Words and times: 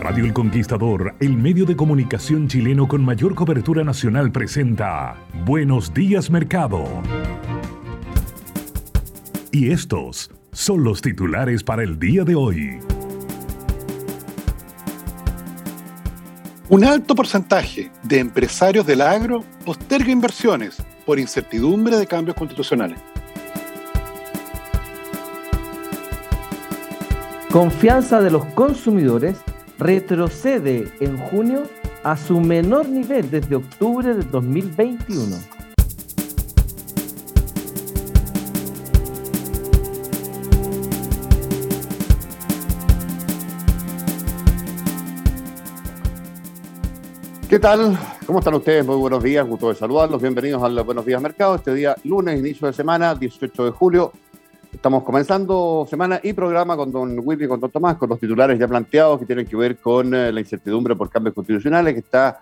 Radio 0.00 0.24
El 0.24 0.32
Conquistador, 0.32 1.14
el 1.20 1.36
medio 1.36 1.64
de 1.64 1.76
comunicación 1.76 2.48
chileno 2.48 2.88
con 2.88 3.04
mayor 3.04 3.34
cobertura 3.34 3.84
nacional, 3.84 4.32
presenta 4.32 5.16
Buenos 5.44 5.94
días 5.94 6.30
Mercado. 6.30 6.84
Y 9.52 9.70
estos 9.70 10.30
son 10.52 10.82
los 10.82 11.02
titulares 11.02 11.62
para 11.62 11.84
el 11.84 11.98
día 11.98 12.24
de 12.24 12.34
hoy. 12.34 12.78
Un 16.68 16.84
alto 16.84 17.14
porcentaje 17.14 17.92
de 18.02 18.18
empresarios 18.18 18.86
del 18.86 19.02
agro 19.02 19.44
posterga 19.64 20.10
inversiones 20.10 20.82
por 21.04 21.20
incertidumbre 21.20 21.96
de 21.96 22.06
cambios 22.08 22.36
constitucionales. 22.36 22.98
Confianza 27.56 28.20
de 28.20 28.30
los 28.30 28.44
consumidores 28.52 29.38
retrocede 29.78 30.92
en 31.00 31.16
junio 31.16 31.62
a 32.04 32.14
su 32.14 32.38
menor 32.38 32.86
nivel 32.86 33.30
desde 33.30 33.56
octubre 33.56 34.12
de 34.12 34.22
2021. 34.24 35.36
¿Qué 47.48 47.58
tal? 47.58 47.98
¿Cómo 48.26 48.40
están 48.40 48.52
ustedes? 48.52 48.84
Muy 48.84 48.96
buenos 48.96 49.22
días, 49.22 49.46
gusto 49.46 49.70
de 49.70 49.76
saludarlos. 49.76 50.20
Bienvenidos 50.20 50.62
a 50.62 50.68
los 50.68 50.84
Buenos 50.84 51.06
Días 51.06 51.22
Mercado. 51.22 51.54
Este 51.54 51.72
día, 51.72 51.96
lunes, 52.04 52.38
inicio 52.38 52.66
de 52.66 52.74
semana, 52.74 53.14
18 53.14 53.64
de 53.64 53.70
julio. 53.70 54.12
Estamos 54.76 55.04
comenzando 55.04 55.86
semana 55.88 56.20
y 56.22 56.34
programa 56.34 56.76
con 56.76 56.92
don 56.92 57.18
Willy 57.24 57.46
y 57.46 57.48
con 57.48 57.58
don 57.58 57.70
Tomás, 57.70 57.96
con 57.96 58.10
los 58.10 58.20
titulares 58.20 58.58
ya 58.58 58.68
planteados 58.68 59.18
que 59.18 59.24
tienen 59.24 59.46
que 59.46 59.56
ver 59.56 59.78
con 59.78 60.14
eh, 60.14 60.30
la 60.30 60.38
incertidumbre 60.38 60.94
por 60.94 61.08
cambios 61.08 61.34
constitucionales 61.34 61.94
que 61.94 62.00
está 62.00 62.40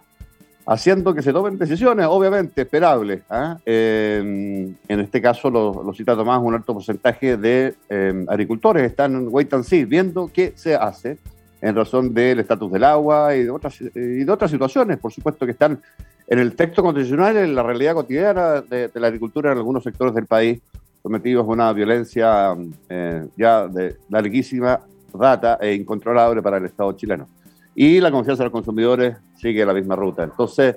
haciendo 0.66 1.14
que 1.14 1.22
se 1.22 1.32
tomen 1.32 1.56
decisiones, 1.56 2.06
obviamente, 2.06 2.62
esperables. 2.62 3.22
¿ah? 3.30 3.56
en 3.64 4.76
este 4.88 5.22
caso, 5.22 5.48
lo, 5.48 5.84
lo, 5.84 5.94
cita 5.94 6.16
Tomás, 6.16 6.40
un 6.42 6.54
alto 6.54 6.74
porcentaje 6.74 7.36
de 7.36 7.76
eh, 7.88 8.24
agricultores 8.26 8.82
están 8.82 9.14
en 9.14 9.28
wait 9.30 9.54
and 9.54 9.64
see, 9.64 9.84
viendo 9.84 10.28
qué 10.30 10.54
se 10.56 10.74
hace 10.74 11.18
en 11.60 11.76
razón 11.76 12.12
del 12.12 12.40
estatus 12.40 12.72
del 12.72 12.82
agua 12.82 13.36
y 13.36 13.44
de, 13.44 13.50
otras, 13.50 13.80
y 13.80 14.24
de 14.24 14.30
otras 14.30 14.50
situaciones, 14.50 14.98
por 14.98 15.12
supuesto, 15.12 15.46
que 15.46 15.52
están 15.52 15.80
en 16.26 16.38
el 16.40 16.56
texto 16.56 16.82
constitucional, 16.82 17.36
en 17.36 17.54
la 17.54 17.62
realidad 17.62 17.94
cotidiana 17.94 18.60
de 18.60 18.90
la 18.92 19.06
agricultura 19.06 19.52
en 19.52 19.58
algunos 19.58 19.84
sectores 19.84 20.12
del 20.16 20.26
país, 20.26 20.60
sometidos 21.04 21.46
a 21.46 21.50
una 21.50 21.72
violencia 21.74 22.56
eh, 22.88 23.26
ya 23.36 23.68
de 23.68 23.98
larguísima 24.08 24.80
data 25.12 25.58
e 25.60 25.74
incontrolable 25.74 26.40
para 26.40 26.56
el 26.56 26.64
Estado 26.64 26.90
chileno. 26.92 27.28
Y 27.74 28.00
la 28.00 28.10
confianza 28.10 28.42
de 28.42 28.46
los 28.46 28.52
consumidores 28.52 29.14
sigue 29.36 29.66
la 29.66 29.74
misma 29.74 29.96
ruta. 29.96 30.24
Entonces, 30.24 30.76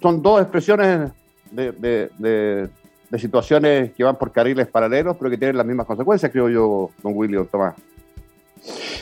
son 0.00 0.22
dos 0.22 0.40
expresiones 0.40 1.12
de, 1.50 2.70
situaciones 3.18 3.92
que 3.92 4.02
van 4.02 4.16
por 4.16 4.32
carriles 4.32 4.68
paralelos, 4.68 5.18
pero 5.18 5.30
que 5.30 5.36
tienen 5.36 5.58
las 5.58 5.66
mismas 5.66 5.86
consecuencias, 5.86 6.32
creo 6.32 6.48
yo, 6.48 6.90
don 7.02 7.12
William 7.14 7.46
Tomás. 7.46 7.74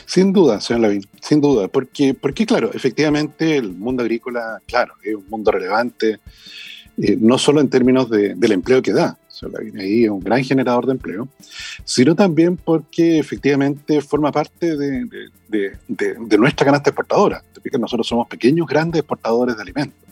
Sin 0.05 0.33
duda, 0.33 0.59
señor 0.59 0.81
Lavín, 0.81 1.03
sin 1.21 1.39
duda, 1.39 1.69
porque, 1.69 2.13
porque 2.13 2.45
claro, 2.45 2.71
efectivamente 2.73 3.55
el 3.55 3.71
mundo 3.71 4.03
agrícola, 4.03 4.59
claro, 4.65 4.95
es 5.01 5.15
un 5.15 5.29
mundo 5.29 5.49
relevante, 5.51 6.19
eh, 6.97 7.17
no 7.17 7.37
solo 7.37 7.61
en 7.61 7.69
términos 7.69 8.09
de, 8.09 8.35
del 8.35 8.51
empleo 8.51 8.81
que 8.81 8.91
da, 8.91 9.17
Lavín, 9.49 9.77
ahí 9.79 10.03
es 10.05 10.09
un 10.09 10.19
gran 10.19 10.43
generador 10.43 10.85
de 10.85 10.93
empleo, 10.93 11.27
sino 11.83 12.15
también 12.15 12.57
porque 12.57 13.19
efectivamente 13.19 14.01
forma 14.01 14.31
parte 14.31 14.77
de, 14.77 15.07
de, 15.47 15.77
de 15.87 16.37
nuestra 16.37 16.65
canasta 16.65 16.89
exportadora. 16.89 17.43
Nosotros 17.79 18.07
somos 18.07 18.27
pequeños, 18.27 18.67
grandes 18.67 18.99
exportadores 18.99 19.55
de 19.55 19.61
alimentos. 19.61 20.11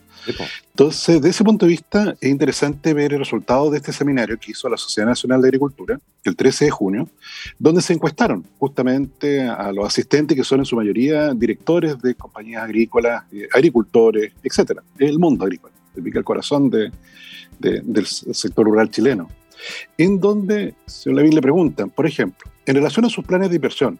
Entonces, 0.72 1.22
de 1.22 1.30
ese 1.30 1.44
punto 1.44 1.66
de 1.66 1.72
vista, 1.72 2.16
es 2.20 2.30
interesante 2.30 2.94
ver 2.94 3.14
el 3.14 3.20
resultado 3.20 3.70
de 3.70 3.78
este 3.78 3.92
seminario 3.92 4.38
que 4.38 4.52
hizo 4.52 4.70
la 4.70 4.78
Sociedad 4.78 5.08
Nacional 5.08 5.42
de 5.42 5.48
Agricultura 5.48 6.00
el 6.24 6.36
13 6.36 6.66
de 6.66 6.72
junio, 6.72 7.10
donde 7.58 7.82
se 7.82 7.94
encuestaron 7.94 8.46
justamente 8.58 9.42
a 9.42 9.72
los 9.72 9.88
asistentes, 9.88 10.38
que 10.38 10.44
son 10.44 10.60
en 10.60 10.66
su 10.66 10.76
mayoría 10.76 11.34
directores 11.34 12.00
de 12.02 12.16
compañías 12.16 12.64
agrícolas, 12.64 13.24
eh, 13.32 13.48
agricultores, 13.54 14.34
etcétera, 14.44 14.84
el 14.98 15.18
mundo 15.20 15.46
agrícola, 15.46 15.74
el 15.96 16.24
corazón 16.24 16.70
de, 16.70 16.92
de, 17.60 17.82
del 17.84 18.06
sector 18.06 18.66
rural 18.66 18.90
chileno. 18.90 19.28
En 19.98 20.20
donde, 20.20 20.74
señor 20.86 21.18
Levin, 21.18 21.36
le 21.36 21.42
preguntan, 21.42 21.90
por 21.90 22.06
ejemplo, 22.06 22.50
en 22.66 22.76
relación 22.76 23.06
a 23.06 23.10
sus 23.10 23.26
planes 23.26 23.50
de 23.50 23.56
inversión, 23.56 24.00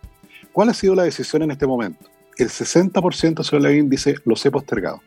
¿cuál 0.52 0.70
ha 0.70 0.74
sido 0.74 0.96
la 0.96 1.04
decisión 1.04 1.44
en 1.44 1.52
este 1.52 1.68
momento? 1.68 2.10
El 2.38 2.50
60%, 2.50 3.44
señor 3.44 3.64
Levin, 3.64 3.90
dice, 3.90 4.16
los 4.26 4.46
he 4.46 4.52
postergado. 4.52 5.02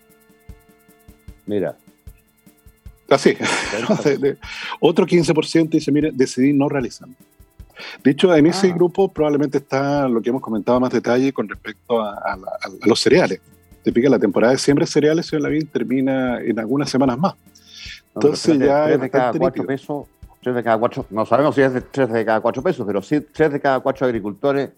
Mira. 1.46 1.76
Así. 3.08 3.36
Otro 4.80 5.06
15% 5.06 5.68
dice, 5.70 5.92
mire, 5.92 6.10
decidí 6.12 6.52
no 6.52 6.68
realizarlo. 6.68 7.14
De 8.04 8.10
hecho, 8.10 8.34
en 8.34 8.46
ese 8.46 8.68
ah. 8.68 8.74
grupo 8.74 9.08
probablemente 9.08 9.58
está 9.58 10.08
lo 10.08 10.20
que 10.20 10.30
hemos 10.30 10.42
comentado 10.42 10.78
más 10.78 10.92
detalle 10.92 11.32
con 11.32 11.48
respecto 11.48 12.00
a, 12.00 12.14
a, 12.14 12.36
la, 12.36 12.48
a 12.80 12.86
los 12.86 13.00
cereales. 13.00 13.40
Te 13.82 13.92
pica 13.92 14.08
la 14.08 14.18
temporada 14.18 14.52
de 14.52 14.58
siembra 14.58 14.84
de 14.84 14.92
cereales, 14.92 15.26
señor 15.26 15.42
Lavín, 15.42 15.66
termina 15.66 16.40
en 16.40 16.58
algunas 16.58 16.88
semanas 16.88 17.18
más. 17.18 17.34
Entonces 18.14 18.58
no, 18.58 18.66
ya... 18.66 18.84
Tres 18.86 19.00
de 19.00 19.10
cada 19.10 19.32
cuatro 19.32 19.64
pesos, 19.64 20.06
tres 20.42 20.54
de 20.54 20.62
cada 20.62 20.78
cuatro, 20.78 21.06
no 21.10 21.24
sabemos 21.26 21.54
si 21.54 21.62
es 21.62 21.72
de 21.72 21.80
tres 21.80 22.10
de 22.10 22.24
cada 22.24 22.40
cuatro 22.40 22.62
pesos, 22.62 22.86
pero 22.86 23.02
sí 23.02 23.20
tres 23.20 23.52
de 23.52 23.60
cada 23.60 23.80
cuatro 23.80 24.06
agricultores 24.06 24.70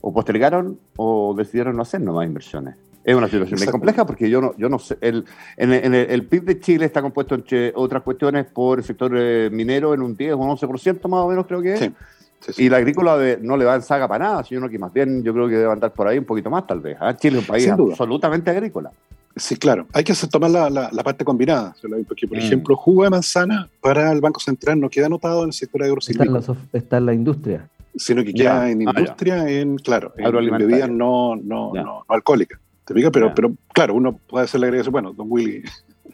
o 0.00 0.12
postergaron 0.12 0.78
o 0.96 1.34
decidieron 1.36 1.76
no 1.76 1.82
hacer 1.82 2.00
nuevas 2.00 2.26
inversiones. 2.26 2.76
Es 3.06 3.14
una 3.14 3.28
situación 3.28 3.60
muy 3.60 3.68
compleja 3.68 4.04
porque 4.04 4.28
yo 4.28 4.40
no, 4.40 4.52
yo 4.56 4.68
no 4.68 4.80
sé. 4.80 4.98
El, 5.00 5.24
en 5.56 5.72
el, 5.72 5.94
el, 5.94 6.26
PIB 6.26 6.42
de 6.42 6.58
Chile 6.58 6.86
está 6.86 7.02
compuesto, 7.02 7.36
entre 7.36 7.72
otras 7.76 8.02
cuestiones, 8.02 8.46
por 8.46 8.78
el 8.78 8.84
sector 8.84 9.12
eh, 9.16 9.48
minero 9.52 9.94
en 9.94 10.02
un 10.02 10.16
10 10.16 10.32
o 10.32 10.38
un 10.38 10.56
11% 10.56 11.08
más 11.08 11.20
o 11.20 11.28
menos, 11.28 11.46
creo 11.46 11.62
que 11.62 11.74
es. 11.74 11.78
Sí, 11.78 11.92
sí, 12.40 12.52
sí. 12.52 12.64
Y 12.64 12.68
la 12.68 12.78
agrícola 12.78 13.16
de, 13.16 13.38
no 13.40 13.56
le 13.56 13.64
va 13.64 13.76
en 13.76 13.82
saga 13.82 14.08
para 14.08 14.24
nada, 14.24 14.42
sino 14.42 14.68
que 14.68 14.76
más 14.80 14.92
bien 14.92 15.22
yo 15.22 15.32
creo 15.32 15.46
que 15.48 15.54
debe 15.54 15.70
andar 15.70 15.92
por 15.92 16.08
ahí 16.08 16.18
un 16.18 16.24
poquito 16.24 16.50
más, 16.50 16.66
tal 16.66 16.80
vez. 16.80 16.96
¿eh? 17.00 17.14
Chile 17.16 17.38
es 17.38 17.44
un 17.44 17.46
país 17.46 17.68
absolutamente 17.68 18.50
agrícola. 18.50 18.90
Sí, 19.36 19.56
claro. 19.56 19.86
Hay 19.92 20.02
que 20.02 20.14
tomar 20.30 20.50
la, 20.50 20.70
la, 20.70 20.88
la 20.90 21.02
parte 21.02 21.24
combinada. 21.24 21.76
Porque, 22.08 22.26
por 22.26 22.38
mm. 22.38 22.40
ejemplo, 22.40 22.74
jugo 22.74 23.04
de 23.04 23.10
manzana 23.10 23.68
para 23.82 24.10
el 24.10 24.20
Banco 24.22 24.40
Central 24.40 24.80
no 24.80 24.88
queda 24.88 25.06
anotado 25.06 25.42
en 25.42 25.48
el 25.48 25.52
sector 25.52 25.82
agrocíclico. 25.82 26.38
Está, 26.38 26.56
está 26.72 26.96
en 26.96 27.06
la 27.06 27.12
industria. 27.12 27.68
Sino 27.94 28.24
que 28.24 28.32
queda 28.32 28.66
ya. 28.66 28.70
en 28.70 28.82
industria, 28.82 29.42
ah, 29.42 29.50
en, 29.50 29.76
claro, 29.76 30.12
en 30.16 30.58
bebidas 30.58 30.90
no, 30.90 31.36
no, 31.36 31.72
no, 31.74 31.82
no 31.82 32.04
alcohólicas. 32.08 32.58
¿Te 32.84 32.94
pica? 32.94 33.10
Pero, 33.10 33.34
pero 33.34 33.52
claro, 33.72 33.94
uno 33.94 34.16
puede 34.16 34.44
hacerle 34.44 34.66
agregación, 34.68 34.92
bueno, 34.92 35.12
don 35.12 35.26
Willy 35.28 35.62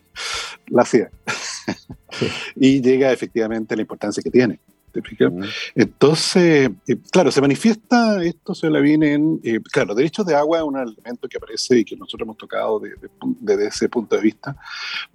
la 0.69 0.83
hacía. 0.83 1.11
Sí. 2.11 2.27
y 2.57 2.81
llega 2.81 3.13
efectivamente 3.13 3.77
la 3.77 3.83
importancia 3.83 4.23
que 4.23 4.31
tiene. 4.31 4.59
Entonces, 5.75 6.71
eh, 6.87 6.97
claro, 7.11 7.31
se 7.31 7.41
manifiesta 7.41 8.23
esto, 8.23 8.55
se 8.55 8.71
le 8.71 8.81
viene 8.81 9.15
en, 9.15 9.41
eh, 9.43 9.61
claro, 9.61 9.95
derechos 9.95 10.27
de 10.27 10.35
agua 10.35 10.59
es 10.59 10.65
un 10.65 10.79
elemento 10.79 11.29
que 11.29 11.39
aparece 11.39 11.79
y 11.79 11.85
que 11.85 11.97
nosotros 11.97 12.27
hemos 12.27 12.37
tocado 12.37 12.79
desde 12.79 13.09
de, 13.41 13.57
de 13.57 13.67
ese 13.67 13.89
punto 13.89 14.17
de 14.17 14.23
vista, 14.23 14.57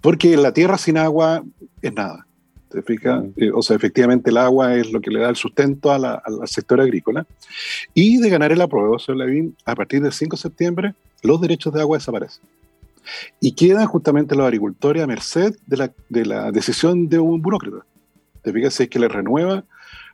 porque 0.00 0.36
la 0.36 0.52
tierra 0.52 0.78
sin 0.78 0.98
agua 0.98 1.42
es 1.82 1.92
nada. 1.92 2.26
¿Te 2.68 2.82
fijas? 2.82 3.24
Eh, 3.36 3.50
o 3.54 3.62
sea, 3.62 3.76
efectivamente 3.76 4.30
el 4.30 4.36
agua 4.36 4.74
es 4.74 4.92
lo 4.92 5.00
que 5.00 5.10
le 5.10 5.20
da 5.20 5.30
el 5.30 5.36
sustento 5.36 5.90
al 5.90 6.20
sector 6.44 6.80
agrícola. 6.80 7.26
Y 7.94 8.18
de 8.18 8.28
ganar 8.28 8.52
el 8.52 8.60
apruebo, 8.60 8.98
señor 8.98 9.18
Lavín, 9.18 9.56
a 9.64 9.74
partir 9.74 10.02
del 10.02 10.12
5 10.12 10.36
de 10.36 10.42
septiembre, 10.42 10.94
los 11.22 11.40
derechos 11.40 11.72
de 11.72 11.80
agua 11.80 11.96
desaparecen. 11.96 12.44
Y 13.40 13.52
quedan 13.52 13.86
justamente 13.86 14.34
los 14.34 14.44
agricultores 14.44 15.02
a 15.02 15.06
merced 15.06 15.56
de 15.66 15.76
la, 15.78 15.92
de 16.10 16.26
la 16.26 16.52
decisión 16.52 17.08
de 17.08 17.18
un 17.18 17.40
burócrata. 17.40 17.86
¿Te 18.42 18.52
fijas? 18.52 18.74
Si 18.74 18.84
es 18.84 18.88
que 18.88 18.98
le 18.98 19.08
renueva 19.08 19.64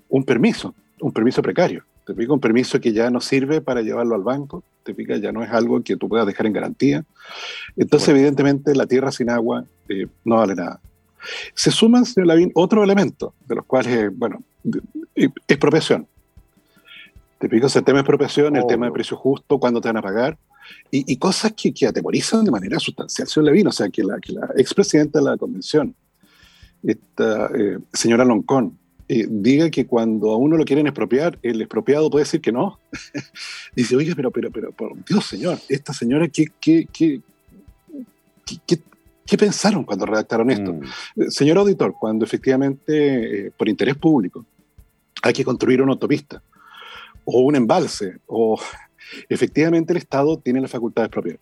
un 0.08 0.24
permiso, 0.24 0.74
un 1.00 1.12
permiso 1.12 1.42
precario. 1.42 1.84
¿Te 2.06 2.14
fijas? 2.14 2.30
Un 2.30 2.40
permiso 2.40 2.80
que 2.80 2.92
ya 2.92 3.10
no 3.10 3.20
sirve 3.20 3.60
para 3.60 3.82
llevarlo 3.82 4.14
al 4.14 4.22
banco. 4.22 4.62
¿Te 4.82 4.94
fijas? 4.94 5.20
Ya 5.20 5.32
no 5.32 5.42
es 5.42 5.50
algo 5.50 5.82
que 5.82 5.96
tú 5.96 6.08
puedas 6.08 6.26
dejar 6.26 6.46
en 6.46 6.52
garantía. 6.52 7.04
Entonces, 7.76 8.10
evidentemente, 8.10 8.74
la 8.74 8.86
tierra 8.86 9.10
sin 9.10 9.30
agua 9.30 9.64
eh, 9.88 10.06
no 10.24 10.36
vale 10.36 10.54
nada. 10.54 10.80
Se 11.54 11.70
suman, 11.70 12.04
señor 12.04 12.28
Lavín, 12.28 12.52
otros 12.54 12.84
elementos, 12.84 13.32
de 13.46 13.54
los 13.54 13.64
cuales, 13.64 14.10
bueno, 14.16 14.42
expropiación. 15.48 16.06
Te 17.38 17.48
fijas? 17.48 17.74
El 17.76 17.84
tema 17.84 17.96
de 17.96 18.00
expropiación, 18.00 18.56
el 18.56 18.66
tema 18.66 18.86
de 18.86 18.92
precio 18.92 19.16
justo, 19.16 19.58
cuándo 19.58 19.80
te 19.80 19.88
van 19.88 19.96
a 19.96 20.02
pagar. 20.02 20.38
Y, 20.90 21.16
cosas 21.16 21.52
que, 21.52 21.74
que, 21.74 21.86
atemorizan 21.86 22.44
de 22.44 22.50
manera 22.50 22.78
sustancial, 22.78 23.28
señor 23.28 23.46
Levin. 23.46 23.66
O 23.66 23.72
sea, 23.72 23.88
que 23.88 24.02
la, 24.02 24.18
que 24.18 24.32
la 24.32 24.48
expresidenta 24.56 25.18
de 25.18 25.24
la 25.24 25.36
convención, 25.36 25.94
esta 26.84 27.50
eh, 27.54 27.78
señora 27.92 28.24
Loncón, 28.24 28.78
eh, 29.08 29.26
diga 29.28 29.70
que 29.70 29.86
cuando 29.86 30.30
a 30.30 30.36
uno 30.36 30.56
lo 30.56 30.64
quieren 30.64 30.86
expropiar, 30.86 31.38
el 31.42 31.60
expropiado 31.60 32.10
puede 32.10 32.24
decir 32.24 32.40
que 32.40 32.52
no. 32.52 32.78
Dice, 33.76 33.96
oye, 33.96 34.14
pero, 34.14 34.30
pero, 34.30 34.50
pero, 34.50 34.72
por 34.72 34.92
Dios, 35.04 35.26
señor, 35.26 35.58
esta 35.68 35.92
señora, 35.92 36.28
¿qué, 36.28 36.46
qué, 36.60 36.86
qué, 36.92 37.20
qué, 38.66 39.38
pensaron 39.38 39.84
cuando 39.84 40.06
redactaron 40.06 40.50
esto? 40.50 40.72
Mm. 40.72 40.82
Eh, 41.22 41.30
señor 41.30 41.58
auditor, 41.58 41.94
cuando 41.98 42.24
efectivamente, 42.24 43.52
por 43.56 43.68
interés 43.68 43.96
público, 43.96 44.46
hay 45.22 45.32
que 45.32 45.44
construir 45.44 45.82
una 45.82 45.92
autopista, 45.92 46.42
o 47.24 47.40
un 47.40 47.56
embalse, 47.56 48.18
o 48.26 48.58
efectivamente 49.28 49.92
el 49.92 49.98
Estado 49.98 50.38
tiene 50.38 50.60
las 50.60 50.70
facultades 50.70 51.10
propias. 51.10 51.38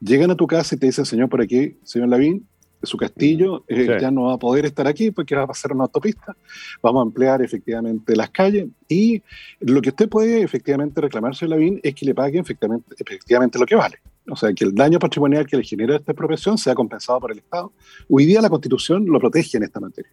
Llegan 0.00 0.30
a 0.30 0.36
tu 0.36 0.46
casa 0.46 0.74
y 0.74 0.78
te 0.78 0.86
dicen, 0.86 1.06
señor, 1.06 1.28
por 1.28 1.40
aquí, 1.40 1.76
señor 1.84 2.08
Lavín, 2.08 2.46
su 2.82 2.96
castillo 2.96 3.64
mm, 3.68 3.72
eh, 3.72 3.98
ya 4.00 4.10
no 4.10 4.24
va 4.24 4.34
a 4.34 4.38
poder 4.38 4.66
estar 4.66 4.86
aquí 4.86 5.10
porque 5.10 5.34
va 5.34 5.42
a 5.42 5.46
pasar 5.46 5.72
una 5.72 5.84
autopista, 5.84 6.36
vamos 6.82 7.00
a 7.00 7.02
ampliar 7.02 7.42
efectivamente 7.42 8.16
las 8.16 8.30
calles 8.30 8.68
y 8.88 9.22
lo 9.60 9.80
que 9.82 9.90
usted 9.90 10.08
puede 10.08 10.42
efectivamente 10.42 11.00
reclamar, 11.00 11.34
señor 11.34 11.50
Lavín, 11.50 11.80
es 11.82 11.94
que 11.94 12.06
le 12.06 12.14
paguen 12.14 12.42
efectivamente, 12.42 12.94
efectivamente 12.98 13.58
lo 13.58 13.66
que 13.66 13.74
vale. 13.74 13.98
O 14.28 14.36
sea, 14.36 14.52
que 14.52 14.64
el 14.64 14.74
daño 14.74 14.98
patrimonial 14.98 15.46
que 15.46 15.56
le 15.56 15.64
genera 15.64 15.96
esta 15.96 16.12
expropiación 16.12 16.56
sea 16.56 16.74
compensado 16.74 17.18
por 17.18 17.32
el 17.32 17.38
Estado. 17.38 17.72
Hoy 18.08 18.26
día 18.26 18.40
la 18.40 18.48
Constitución 18.48 19.06
lo 19.06 19.18
protege 19.18 19.56
en 19.56 19.64
esta 19.64 19.80
materia, 19.80 20.10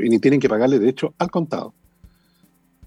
y 0.00 0.18
tienen 0.18 0.40
que 0.40 0.48
pagarle, 0.48 0.78
de 0.78 0.88
hecho, 0.88 1.14
al 1.18 1.30
contado. 1.30 1.74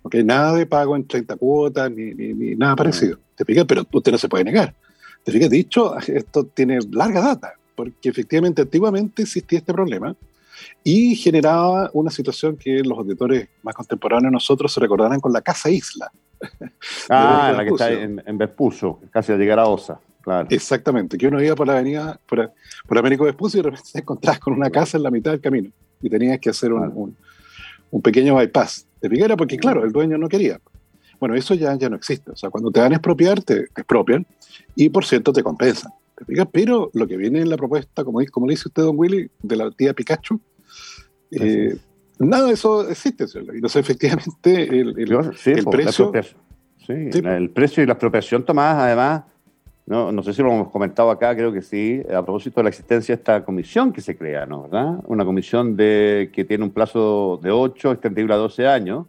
Okay, 0.04 0.24
nada 0.24 0.54
de 0.56 0.66
pago 0.66 0.96
en 0.96 1.08
30 1.08 1.38
cuotas 1.38 1.90
ni, 1.90 2.14
ni, 2.14 2.56
nada 2.56 2.76
parecido. 2.76 3.20
¿Te 3.36 3.46
fijas? 3.46 3.66
Pero 3.66 3.86
usted 3.90 4.12
no 4.12 4.18
se 4.18 4.28
puede 4.28 4.44
negar. 4.44 4.76
¿Te 5.24 5.32
fijas? 5.32 5.50
Dicho, 5.50 5.98
esto 5.98 6.46
tiene 6.46 6.80
larga 6.92 7.22
data, 7.22 7.54
porque 7.76 8.10
efectivamente 8.10 8.62
antiguamente 8.62 9.24
existía 9.24 9.60
este 9.60 9.74
problema 9.74 10.16
y 10.84 11.16
generaba 11.16 11.90
una 11.94 12.12
situación 12.12 12.58
que 12.58 12.82
los 12.84 12.98
auditores 12.98 13.50
más 13.64 13.76
contemporáneos 13.76 14.32
de 14.32 14.34
nosotros 14.34 14.74
se 14.74 14.80
recordarán 14.80 15.20
con 15.20 15.34
la 15.34 15.42
Casa 15.42 15.70
Isla. 15.70 16.12
Ah, 17.10 17.54
la 17.56 17.64
que 17.64 17.70
está 17.70 17.92
en, 17.92 18.22
en 18.26 18.38
Vespucio, 18.38 19.00
casi 19.12 19.32
a 19.32 19.38
llegar 19.38 19.60
a 19.60 19.66
Osa. 19.66 20.00
Claro. 20.22 20.48
Exactamente, 20.52 21.18
que 21.18 21.28
uno 21.28 21.42
iba 21.42 21.56
por 21.56 21.68
la 21.68 21.74
avenida, 21.74 22.20
por, 22.28 22.52
por 22.88 22.98
Américo 22.98 23.26
Vespucio 23.26 23.60
y 23.60 23.64
de 23.64 23.70
repente 23.70 23.90
te 23.94 24.00
encontrabas 24.00 24.40
con 24.40 24.54
una 24.54 24.70
casa 24.70 24.98
en 24.98 25.04
la 25.04 25.12
mitad 25.12 25.32
del 25.32 25.42
camino 25.42 25.70
y 26.02 26.10
tenías 26.10 26.40
que 26.40 26.50
hacer 26.50 26.72
un, 26.72 27.16
un 27.92 28.02
pequeño 28.02 28.36
bypass 28.36 28.88
de 29.02 29.10
Figuera, 29.10 29.38
porque 29.38 29.58
claro, 29.58 29.84
el 29.86 29.92
dueño 29.92 30.18
no 30.18 30.28
quería. 30.28 30.60
Bueno, 31.20 31.36
eso 31.36 31.54
ya, 31.54 31.76
ya 31.76 31.90
no 31.90 31.96
existe. 31.96 32.32
O 32.32 32.36
sea, 32.36 32.50
cuando 32.50 32.72
te 32.72 32.80
van 32.80 32.92
a 32.92 32.96
expropiar, 32.96 33.42
te 33.44 33.60
expropian 33.60 34.26
y 34.76 34.90
por 34.90 35.06
cierto 35.06 35.32
te 35.32 35.44
compensan. 35.44 35.92
¿Te 36.24 36.46
Pero 36.46 36.90
lo 36.94 37.08
que 37.08 37.18
viene 37.18 37.42
en 37.42 37.50
la 37.50 37.58
propuesta, 37.58 38.04
como, 38.04 38.20
como 38.32 38.48
le 38.48 38.54
dice 38.54 38.68
usted, 38.68 38.84
don 38.84 38.98
Willy, 38.98 39.30
de 39.42 39.56
la 39.56 39.72
tía 39.72 39.94
Pikachu, 39.94 40.40
eh, 41.32 41.76
nada 42.20 42.48
de 42.48 42.54
eso 42.54 42.90
existe. 42.90 43.26
Y 43.56 43.62
no 43.62 43.70
sé, 43.70 43.80
efectivamente, 43.80 44.64
el, 44.64 44.96
el, 44.98 45.66
precio. 45.66 46.12
Sí, 46.86 46.94
el 46.94 47.50
precio 47.50 47.82
y 47.82 47.86
la 47.86 47.94
expropiación 47.94 48.44
tomadas, 48.44 48.84
además, 48.84 49.24
no, 49.86 50.12
no 50.12 50.24
sé 50.24 50.34
si 50.34 50.42
lo 50.42 50.52
hemos 50.52 50.70
comentado 50.70 51.12
acá, 51.12 51.36
creo 51.36 51.52
que 51.52 51.62
sí, 51.62 52.02
a 52.08 52.24
propósito 52.24 52.60
de 52.60 52.64
la 52.64 52.70
existencia 52.70 53.16
de 53.16 53.20
esta 53.20 53.44
comisión 53.44 53.92
que 53.92 54.02
se 54.02 54.18
crea, 54.18 54.46
¿no? 54.46 54.64
¿verdad? 54.64 55.00
Una 55.08 55.26
comisión 55.26 55.76
de, 55.76 56.30
que 56.34 56.46
tiene 56.46 56.64
un 56.64 56.72
plazo 56.72 57.40
de 57.42 57.52
8, 57.52 57.92
extendible 57.94 58.34
a 58.34 58.38
12 58.38 58.68
años, 58.68 59.06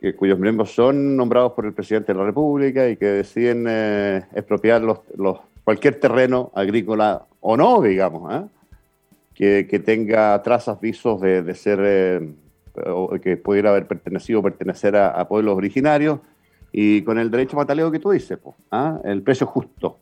que, 0.00 0.14
cuyos 0.14 0.38
miembros 0.38 0.72
son 0.74 1.16
nombrados 1.16 1.52
por 1.52 1.66
el 1.66 1.72
presidente 1.72 2.12
de 2.12 2.18
la 2.18 2.24
República 2.26 2.88
y 2.88 2.96
que 2.96 3.06
deciden 3.06 3.66
eh, 3.68 4.22
expropiar 4.34 4.82
los, 4.82 4.98
los, 5.16 5.38
cualquier 5.64 5.98
terreno 5.98 6.52
agrícola 6.54 7.26
o 7.40 7.56
no, 7.56 7.82
digamos, 7.82 8.32
¿eh? 8.34 8.46
que, 9.34 9.66
que, 9.68 9.78
tenga 9.78 10.40
trazas, 10.42 10.80
visos 10.80 11.20
de, 11.20 11.42
de 11.42 11.54
ser, 11.54 11.80
eh, 11.82 12.34
o 12.86 13.10
que 13.20 13.36
pudiera 13.36 13.70
haber 13.70 13.86
pertenecido 13.86 14.40
o 14.40 14.42
pertenecer 14.42 14.96
a, 14.96 15.08
a 15.08 15.26
pueblos 15.26 15.56
originarios 15.56 16.20
y 16.76 17.02
con 17.02 17.18
el 17.18 17.30
derecho 17.30 17.56
mataleo 17.56 17.90
que 17.90 18.00
tú 18.00 18.10
dices, 18.10 18.38
¿ah? 18.72 19.00
el 19.04 19.22
precio 19.22 19.46
justo. 19.46 20.00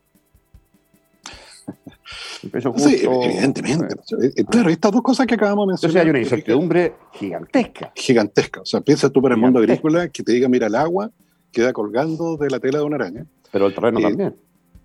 El 2.43 2.51
precio 2.51 2.73
justo. 2.73 2.89
Sí, 2.89 3.05
evidentemente. 3.05 3.95
Eh, 4.23 4.45
claro, 4.45 4.71
estas 4.71 4.91
dos 4.91 5.03
cosas 5.03 5.27
que 5.27 5.35
acabamos 5.35 5.67
de 5.67 5.73
mencionar. 5.73 5.91
Entonces 5.91 6.03
hay 6.03 6.11
una 6.11 6.19
incertidumbre 6.19 6.95
gigantesca. 7.13 7.93
Gigantesca. 7.95 8.63
O 8.63 8.65
sea, 8.65 8.81
piensa 8.81 9.11
tú 9.11 9.21
para 9.23 9.35
el 9.35 9.41
mundo 9.41 9.59
agrícola 9.59 10.09
que 10.09 10.23
te 10.23 10.33
diga, 10.33 10.49
mira, 10.49 10.67
el 10.67 10.75
agua 10.75 11.11
queda 11.53 11.73
colgando 11.73 12.37
de 12.39 12.51
la 12.51 12.59
tela 12.59 12.79
de 12.79 12.85
una 12.85 12.97
araña. 12.97 13.27
Pero 13.53 13.67
el 13.67 13.75
terreno 13.75 14.01
también. 14.01 14.35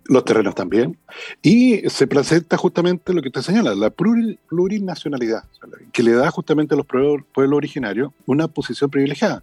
Los 0.08 0.24
terrenos 0.24 0.54
también. 0.54 0.98
Y 1.42 1.88
se 1.88 2.06
presenta 2.06 2.56
justamente 2.56 3.14
lo 3.14 3.22
que 3.22 3.30
te 3.30 3.42
señala, 3.42 3.74
la 3.74 3.90
plurinacionalidad, 3.90 5.44
que 5.92 6.02
le 6.02 6.12
da 6.12 6.30
justamente 6.30 6.74
a 6.74 6.78
los 6.78 6.86
pueblos 6.86 7.56
originarios 7.56 8.10
una 8.26 8.48
posición 8.48 8.90
privilegiada 8.90 9.42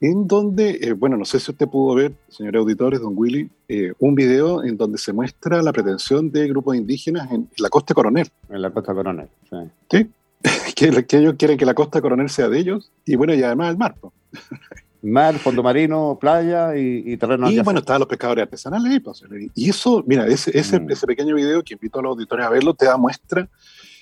en 0.00 0.26
donde, 0.26 0.78
eh, 0.82 0.92
bueno, 0.92 1.16
no 1.16 1.24
sé 1.24 1.40
si 1.40 1.50
usted 1.50 1.68
pudo 1.68 1.94
ver, 1.94 2.12
señores 2.28 2.60
auditores, 2.60 3.00
don 3.00 3.14
Willy, 3.16 3.48
eh, 3.68 3.92
un 3.98 4.14
video 4.14 4.64
en 4.64 4.76
donde 4.76 4.98
se 4.98 5.12
muestra 5.12 5.62
la 5.62 5.72
pretensión 5.72 6.30
de 6.30 6.48
grupos 6.48 6.76
indígenas 6.76 7.30
en, 7.32 7.48
la 7.58 7.68
costa 7.68 7.94
coronel. 7.94 8.28
En 8.48 8.62
la 8.62 8.70
costa 8.70 8.94
coronel, 8.94 9.28
sí. 9.50 9.56
Sí, 9.90 10.10
que, 10.74 11.16
ellos 11.16 11.34
quieren 11.38 11.56
que 11.56 11.64
la 11.64 11.74
costa 11.74 12.00
coronel 12.00 12.28
sea 12.28 12.48
de 12.48 12.58
ellos 12.58 12.92
y 13.04 13.16
bueno, 13.16 13.34
y 13.34 13.42
además 13.42 13.70
el 13.70 13.78
mar. 13.78 13.94
Mar, 15.02 15.34
fondo 15.38 15.62
marino, 15.62 16.18
playa 16.20 16.76
y, 16.76 17.16
terreno. 17.16 17.50
Y 17.50 17.60
bueno, 17.60 17.80
estaban 17.80 18.00
los 18.00 18.08
pescadores 18.08 18.42
artesanales. 18.42 19.00
Pues, 19.02 19.22
y 19.54 19.70
eso, 19.70 20.02
mira, 20.06 20.26
ese, 20.26 20.56
ese, 20.58 20.80
mm. 20.80 20.90
ese 20.90 21.06
pequeño 21.06 21.34
video 21.34 21.62
que 21.62 21.74
invito 21.74 21.98
a 21.98 22.02
los 22.02 22.10
auditores 22.10 22.46
a 22.46 22.50
verlo, 22.50 22.74
te 22.74 22.86
da 22.86 22.96
muestra, 22.96 23.48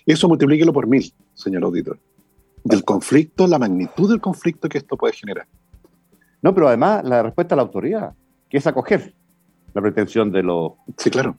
eso 0.06 0.28
multiplíquelo 0.28 0.72
por 0.72 0.86
mil, 0.86 1.12
señor 1.34 1.64
auditor, 1.64 1.98
del 2.62 2.84
conflicto, 2.84 3.46
la 3.46 3.58
magnitud 3.58 4.08
del 4.10 4.20
conflicto 4.20 4.68
que 4.68 4.78
esto 4.78 4.96
puede 4.96 5.12
generar. 5.14 5.46
No, 6.42 6.54
pero 6.54 6.68
además 6.68 7.04
la 7.04 7.22
respuesta 7.22 7.54
a 7.54 7.56
la 7.56 7.62
autoridad, 7.62 8.14
que 8.48 8.58
es 8.58 8.66
acoger 8.66 9.14
la 9.72 9.82
pretensión 9.82 10.30
de 10.30 10.42
los... 10.42 10.72
Sí, 10.96 11.10
claro. 11.10 11.36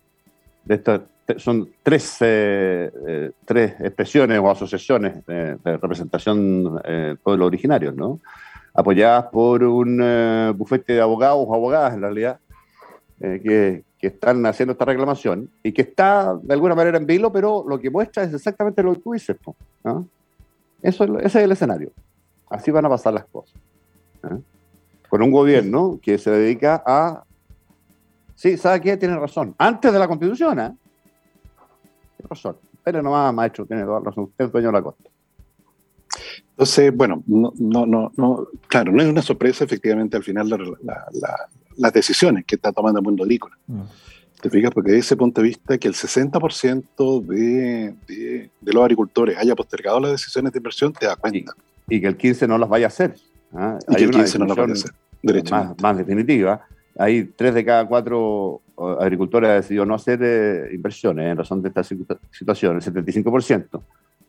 De 0.64 0.76
estas, 0.76 1.02
son 1.38 1.70
tres, 1.82 2.18
eh, 2.22 2.92
eh, 3.08 3.32
tres 3.46 3.74
expresiones 3.80 4.40
o 4.40 4.50
asociaciones 4.50 5.26
de, 5.26 5.58
representación 5.64 6.80
eh, 6.84 7.16
pueblos 7.22 7.48
originarios, 7.48 7.96
¿no? 7.96 8.20
Apoyadas 8.76 9.26
por 9.32 9.64
un 9.64 10.00
eh, 10.04 10.54
bufete 10.56 10.94
de 10.94 11.02
abogados 11.02 11.46
o 11.48 11.56
abogadas, 11.56 11.94
en 11.94 12.02
realidad, 12.02 12.40
que, 13.20 13.84
que, 13.98 14.08
están 14.08 14.46
haciendo 14.46 14.74
esta 14.74 14.86
reclamación 14.86 15.50
y 15.64 15.72
que 15.72 15.82
está 15.82 16.36
de 16.36 16.54
alguna 16.54 16.76
manera 16.76 16.98
en 16.98 17.06
vilo, 17.06 17.32
pero 17.32 17.64
lo 17.68 17.80
que 17.80 17.90
muestra 17.90 18.24
es 18.24 18.34
exactamente 18.34 18.84
lo 18.84 18.94
que 18.94 19.00
tú 19.00 19.14
dices, 19.14 19.38
¿no? 19.84 20.08
Eso, 20.82 21.06
ese 21.20 21.40
es 21.40 21.46
el 21.46 21.52
escenario. 21.54 21.92
Así 22.50 22.70
van 22.70 22.86
a 22.86 22.90
pasar 22.90 23.14
las 23.14 23.26
cosas 23.26 23.56
con 25.10 25.22
un 25.22 25.32
gobierno 25.32 26.00
que 26.02 26.18
se 26.18 26.32
dedica 26.32 26.84
a... 26.86 27.24
Sí, 28.36 28.58
¿sabe 28.58 28.82
qué? 28.82 28.98
Tiene 28.98 29.18
razón. 29.18 29.56
Antes 29.58 29.94
de 29.94 30.00
la 30.00 30.08
Constitución, 30.08 30.60
¿eh? 30.60 30.76
Tiene 32.18 32.30
razón. 32.30 32.58
Pero 32.84 33.02
nomás, 33.02 33.34
maestro, 33.34 33.66
tiene 33.66 33.84
toda 33.84 34.02
razón. 34.02 34.26
Usted 34.26 34.46
es 34.46 34.52
dueño 34.52 34.68
de 34.68 34.74
la 34.74 34.82
costa. 34.82 35.10
Entonces, 36.52 36.96
bueno, 36.96 37.24
no, 37.28 37.54
no, 37.58 38.12
no, 38.16 38.48
claro, 38.68 38.92
no 38.92 39.02
es 39.02 39.10
una 39.10 39.22
sorpresa 39.22 39.66
efectivamente 39.66 40.16
al 40.16 40.24
final 40.24 40.50
las 41.76 41.94
decisiones 41.94 42.46
que 42.46 42.56
está 42.56 42.72
tomando 42.72 43.00
el 43.00 43.04
mundo 43.04 43.24
agrícola. 43.24 43.58
Mm. 43.68 43.82
¿Te 44.42 44.50
fijas? 44.50 44.72
Porque 44.72 44.92
desde 44.92 45.00
ese 45.00 45.18
punto 45.18 45.42
de 45.42 45.48
vista 45.48 45.78
que 45.78 45.88
el 45.88 45.94
60% 45.94 47.26
de, 47.26 47.96
de, 48.08 48.50
los 48.62 48.84
agricultores 48.84 49.38
haya 49.38 49.56
postergado 49.56 50.00
las 50.00 50.12
decisiones 50.12 50.54
de 50.54 50.60
inversión, 50.60 50.94
te 50.94 51.06
da 51.08 51.16
cuenta. 51.16 51.54
Y, 51.90 51.96
y, 51.96 52.02
que 52.02 52.08
el 52.08 52.16
15 52.16 52.48
no 52.48 52.58
las 52.58 52.70
vaya 52.70 52.86
a 52.86 52.90
hacer. 52.90 53.16
¿ah? 53.54 53.80
Y 53.90 53.96
que 53.96 54.04
el 54.04 54.12
15 54.12 54.40
no 54.40 54.46
las 54.46 54.56
vaya 54.56 54.72
a 54.72 54.74
hacer 54.74 54.92
más, 55.50 55.82
más, 55.82 55.98
definitiva, 55.98 56.66
hay 56.98 57.26
tres 57.26 57.54
de 57.54 57.66
cada 57.66 57.86
cuatro 57.86 58.62
agricultores 59.00 59.50
han 59.50 59.58
decidido 59.58 59.86
no 59.86 59.96
hacer 59.96 60.20
eh, 60.22 60.70
inversiones 60.74 61.32
en 61.32 61.38
razón 61.38 61.62
de 61.62 61.70
esta 61.70 61.84
situación, 61.84 62.76
el 62.76 62.82
75%. 62.82 63.82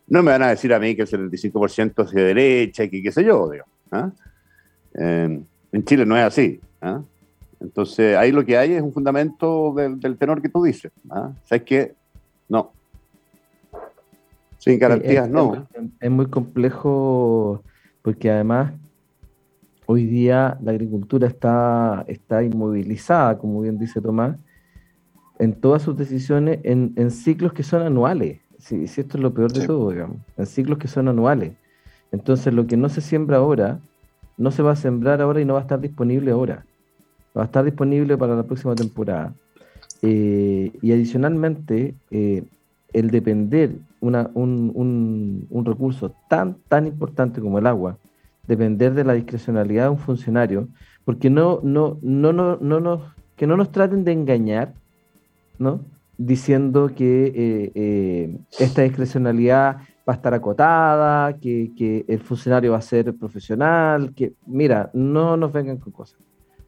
No 0.08 0.22
me 0.22 0.30
van 0.32 0.42
a 0.42 0.48
decir 0.48 0.72
a 0.72 0.78
mí 0.78 0.94
que 0.94 1.02
el 1.02 1.08
75% 1.08 2.04
es 2.04 2.10
de 2.12 2.22
derecha 2.22 2.84
y 2.84 2.90
que 2.90 3.02
qué 3.02 3.12
sé 3.12 3.24
yo, 3.24 3.50
digo. 3.50 3.64
¿ah? 3.90 4.10
en 4.98 5.84
Chile 5.84 6.06
no 6.06 6.16
es 6.16 6.24
así. 6.24 6.60
¿ah? 6.80 7.02
Entonces, 7.60 8.16
ahí 8.16 8.32
lo 8.32 8.44
que 8.44 8.56
hay 8.56 8.72
es 8.72 8.82
un 8.82 8.92
fundamento 8.92 9.74
del, 9.74 10.16
tenor 10.16 10.40
que 10.40 10.48
tú 10.48 10.62
dices. 10.62 10.92
¿ah? 11.10 11.32
¿Sabes 11.44 11.64
qué? 11.64 11.94
No. 12.48 12.72
Sin 14.58 14.78
garantías, 14.78 15.28
no. 15.28 15.66
Es, 16.00 16.10
muy 16.10 16.26
complejo 16.26 17.62
porque 18.02 18.30
además 18.30 18.72
hoy 19.86 20.04
día 20.04 20.58
la 20.62 20.72
agricultura 20.72 21.28
está, 21.28 22.04
está 22.08 22.42
inmovilizada, 22.42 23.38
como 23.38 23.60
bien 23.60 23.78
dice 23.78 24.00
Tomás, 24.00 24.36
en 25.38 25.54
todas 25.54 25.82
sus 25.82 25.96
decisiones 25.96 26.60
en, 26.64 27.10
ciclos 27.10 27.52
que 27.52 27.62
son 27.62 27.82
anuales. 27.82 28.40
Si, 28.66 28.82
esto 28.82 29.16
es 29.16 29.22
lo 29.22 29.32
peor 29.32 29.52
de 29.52 29.64
todo, 29.64 29.90
digamos, 29.92 30.16
en 30.36 30.46
ciclos 30.46 30.78
que 30.78 30.88
son 30.88 31.06
anuales. 31.06 31.52
Entonces, 32.10 32.52
lo 32.52 32.66
que 32.66 32.76
no 32.76 32.88
se 32.88 33.00
siembra 33.00 33.36
ahora, 33.36 33.78
no 34.36 34.50
se 34.50 34.62
va 34.62 34.72
a 34.72 34.76
sembrar 34.76 35.22
ahora 35.22 35.40
y 35.40 35.44
no 35.44 35.54
va 35.54 35.60
a 35.60 35.62
estar 35.62 35.80
disponible 35.80 36.32
ahora. 36.32 36.66
Va 37.36 37.42
a 37.42 37.44
estar 37.44 37.64
disponible 37.64 38.16
para 38.16 38.34
la 38.34 38.42
próxima 38.42 38.74
temporada. 38.74 39.34
Eh, 40.02 40.72
y 40.82 40.92
adicionalmente, 40.92 41.94
eh, 42.10 42.44
el 42.92 43.10
depender 43.10 43.76
una, 44.00 44.30
un, 44.34 45.46
un, 45.48 45.64
recurso 45.64 46.14
tan, 46.28 46.56
tan 46.68 46.88
importante 46.88 47.40
como 47.40 47.60
el 47.60 47.66
agua, 47.66 47.98
depender 48.48 48.94
de 48.94 49.04
la 49.04 49.12
discrecionalidad 49.12 49.84
de 49.84 49.90
un 49.90 49.98
funcionario, 49.98 50.68
porque 51.04 51.30
no, 51.30 51.60
no, 51.62 51.98
no, 52.02 52.32
no, 52.32 52.56
no 52.60 52.80
nos, 52.80 53.02
que 53.36 53.46
no 53.46 53.56
nos 53.56 53.70
traten 53.70 54.02
de 54.02 54.12
engañar, 54.12 54.74
¿no? 55.58 55.80
Diciendo 56.18 56.90
que 56.94 57.72
eh, 57.74 58.38
esta 58.58 58.82
discrecionalidad 58.82 59.76
va 60.08 60.12
a 60.12 60.16
estar 60.16 60.34
acotada, 60.34 61.38
que, 61.38 61.72
que, 61.76 62.04
el 62.08 62.20
funcionario 62.20 62.72
va 62.72 62.78
a 62.78 62.82
ser 62.82 63.14
profesional, 63.16 64.14
que 64.14 64.34
mira, 64.46 64.90
no 64.94 65.36
nos 65.36 65.52
vengan 65.52 65.78
con 65.78 65.92
cosas. 65.92 66.20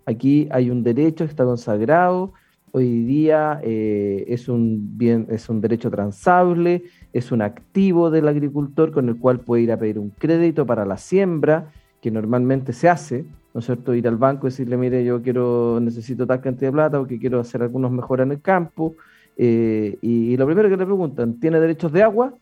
Aquí 0.06 0.48
hay 0.50 0.70
un 0.70 0.82
derecho 0.82 1.24
que 1.24 1.30
está 1.30 1.44
consagrado, 1.44 2.32
hoy 2.72 3.04
día 3.04 3.60
eh, 3.62 4.24
es, 4.28 4.48
un 4.48 4.96
bien, 4.98 5.26
es 5.30 5.48
un 5.48 5.60
derecho 5.60 5.90
transable, 5.90 6.84
es 7.12 7.32
un 7.32 7.42
activo 7.42 8.10
del 8.10 8.28
agricultor 8.28 8.90
con 8.90 9.08
el 9.08 9.18
cual 9.18 9.40
puede 9.40 9.62
ir 9.62 9.72
a 9.72 9.78
pedir 9.78 9.98
un 9.98 10.10
crédito 10.10 10.66
para 10.66 10.84
la 10.84 10.96
siembra, 10.96 11.70
que 12.00 12.10
normalmente 12.10 12.72
se 12.72 12.88
hace, 12.88 13.24
¿no 13.54 13.60
es 13.60 13.66
cierto? 13.66 13.94
Ir 13.94 14.06
al 14.06 14.16
banco 14.16 14.46
y 14.46 14.50
decirle, 14.50 14.76
mire, 14.76 15.04
yo 15.04 15.22
quiero, 15.22 15.78
necesito 15.80 16.26
tal 16.26 16.40
cantidad 16.40 16.68
de 16.68 16.72
plata 16.72 16.98
porque 16.98 17.18
quiero 17.18 17.40
hacer 17.40 17.62
algunos 17.62 17.90
mejoras 17.90 18.26
en 18.26 18.32
el 18.32 18.40
campo. 18.40 18.94
Eh, 19.40 19.96
y, 20.02 20.36
lo 20.36 20.46
primero 20.46 20.68
que 20.68 20.76
le 20.76 20.84
preguntan, 20.84 21.38
¿tiene 21.38 21.60
derechos 21.60 21.92
de 21.92 22.02
agua? 22.02 22.34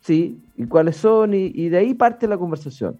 Sí, 0.00 0.38
¿y 0.56 0.64
cuáles 0.66 0.96
son? 0.96 1.34
Y, 1.34 1.68
de 1.68 1.76
ahí 1.76 1.92
parte 1.92 2.28
la 2.28 2.38
conversación. 2.38 2.98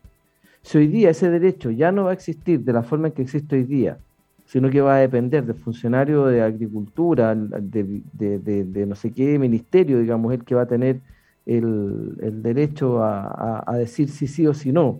Si 0.62 0.78
hoy 0.78 0.88
día 0.88 1.10
ese 1.10 1.30
derecho 1.30 1.70
ya 1.70 1.92
no 1.92 2.04
va 2.04 2.10
a 2.10 2.14
existir 2.14 2.60
de 2.60 2.72
la 2.72 2.82
forma 2.82 3.06
en 3.06 3.14
que 3.14 3.22
existe 3.22 3.54
hoy 3.54 3.62
día, 3.62 3.98
sino 4.46 4.68
que 4.68 4.80
va 4.80 4.96
a 4.96 4.98
depender 4.98 5.46
del 5.46 5.54
funcionario 5.54 6.26
de 6.26 6.42
agricultura, 6.42 7.36
de, 7.36 8.84
no 8.86 8.96
sé 8.96 9.12
qué 9.12 9.38
ministerio, 9.38 10.00
digamos, 10.00 10.34
el 10.34 10.44
que 10.44 10.56
va 10.56 10.62
a 10.62 10.66
tener 10.66 11.00
el, 11.46 12.42
derecho 12.42 13.00
a, 13.00 13.76
decir 13.78 14.08
si 14.08 14.26
sí 14.26 14.44
o 14.48 14.54
si 14.54 14.72
no, 14.72 14.98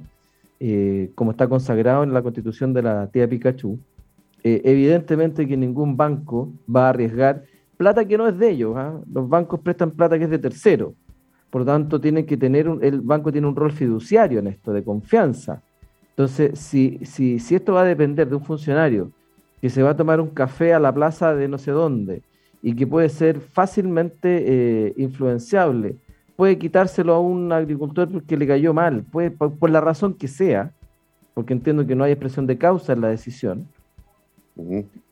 eh, 0.61 1.11
como 1.17 1.33
está 1.33 1.49
consagrado 1.49 2.05
en 2.05 2.13
la 2.13 2.23
constitución 2.23 2.73
de 2.73 2.83
la 2.83 3.09
tía 3.09 3.29
Pikachu. 3.29 3.77
Eh, 4.45 4.63
evidentemente 4.65 5.49
que 5.49 5.57
ningún 5.57 5.97
banco 5.97 6.53
va 6.73 6.87
a 6.87 6.91
arriesgar 6.91 7.43
plata 7.77 8.05
que 8.05 8.19
no 8.19 8.27
es 8.29 8.39
de 8.39 8.51
ellos. 8.51 8.75
¿ah? 8.77 9.01
Los 9.13 9.29
bancos 9.29 9.61
prestan 9.61 9.91
plata 9.91 10.19
que 10.19 10.25
es 10.25 10.31
de 10.31 10.39
tercero. 10.39 10.95
Por 11.51 11.63
lo 11.63 11.67
tanto, 11.67 12.01
tienen 12.01 12.27
que 12.27 12.37
tener 12.37 12.67
el 12.83 13.01
banco 13.01 13.33
tiene 13.33 13.47
un 13.47 13.57
rol 13.57 13.73
fiduciario 13.73 14.41
en 14.41 14.49
esto, 14.49 14.73
de 14.73 14.83
confianza. 14.83 15.63
Entonces, 16.11 16.59
si, 16.59 16.99
si, 17.03 17.39
si 17.39 17.55
esto 17.55 17.75
va 17.75 17.83
a 17.83 17.85
depender 17.85 18.29
de 18.29 18.37
un 18.37 18.45
funcionario 18.45 19.11
que 19.61 19.71
se 19.71 19.83
va 19.83 19.91
a 19.91 19.97
tomar 19.97 20.21
un 20.21 20.29
café 20.29 20.75
a 20.75 20.79
la 20.79 20.93
plaza 20.93 21.35
de 21.35 21.49
no 21.49 21.59
sé 21.59 21.71
dónde 21.71 22.23
y 22.63 22.75
que 22.75 22.87
puede 22.87 23.09
ser 23.09 23.41
fácilmente 23.41 24.45
eh, 24.47 24.95
influenciable. 24.97 25.97
Puede 26.37 26.59
quitárselo 26.59 27.15
a 27.15 27.21
un 27.21 27.53
agricultor 27.53 28.11
porque 28.11 28.37
le 28.37 28.47
cayó 28.47 28.75
mal, 28.75 29.03
puede, 29.05 29.31
por, 29.31 29.71
la 29.71 29.81
razón 29.81 30.15
que 30.15 30.29
sea, 30.29 30.73
porque 31.33 31.53
entiendo 31.53 31.87
que 31.87 31.95
no 31.95 32.05
hay 32.05 32.13
expresión 32.13 32.47
de 32.47 32.59
causa 32.59 32.93
en 32.93 33.01
la 33.01 33.09
decisión, 33.09 33.69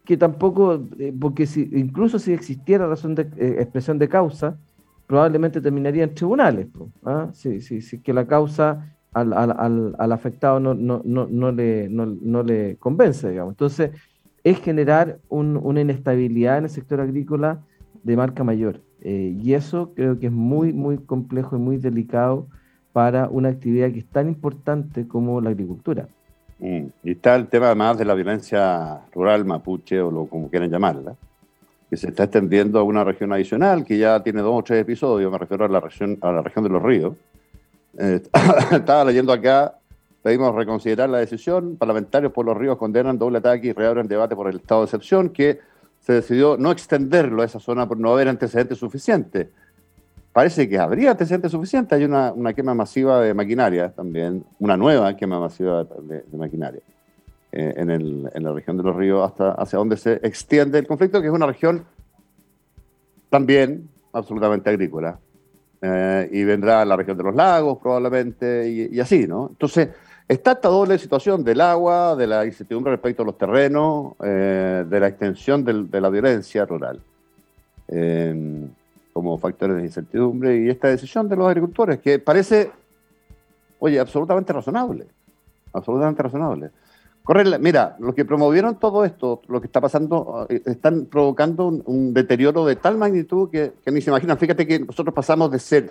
que 0.05 0.17
tampoco, 0.17 0.87
eh, 0.99 1.15
porque 1.19 1.47
si, 1.47 1.71
incluso 1.73 2.19
si 2.19 2.33
existiera 2.33 2.87
razón 2.87 3.15
de 3.15 3.23
eh, 3.37 3.57
expresión 3.61 3.99
de 3.99 4.09
causa, 4.09 4.59
probablemente 5.07 5.61
terminaría 5.61 6.05
en 6.05 6.15
tribunales, 6.15 6.69
¿ah? 7.05 7.29
si, 7.33 7.61
si, 7.61 7.99
que 8.01 8.13
la 8.13 8.27
causa 8.27 8.95
al, 9.13 9.33
al, 9.33 9.95
al 9.99 10.13
afectado 10.13 10.61
no, 10.61 10.75
no, 10.75 11.01
no, 11.05 11.27
no, 11.31 11.53
le, 11.53 11.89
no, 11.89 12.43
le 12.43 12.77
convence, 12.77 13.31
digamos. 13.31 13.53
Entonces, 13.53 13.91
es 14.43 14.61
generar 14.61 15.19
una 15.29 15.81
inestabilidad 15.81 16.59
en 16.59 16.65
el 16.65 16.71
sector 16.71 17.01
agrícola 17.01 17.63
de 18.03 18.17
marca 18.17 18.45
mayor. 18.45 18.81
Eh, 19.01 19.37
y 19.41 19.55
eso 19.55 19.93
creo 19.95 20.19
que 20.19 20.27
es 20.27 20.33
muy, 20.33 20.73
muy 20.73 20.99
complejo 20.99 21.57
y 21.57 21.59
muy 21.59 21.77
delicado 21.77 22.49
para 22.93 23.29
una 23.29 23.51
actividad 23.51 23.91
que 23.93 24.01
es 24.01 24.07
tan 24.07 24.29
importante 24.29 25.07
como 25.07 25.41
la 25.41 25.51
agricultura. 25.51 26.09
Y 26.65 27.11
está 27.11 27.37
el 27.37 27.49
tema 27.49 27.67
además 27.67 27.99
de 27.99 28.07
la 28.07 28.15
violencia 28.15 29.01
rural 29.15 29.45
mapuche 29.45 30.01
o 30.01 30.11
lo 30.11 30.27
como 30.27 30.49
quieran 30.49 30.71
llamarla, 30.71 31.15
que 31.91 31.97
se 31.97 32.09
está 32.09 32.25
extendiendo 32.25 32.79
a 32.79 32.83
una 32.83 33.05
región 33.05 33.33
adicional 33.33 33.85
que 33.85 33.99
ya 33.99 34.23
tiene 34.23 34.41
dos 34.41 34.61
o 34.61 34.63
tres 34.63 34.81
episodios, 34.81 35.31
me 35.31 35.39
refiero 35.39 35.65
a 35.67 35.69
la 35.69 35.81
región, 35.81 36.19
a 36.23 36.33
la 36.33 36.43
región 36.43 36.65
de 36.65 36.71
los 36.71 36.83
ríos. 36.83 37.15
Eh, 37.99 38.23
estaba 38.73 39.05
leyendo 39.05 39.33
acá 39.33 39.79
Pedimos 40.25 40.55
reconsiderar 40.55 41.11
la 41.11 41.19
decisión. 41.19 41.77
Parlamentarios 41.77 42.33
por 42.33 42.47
los 42.47 42.57
ríos 42.57 42.79
condenan 42.79 43.19
doble 43.19 43.39
ataque 43.39 43.67
y 43.67 43.73
reabren 43.75 44.09
debate 44.09 44.35
por 44.35 44.49
el 44.49 44.57
estado 44.57 44.81
de 44.81 44.85
excepción, 44.87 45.29
que 45.29 45.61
se 46.01 46.15
decidió 46.15 46.57
no 46.57 46.71
extenderlo 46.71 47.43
a 47.43 47.45
esa 47.45 47.61
zona 47.61 47.87
por 47.87 47.99
no 47.99 48.11
haber 48.11 48.29
antecedentes 48.29 48.79
suficientes. 48.79 49.49
Parece 50.35 50.69
que 50.69 50.77
habría 50.81 51.13
antecedentes 51.13 51.53
suficientes. 51.53 51.97
Hay 51.97 52.05
una, 52.05 52.53
quema 52.55 52.75
masiva 52.75 53.21
de 53.21 53.33
maquinaria 53.33 53.93
también, 53.93 54.45
una 54.59 54.77
nueva 54.77 55.17
quema 55.17 55.39
masiva 55.39 55.85
de, 55.85 56.25
maquinaria 56.37 56.81
eh, 57.53 57.75
en, 57.77 58.43
la 58.43 58.53
región 58.53 58.77
de 58.77 58.83
los 58.83 58.97
ríos 58.97 59.25
hasta 59.25 59.53
hacia 59.53 59.79
donde 59.79 59.97
se 59.97 60.15
extiende 60.25 60.81
el 60.81 60.89
conflicto, 60.89 61.21
que 61.21 61.29
es 61.29 61.33
una 61.33 61.47
región 61.47 61.85
también 63.31 63.89
absolutamente 64.13 64.69
agrícola. 64.71 65.21
Eh, 65.81 66.29
y 66.33 66.43
vendrá 66.43 66.85
la 66.85 66.97
región 66.97 67.17
de 67.17 67.23
los 67.23 67.35
lagos 67.37 67.79
probablemente 67.79 68.69
y, 68.69 68.99
así, 68.99 69.29
¿no? 69.29 69.47
Entonces, 69.51 69.91
Está 70.27 70.53
esta 70.53 70.69
doble 70.69 70.99
situación 70.99 71.45
del 71.45 71.61
agua, 71.61 72.17
de 72.17 72.27
la 72.27 72.47
incertidumbre 72.47 72.93
respecto 72.93 73.23
a 73.23 73.27
los 73.27 73.37
terrenos, 73.37 74.15
eh, 74.25 74.83
de 74.89 74.99
la 74.99 75.09
extensión 75.09 75.63
de 75.63 76.01
la 76.01 76.09
violencia 76.09 76.65
rural 76.65 76.99
em, 77.89 78.71
como 79.15 79.39
factores 79.39 79.77
de 79.77 79.85
incertidumbre 79.85 80.59
y 80.59 80.69
esta 80.69 80.89
decisión 80.89 81.29
de 81.29 81.37
los 81.37 81.47
agricultores 81.47 82.01
que 82.01 82.19
parece, 82.19 82.71
oye, 83.79 83.99
absolutamente 83.99 84.53
razonable, 84.53 85.07
absolutamente 85.73 86.23
razonable. 86.23 86.71
Mira, 87.59 87.97
los 88.01 88.15
que 88.15 88.27
promovieron 88.27 88.79
todo 88.79 89.03
esto, 89.03 89.41
lo 89.49 89.61
que 89.61 89.69
está 89.69 89.81
pasando, 89.81 90.47
eh, 90.51 90.61
están 90.67 91.07
provocando 91.07 91.69
un, 91.69 92.13
deterioro 92.13 92.67
de 92.67 92.77
tal 92.77 92.99
magnitud 92.99 93.49
que, 93.49 93.73
que, 93.83 93.91
ni 93.91 94.03
se 94.03 94.11
imaginan. 94.11 94.37
Fíjate 94.37 94.67
que 94.67 94.81
nosotros 94.81 95.15
pasamos 95.15 95.51
de 95.51 95.59
ser 95.59 95.91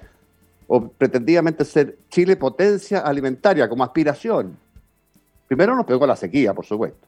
o 0.68 0.88
pretendidamente 0.90 1.66
ser 1.66 1.98
Chile 2.10 2.36
potencia 2.36 3.00
alimentaria 3.00 3.68
como 3.68 3.84
aspiración. 3.84 4.58
Primero 5.48 5.76
nos 5.76 5.86
pegó 5.86 6.06
la 6.06 6.16
sequía, 6.16 6.54
por 6.54 6.66
supuesto. 6.66 7.08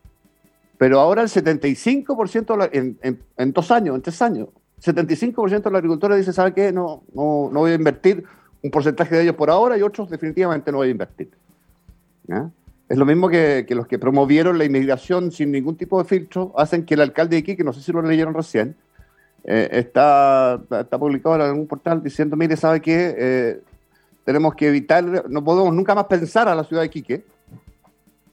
Pero 0.77 0.99
ahora 0.99 1.21
el 1.21 1.29
75% 1.29 2.69
en, 2.73 3.19
en, 3.37 3.53
dos 3.53 3.71
años, 3.71 3.95
en 3.95 4.01
tres 4.01 4.21
años, 4.21 4.49
75% 4.81 5.63
de 5.63 5.71
los 5.71 5.77
agricultores 5.77 6.17
dice, 6.17 6.33
¿sabe 6.33 6.53
qué? 6.53 6.71
No, 6.71 7.03
no, 7.13 7.49
no, 7.51 7.59
voy 7.61 7.71
a 7.71 7.75
invertir 7.75 8.23
un 8.61 8.71
porcentaje 8.71 9.15
de 9.15 9.23
ellos 9.23 9.35
por 9.35 9.49
ahora 9.49 9.77
y 9.77 9.81
otros 9.81 10.09
definitivamente 10.09 10.71
no 10.71 10.77
voy 10.77 10.89
a 10.89 10.91
invertir. 10.91 11.29
Es 12.89 12.97
lo 12.97 13.05
mismo 13.05 13.29
que, 13.29 13.65
que, 13.67 13.75
los 13.75 13.87
que 13.87 13.97
promovieron 13.99 14.57
la 14.57 14.65
inmigración 14.65 15.31
sin 15.31 15.51
ningún 15.51 15.75
tipo 15.75 16.01
de 16.01 16.07
filtro, 16.07 16.53
hacen 16.57 16.85
que 16.85 16.95
el 16.95 17.01
alcalde 17.01 17.35
de 17.35 17.39
Iquique, 17.39 17.63
no 17.63 17.73
sé 17.73 17.81
si 17.81 17.91
lo 17.91 18.01
leyeron 18.01 18.33
recién, 18.33 18.75
eh, 19.43 19.69
está, 19.71 20.59
está 20.71 20.97
publicado 20.97 21.35
en 21.35 21.41
algún 21.41 21.67
portal 21.67 22.01
diciendo, 22.01 22.35
mire, 22.35 22.57
¿sabe 22.57 22.81
qué? 22.81 23.15
Eh, 23.17 23.61
tenemos 24.23 24.55
que 24.55 24.67
evitar, 24.67 25.29
no 25.29 25.43
podemos 25.43 25.73
nunca 25.73 25.93
más 25.93 26.05
pensar 26.05 26.47
a 26.47 26.55
la 26.55 26.63
ciudad 26.63 26.81
de 26.81 26.89
Quique 26.89 27.23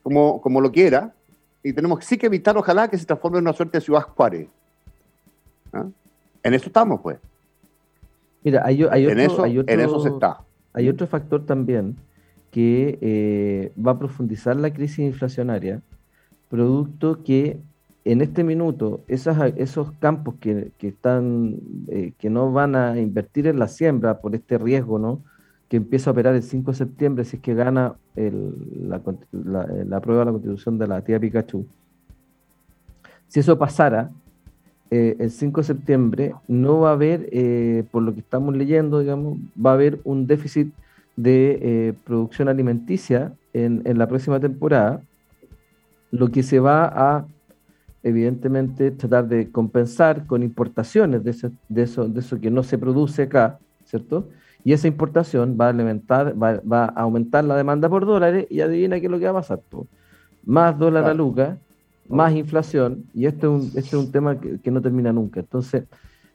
como, 0.02 0.40
como 0.40 0.60
lo 0.60 0.72
quiera, 0.72 1.12
y 1.62 1.72
tenemos 1.72 2.04
sí 2.04 2.16
que 2.16 2.26
evitar, 2.26 2.56
ojalá, 2.56 2.88
que 2.88 2.98
se 2.98 3.04
transforme 3.04 3.38
en 3.38 3.44
una 3.44 3.52
suerte 3.52 3.78
de 3.78 3.84
ciudad 3.84 4.02
Juárez. 4.02 4.48
¿Ah? 5.72 5.86
En 6.42 6.54
eso 6.54 6.66
estamos, 6.66 7.00
pues. 7.00 7.18
Mira, 8.44 8.62
hay, 8.64 8.82
hay 8.90 9.06
otro, 9.06 9.18
en, 9.18 9.20
eso, 9.20 9.46
en 9.46 9.80
eso 9.80 10.00
se 10.00 10.08
está. 10.08 10.40
Hay 10.72 10.88
otro 10.88 11.06
factor 11.06 11.46
también 11.46 11.96
que 12.50 12.98
eh, 13.00 13.72
va 13.80 13.92
a 13.92 13.98
profundizar 13.98 14.56
la 14.56 14.72
crisis 14.72 15.00
inflacionaria, 15.00 15.80
producto 16.48 17.22
que 17.22 17.58
en 18.04 18.20
este 18.20 18.42
minuto, 18.42 19.00
esos, 19.06 19.36
esos 19.56 19.92
campos 19.92 20.34
que, 20.40 20.72
están, 20.80 21.56
eh, 21.88 22.12
que 22.18 22.30
no 22.30 22.52
van 22.52 22.74
a 22.74 22.98
invertir 22.98 23.46
en 23.46 23.58
la 23.58 23.68
siembra 23.68 24.20
por 24.20 24.34
este 24.34 24.58
riesgo, 24.58 24.98
¿no? 24.98 25.22
que 25.68 25.78
empieza 25.78 26.10
a 26.10 26.12
operar 26.12 26.34
el 26.34 26.42
5 26.42 26.72
de 26.72 26.76
septiembre, 26.76 27.24
si 27.24 27.36
es 27.36 27.42
que 27.42 27.54
gana 27.54 27.94
la, 28.14 28.98
prueba 30.00 30.20
de 30.20 30.24
la 30.26 30.32
constitución 30.32 30.76
de 30.76 30.86
la 30.86 31.00
tía 31.00 31.18
Pikachu, 31.18 31.64
si 33.28 33.40
eso 33.40 33.58
pasara, 33.58 34.10
eh, 34.94 35.16
el 35.20 35.30
5 35.30 35.62
de 35.62 35.66
septiembre 35.66 36.34
no 36.48 36.80
va 36.80 36.90
a 36.90 36.92
haber, 36.92 37.26
eh, 37.32 37.82
por 37.90 38.02
lo 38.02 38.12
que 38.12 38.20
estamos 38.20 38.54
leyendo, 38.54 39.00
digamos, 39.00 39.38
va 39.56 39.70
a 39.70 39.72
haber 39.72 40.00
un 40.04 40.26
déficit 40.26 40.70
de 41.16 41.58
eh, 41.62 41.94
producción 42.04 42.48
alimenticia 42.50 43.32
en, 43.54 43.82
la 43.98 44.06
próxima 44.06 44.38
temporada, 44.38 45.00
lo 46.10 46.28
que 46.28 46.42
se 46.42 46.60
va 46.60 46.84
a, 46.84 47.26
evidentemente, 48.02 48.90
tratar 48.90 49.28
de 49.28 49.50
compensar 49.50 50.26
con 50.26 50.42
importaciones 50.42 51.24
de 51.24 51.30
eso, 51.30 51.50
de 51.70 51.82
eso, 51.84 52.06
de 52.06 52.20
eso 52.20 52.38
que 52.38 52.50
no 52.50 52.62
se 52.62 52.76
produce 52.76 53.22
acá, 53.22 53.60
¿cierto? 53.86 54.28
Y 54.62 54.74
esa 54.74 54.88
importación 54.88 55.56
va 55.58 55.68
a, 55.68 55.70
alimentar, 55.70 56.34
va, 56.36 56.84
a 56.84 57.00
aumentar 57.00 57.44
la 57.44 57.56
demanda 57.56 57.88
por 57.88 58.04
dólares 58.04 58.46
y 58.50 58.60
adivina 58.60 59.00
qué 59.00 59.06
es 59.06 59.10
lo 59.10 59.18
que 59.18 59.24
va 59.24 59.30
a 59.30 59.40
pasar. 59.40 59.62
Más 60.44 60.78
dólar 60.78 61.06
a 61.06 61.14
lucas, 61.14 61.56
más 62.12 62.34
inflación, 62.34 63.04
y 63.14 63.26
esto 63.26 63.56
es 63.56 63.62
un, 63.62 63.66
este 63.68 63.80
es 63.80 63.94
un 63.94 64.12
tema 64.12 64.38
que, 64.38 64.70
no 64.70 64.82
termina 64.82 65.12
nunca. 65.12 65.40
Entonces, 65.40 65.84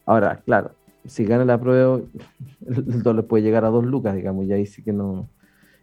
ahora, 0.05 0.41
claro, 0.43 0.71
si 1.05 1.23
gana 1.23 1.45
la 1.45 1.59
prueba, 1.59 1.99
el 2.67 3.03
dólar 3.03 3.25
puede 3.25 3.43
llegar 3.43 3.63
a 3.63 3.69
dos 3.69 3.85
lucas, 3.85 4.15
digamos, 4.15 4.45
y 4.45 4.53
ahí 4.53 4.65
sí 4.65 4.81
que 4.81 4.91
no. 4.91 5.29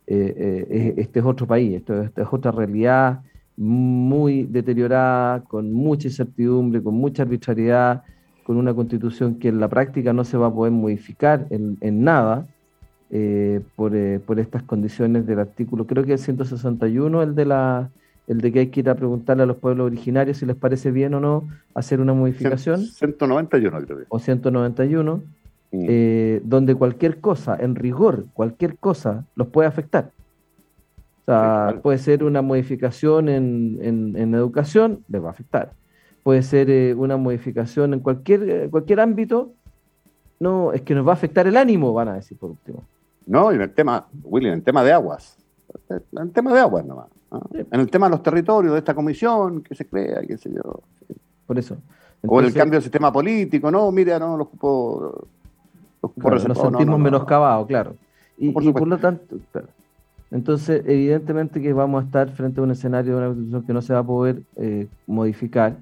Eh, 0.06 0.66
eh, 0.68 0.94
este 0.98 1.20
es 1.20 1.24
otro 1.24 1.46
país, 1.46 1.76
esto, 1.76 2.02
es 2.02 2.12
otra 2.30 2.50
realidad 2.50 3.22
muy 3.56 4.42
deteriorada, 4.42 5.40
con 5.44 5.72
mucha 5.72 6.08
incertidumbre, 6.08 6.82
con 6.82 6.94
mucha 6.94 7.22
arbitrariedad, 7.22 8.02
con 8.42 8.56
una 8.56 8.74
constitución 8.74 9.38
que 9.38 9.48
en 9.48 9.60
la 9.60 9.68
práctica 9.68 10.12
no 10.12 10.24
se 10.24 10.36
va 10.36 10.48
a 10.48 10.52
poder 10.52 10.72
modificar 10.72 11.46
en, 11.50 12.04
nada 12.04 12.46
eh, 13.10 13.62
por, 13.76 13.92
por, 14.22 14.40
estas 14.40 14.64
condiciones 14.64 15.24
del 15.24 15.38
artículo, 15.38 15.86
creo 15.86 16.04
que 16.04 16.12
el 16.12 16.18
161, 16.18 17.22
el 17.22 17.34
de 17.34 17.44
la 17.46 17.90
el 18.26 18.40
de 18.40 18.52
que 18.52 18.60
hay 18.60 18.66
que 18.68 18.80
ir 18.80 18.88
a 18.88 18.94
preguntarle 18.94 19.42
a 19.42 19.46
los 19.46 19.56
pueblos 19.56 19.86
originarios 19.86 20.38
si 20.38 20.46
les 20.46 20.56
parece 20.56 20.90
bien 20.90 21.14
o 21.14 21.20
no 21.20 21.48
hacer 21.74 22.00
una 22.00 22.14
modificación. 22.14 22.80
191 22.80 23.78
creo 23.82 23.98
que. 23.98 24.04
O 24.08 24.18
191, 24.18 25.16
mm. 25.16 25.20
eh, 25.72 26.40
donde 26.44 26.74
cualquier 26.74 27.20
cosa, 27.20 27.56
en 27.60 27.74
rigor, 27.74 28.26
cualquier 28.32 28.76
cosa 28.76 29.24
los 29.34 29.48
puede 29.48 29.68
afectar. 29.68 30.10
O 31.22 31.24
sea, 31.26 31.80
puede 31.82 31.98
ser 31.98 32.22
una 32.22 32.42
modificación 32.42 33.30
en, 33.30 33.78
en, 33.82 34.34
educación, 34.34 35.04
les 35.08 35.22
va 35.22 35.28
a 35.28 35.30
afectar. 35.30 35.72
Puede 36.22 36.42
ser 36.42 36.68
eh, 36.68 36.94
una 36.94 37.16
modificación 37.16 37.94
en 37.94 38.00
cualquier, 38.00 38.48
eh, 38.48 38.68
cualquier 38.70 39.00
ámbito, 39.00 39.52
no, 40.38 40.72
es 40.72 40.82
que 40.82 40.94
nos 40.94 41.06
va 41.06 41.12
a 41.12 41.14
afectar 41.14 41.46
el 41.46 41.56
ánimo, 41.56 41.94
van 41.94 42.08
a 42.08 42.14
decir 42.14 42.36
por 42.36 42.50
último. 42.50 42.84
No, 43.26 43.52
y 43.52 43.54
en 43.54 43.62
el 43.62 43.72
tema, 43.72 44.06
William, 44.22 44.52
en 44.52 44.58
el 44.58 44.64
tema 44.64 44.84
de 44.84 44.92
aguas. 44.92 45.38
En 45.88 46.02
el 46.18 46.30
tema 46.30 46.52
de 46.52 46.60
aguas 46.60 46.84
nomás. 46.84 47.06
En 47.70 47.80
el 47.80 47.90
tema 47.90 48.06
de 48.06 48.10
los 48.10 48.22
territorios, 48.22 48.72
de 48.72 48.78
esta 48.78 48.94
comisión 48.94 49.62
que 49.62 49.74
se 49.74 49.86
crea, 49.86 50.22
qué 50.26 50.36
sé 50.36 50.50
yo. 50.52 50.82
Por 51.46 51.58
eso. 51.58 51.76
o 52.26 52.40
el 52.40 52.52
cambio 52.52 52.76
del 52.76 52.82
sistema 52.82 53.12
político, 53.12 53.70
no, 53.70 53.90
mira, 53.92 54.18
no, 54.18 54.36
los 54.36 54.48
cupos. 54.48 55.26
Los 56.02 56.48
nos 56.48 56.58
sentimos 56.58 56.98
menoscabados, 57.00 57.66
claro. 57.66 57.96
Y 58.36 58.50
por, 58.50 58.86
lo 58.86 58.98
tanto, 58.98 59.36
Entonces, 60.30 60.82
evidentemente 60.86 61.62
que 61.62 61.72
vamos 61.72 62.02
a 62.02 62.06
estar 62.06 62.30
frente 62.30 62.60
a 62.60 62.64
un 62.64 62.72
escenario 62.72 63.12
de 63.12 63.18
una 63.18 63.26
constitución 63.28 63.66
que 63.66 63.72
no 63.72 63.82
se 63.82 63.94
va 63.94 64.00
a 64.00 64.04
poder 64.04 64.42
eh, 64.56 64.86
modificar. 65.06 65.76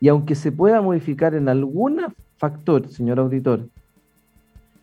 Y 0.00 0.08
aunque 0.08 0.34
se 0.34 0.52
pueda 0.52 0.80
modificar 0.80 1.34
en 1.34 1.48
algún 1.48 2.00
factor, 2.38 2.88
señor 2.88 3.18
auditor, 3.18 3.66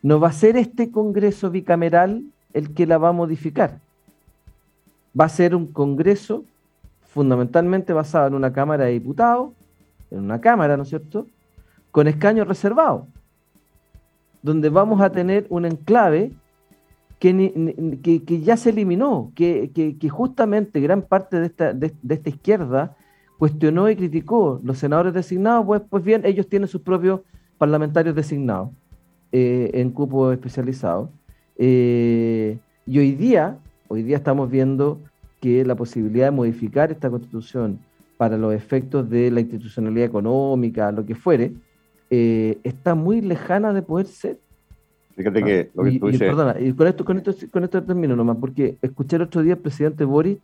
no 0.02 0.20
va 0.20 0.28
a 0.28 0.32
ser 0.32 0.56
este 0.56 0.90
Congreso 0.90 1.50
bicameral 1.50 2.24
el 2.52 2.74
que 2.74 2.86
la 2.86 2.98
va 2.98 3.08
a 3.08 3.12
modificar 3.12 3.80
va 5.18 5.26
a 5.26 5.28
ser 5.28 5.54
un 5.54 5.66
Congreso 5.66 6.44
fundamentalmente 7.02 7.92
basado 7.92 8.26
en 8.26 8.34
una 8.34 8.52
Cámara 8.52 8.84
de 8.84 8.92
Diputados, 8.92 9.52
en 10.10 10.20
una 10.20 10.40
Cámara, 10.40 10.76
¿no 10.76 10.82
es 10.82 10.88
cierto?, 10.88 11.26
con 11.90 12.08
escaños 12.08 12.48
reservados, 12.48 13.04
donde 14.42 14.68
vamos 14.68 15.00
a 15.00 15.10
tener 15.10 15.46
un 15.48 15.64
enclave 15.64 16.32
que, 17.20 18.02
que, 18.26 18.40
ya 18.40 18.56
se 18.56 18.70
eliminó, 18.70 19.30
que, 19.36 19.70
que, 19.72 20.08
justamente 20.08 20.80
gran 20.80 21.02
parte 21.02 21.38
de 21.38 21.46
esta, 21.46 21.72
de, 21.72 21.94
esta 22.08 22.28
izquierda 22.28 22.96
cuestionó 23.38 23.88
y 23.88 23.96
criticó 23.96 24.60
los 24.64 24.78
senadores 24.78 25.14
designados, 25.14 25.64
pues, 25.64 25.82
pues 25.88 26.02
bien, 26.02 26.22
ellos 26.26 26.48
tienen 26.48 26.68
sus 26.68 26.82
propios 26.82 27.20
parlamentarios 27.56 28.14
designados 28.16 28.70
eh, 29.30 29.70
en 29.74 29.90
cupos 29.90 30.32
especializados. 30.32 31.08
Eh, 31.56 32.58
y 32.86 32.98
hoy 32.98 33.12
día 33.12 33.58
Hoy 33.94 34.02
día 34.02 34.16
estamos 34.16 34.50
viendo 34.50 34.98
que 35.44 35.62
la 35.62 35.74
posibilidad 35.74 36.28
de 36.28 36.30
modificar 36.30 36.90
esta 36.90 37.10
constitución 37.10 37.78
para 38.16 38.38
los 38.38 38.54
efectos 38.54 39.10
de 39.10 39.30
la 39.30 39.40
institucionalidad 39.40 40.06
económica, 40.06 40.90
lo 40.90 41.04
que 41.04 41.14
fuere, 41.14 41.52
eh, 42.08 42.56
está 42.64 42.94
muy 42.94 43.20
lejana 43.20 43.74
de 43.74 43.82
poder 43.82 44.06
ser. 44.06 44.38
Fíjate 45.14 45.44
que 45.44 45.70
lo 45.74 45.84
que 45.84 45.90
y, 45.90 45.98
tú 45.98 46.06
dices... 46.06 46.28
perdona, 46.28 46.58
y 46.58 46.72
con 46.72 46.86
esto, 46.86 47.04
con, 47.04 47.18
esto, 47.18 47.34
con 47.50 47.62
esto 47.62 47.82
termino 47.82 48.16
nomás, 48.16 48.38
porque 48.38 48.78
escuché 48.80 49.16
el 49.16 49.22
otro 49.22 49.42
día 49.42 49.52
al 49.52 49.58
presidente 49.58 50.06
Boric 50.06 50.40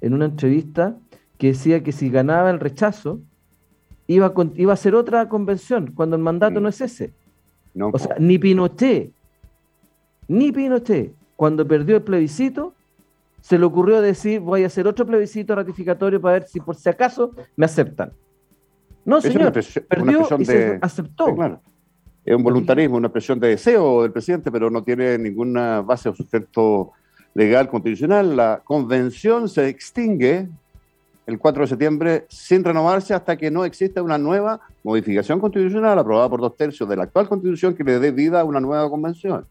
en 0.00 0.14
una 0.14 0.26
entrevista 0.26 0.96
que 1.36 1.48
decía 1.48 1.82
que 1.82 1.90
si 1.90 2.08
ganaba 2.08 2.48
el 2.50 2.60
rechazo, 2.60 3.18
iba, 4.06 4.32
iba 4.54 4.72
a 4.72 4.76
ser 4.76 4.94
otra 4.94 5.28
convención, 5.28 5.90
cuando 5.96 6.14
el 6.14 6.22
mandato 6.22 6.60
mm. 6.60 6.62
no 6.62 6.68
es 6.68 6.80
ese. 6.80 7.12
o 7.76 7.98
sea, 7.98 8.14
ni 8.20 8.38
Pinochet, 8.38 9.10
ni 10.28 10.52
Pinochet, 10.52 11.12
cuando 11.34 11.66
perdió 11.66 11.96
el 11.96 12.02
plebiscito, 12.02 12.74
se 13.40 13.58
le 13.58 13.64
ocurrió 13.64 14.00
decir, 14.00 14.40
voy 14.40 14.64
a 14.64 14.66
hacer 14.66 14.86
otro 14.86 15.06
plebiscito 15.06 15.54
ratificatorio 15.54 16.20
para 16.20 16.40
ver 16.40 16.48
si 16.48 16.60
por 16.60 16.76
si 16.76 16.88
acaso 16.88 17.32
me 17.56 17.66
aceptan. 17.66 18.12
No, 19.04 19.20
señor, 19.20 19.52
perdió 19.88 20.28
y 20.38 20.44
se 20.44 20.78
aceptó. 20.82 21.34
Es 22.24 22.36
un 22.36 22.42
voluntarismo, 22.42 22.98
una 22.98 23.06
expresión 23.06 23.40
de 23.40 23.48
deseo 23.48 24.02
del 24.02 24.12
presidente, 24.12 24.50
pero 24.52 24.70
no 24.70 24.82
tiene 24.82 25.16
ninguna 25.16 25.80
base 25.80 26.10
o 26.10 26.14
sustento 26.14 26.92
legal 27.32 27.68
constitucional. 27.70 28.36
La 28.36 28.60
convención 28.62 29.48
se 29.48 29.68
extingue 29.68 30.48
el 31.26 31.38
4 31.38 31.62
de 31.62 31.66
septiembre 31.68 32.26
sin 32.28 32.64
renovarse 32.64 33.14
hasta 33.14 33.36
que 33.36 33.50
no 33.50 33.64
exista 33.64 34.02
una 34.02 34.18
nueva 34.18 34.60
modificación 34.82 35.40
constitucional 35.40 35.98
aprobada 35.98 36.28
por 36.28 36.40
dos 36.40 36.56
tercios 36.56 36.88
de 36.88 36.96
la 36.96 37.04
actual 37.04 37.28
constitución 37.28 37.74
que 37.74 37.84
le 37.84 37.98
dé 37.98 38.10
vida 38.10 38.40
a 38.40 38.44
una 38.44 38.60
nueva 38.60 38.88
convención. 38.90 39.46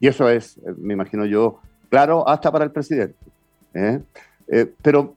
Y 0.00 0.08
eso 0.08 0.28
es, 0.28 0.58
eh, 0.58 0.74
me 0.78 0.94
imagino 0.94 1.24
yo, 1.24 1.60
claro, 1.92 2.26
hasta 2.26 2.50
para 2.50 2.64
el 2.64 2.70
presidente. 2.70 3.14
¿eh? 3.74 4.00
Eh, 4.48 4.72
pero 4.80 5.14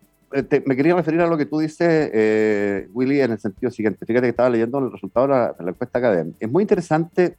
me 0.65 0.75
quería 0.75 0.93
referir 0.93 1.21
a 1.21 1.27
lo 1.27 1.37
que 1.37 1.45
tú 1.45 1.59
dices, 1.59 2.89
Willy, 2.93 3.21
en 3.21 3.31
el 3.31 3.39
sentido 3.39 3.71
siguiente. 3.71 4.05
Fíjate 4.05 4.25
que 4.25 4.31
estaba 4.31 4.49
leyendo 4.49 4.79
el 4.79 4.91
resultado 4.91 5.27
de 5.27 5.63
la, 5.63 5.71
encuesta 5.71 5.99
académica. 5.99 6.37
Es 6.41 6.51
muy 6.51 6.63
interesante 6.63 7.37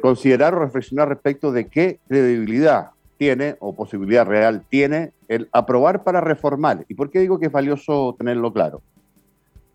considerar 0.00 0.54
o 0.54 0.60
reflexionar 0.60 1.08
respecto 1.08 1.50
de 1.50 1.66
qué 1.66 1.98
credibilidad 2.06 2.90
tiene 3.18 3.56
o 3.58 3.74
posibilidad 3.74 4.24
real 4.24 4.62
tiene 4.68 5.10
el 5.26 5.48
aprobar 5.50 6.04
para 6.04 6.20
reformar. 6.20 6.84
¿Y 6.88 6.94
por 6.94 7.10
qué 7.10 7.18
digo 7.18 7.40
que 7.40 7.46
es 7.46 7.52
valioso 7.52 8.14
tenerlo 8.16 8.52
claro? 8.52 8.80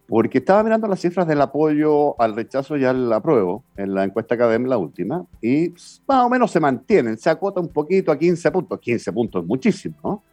Porque 0.10 0.39
estaba 0.39 0.63
mirando 0.63 0.88
las 0.88 1.00
cifras 1.00 1.28
del 1.28 1.39
apoyo 1.39 2.19
al 2.19 2.36
rechazo 2.36 2.76
y 2.76 2.84
al 2.84 3.13
apruebo 3.13 3.63
en 3.78 3.93
la 3.93 4.04
encuesta 4.04 4.34
Academ, 4.34 4.65
la 4.65 4.78
última, 4.78 5.24
y 5.39 5.69
más 6.08 6.26
o 6.26 6.30
menos 6.30 6.50
se 6.50 6.60
mantienen, 6.60 7.15
se 7.15 7.30
acota 7.30 7.62
un 7.62 7.67
poquito 7.67 8.12
a 8.12 8.17
15 8.17 8.52
puntos, 8.52 8.80
15 8.80 9.13
puntos 9.13 9.43
es 9.43 9.48
muchísimo, 9.48 9.95
¿no? 10.04 10.24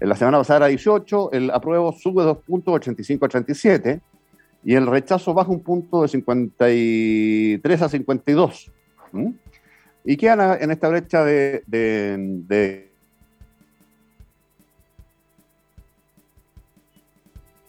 En 0.00 0.08
la 0.08 0.16
semana 0.16 0.38
pasada 0.38 0.56
era 0.56 0.66
18, 0.66 1.30
el 1.32 1.50
apruebo 1.52 1.92
sube 1.92 2.24
dos 2.24 2.38
puntos, 2.38 2.74
85 2.74 3.24
a 3.24 3.28
37, 3.28 4.00
y 4.64 4.74
el 4.74 4.88
rechazo 4.88 5.32
baja 5.32 5.52
un 5.52 5.60
punto 5.60 6.02
de 6.02 6.08
53 6.08 7.82
a 7.82 7.88
52. 7.88 8.72
Y 10.04 10.16
quedan 10.16 10.60
en 10.60 10.72
esta 10.72 10.88
brecha 10.88 11.24
de 11.24 12.91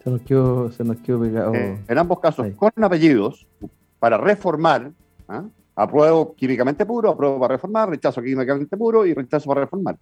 Se 0.04 0.10
nos 0.10 0.22
quedó, 0.22 0.72
se 0.72 0.84
nos 0.84 0.98
quedó 0.98 1.22
pegado. 1.22 1.54
Eh, 1.56 1.80
en 1.88 1.98
ambos 1.98 2.20
casos, 2.20 2.48
con 2.56 2.72
apellidos, 2.84 3.48
para 4.00 4.18
reformar, 4.18 4.92
¿ah? 5.30 5.46
apruebo 5.76 6.36
químicamente 6.36 6.86
puro, 6.86 7.12
apruebo 7.12 7.40
para 7.40 7.56
reformar, 7.56 7.90
rechazo 7.90 8.22
químicamente 8.22 8.76
puro 8.76 9.06
y 9.06 9.14
rechazo 9.14 9.48
para 9.48 9.62
reformar. 9.62 9.98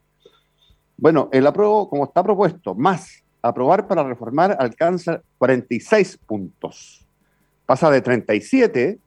Bueno, 0.98 1.30
el 1.32 1.46
apruebo, 1.46 1.88
como 1.90 2.06
está 2.06 2.24
propuesto, 2.24 2.74
más 2.74 3.24
aprobar 3.42 3.88
para 3.88 4.04
reformar, 4.04 4.56
alcanza 4.60 5.22
46 5.38 6.18
puntos. 6.26 7.06
Pasa 7.66 7.90
de 7.90 8.02
37, 8.02 9.00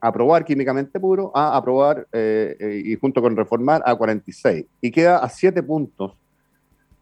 aprobar 0.00 0.44
químicamente 0.44 1.00
puro, 1.00 1.32
a 1.34 1.56
aprobar 1.56 2.06
eh, 2.12 2.56
eh, 2.60 2.82
y 2.84 2.96
junto 2.96 3.20
con 3.20 3.36
reformar 3.36 3.82
a 3.84 3.94
46. 3.94 4.66
Y 4.80 4.90
queda 4.90 5.18
a 5.18 5.28
7 5.28 5.62
puntos 5.62 6.12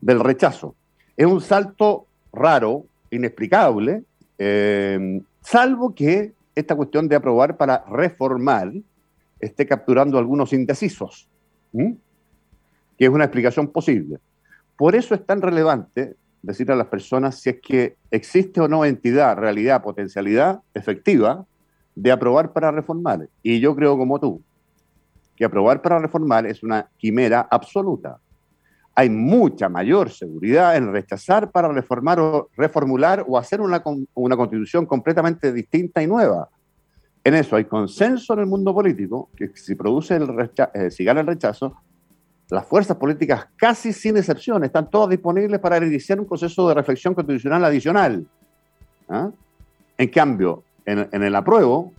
del 0.01 0.21
rechazo. 0.21 0.75
Es 1.17 1.27
un 1.27 1.41
salto 1.41 2.07
raro, 2.33 2.87
inexplicable, 3.13 4.03
eh, 4.39 5.23
salvo 5.41 5.95
que 5.95 6.33
esta 6.55 6.75
cuestión 6.75 7.09
de 7.09 7.17
aprobar 7.17 7.57
para 7.57 7.85
reformar 7.89 8.73
esté 9.39 9.67
capturando 9.67 10.19
algunos 10.19 10.53
indecisos. 10.53 11.29
que 12.99 13.07
es 13.07 13.11
una 13.11 13.25
explicación 13.25 13.69
posible. 13.69 14.19
Por 14.77 14.95
eso 14.95 15.15
es 15.15 15.25
tan 15.25 15.41
relevante 15.41 16.17
decir 16.43 16.71
a 16.71 16.77
las 16.77 16.89
personas 16.89 17.41
si 17.41 17.51
es 17.51 17.61
que 17.61 17.97
existe 18.11 18.61
o 18.61 18.69
no 18.69 18.85
entidad, 18.85 19.37
realidad, 19.37 19.83
potencialidad 19.83 20.61
efectiva 20.75 21.47
de 21.95 22.13
aprobar 22.13 22.53
para 22.53 22.71
reformar. 22.71 23.29
Y 23.43 23.61
yo 23.61 23.75
creo 23.75 23.97
como 23.97 24.21
tú, 24.21 24.43
que 25.37 25.45
aprobar 25.45 25.83
para 25.83 25.99
reformar 25.99 26.47
es 26.47 26.63
una 26.63 26.89
quimera 26.99 27.47
absoluta. 27.51 28.19
Hay 28.95 29.09
mucha 29.09 29.69
mayor 29.69 30.11
seguridad 30.11 30.77
en 30.77 30.93
rechazar 30.93 31.51
para 31.51 31.69
reformar 31.69 32.21
o 32.21 32.51
reformular 32.57 33.25
o 33.27 33.39
hacer 33.39 33.61
una, 33.61 33.83
una 34.15 34.37
constitución 34.37 34.85
completamente 34.87 35.53
distinta 35.53 36.03
y 36.03 36.07
nueva. 36.07 36.49
En 37.25 37.35
eso 37.35 37.57
hay 37.57 37.65
consenso 37.65 38.35
en 38.35 38.41
el 38.41 38.47
mundo 38.47 38.75
político, 38.75 39.31
que 39.37 39.51
si 39.55 39.75
produce 39.75 40.17
el 40.17 40.51
eh, 40.75 40.91
si 40.91 41.05
gana 41.05 41.21
el 41.21 41.27
rechazo, 41.27 41.77
las 42.51 42.67
fuerzas 42.67 42.97
políticas, 42.97 43.47
casi 43.57 43.93
sin 43.93 44.17
excepción, 44.17 44.63
están 44.65 44.91
todas 44.91 45.09
disponibles 45.09 45.59
para 45.61 45.79
iniciar 45.79 46.21
un 46.21 46.27
proceso 46.27 46.69
de 46.69 46.75
reflexión 46.75 47.15
constitucional 47.15 47.65
adicional. 47.65 48.27
¿ah? 49.09 49.31
En 49.97 50.09
cambio, 50.09 50.65
en, 50.85 51.23
el 51.23 51.35
apruebo, 51.35 51.93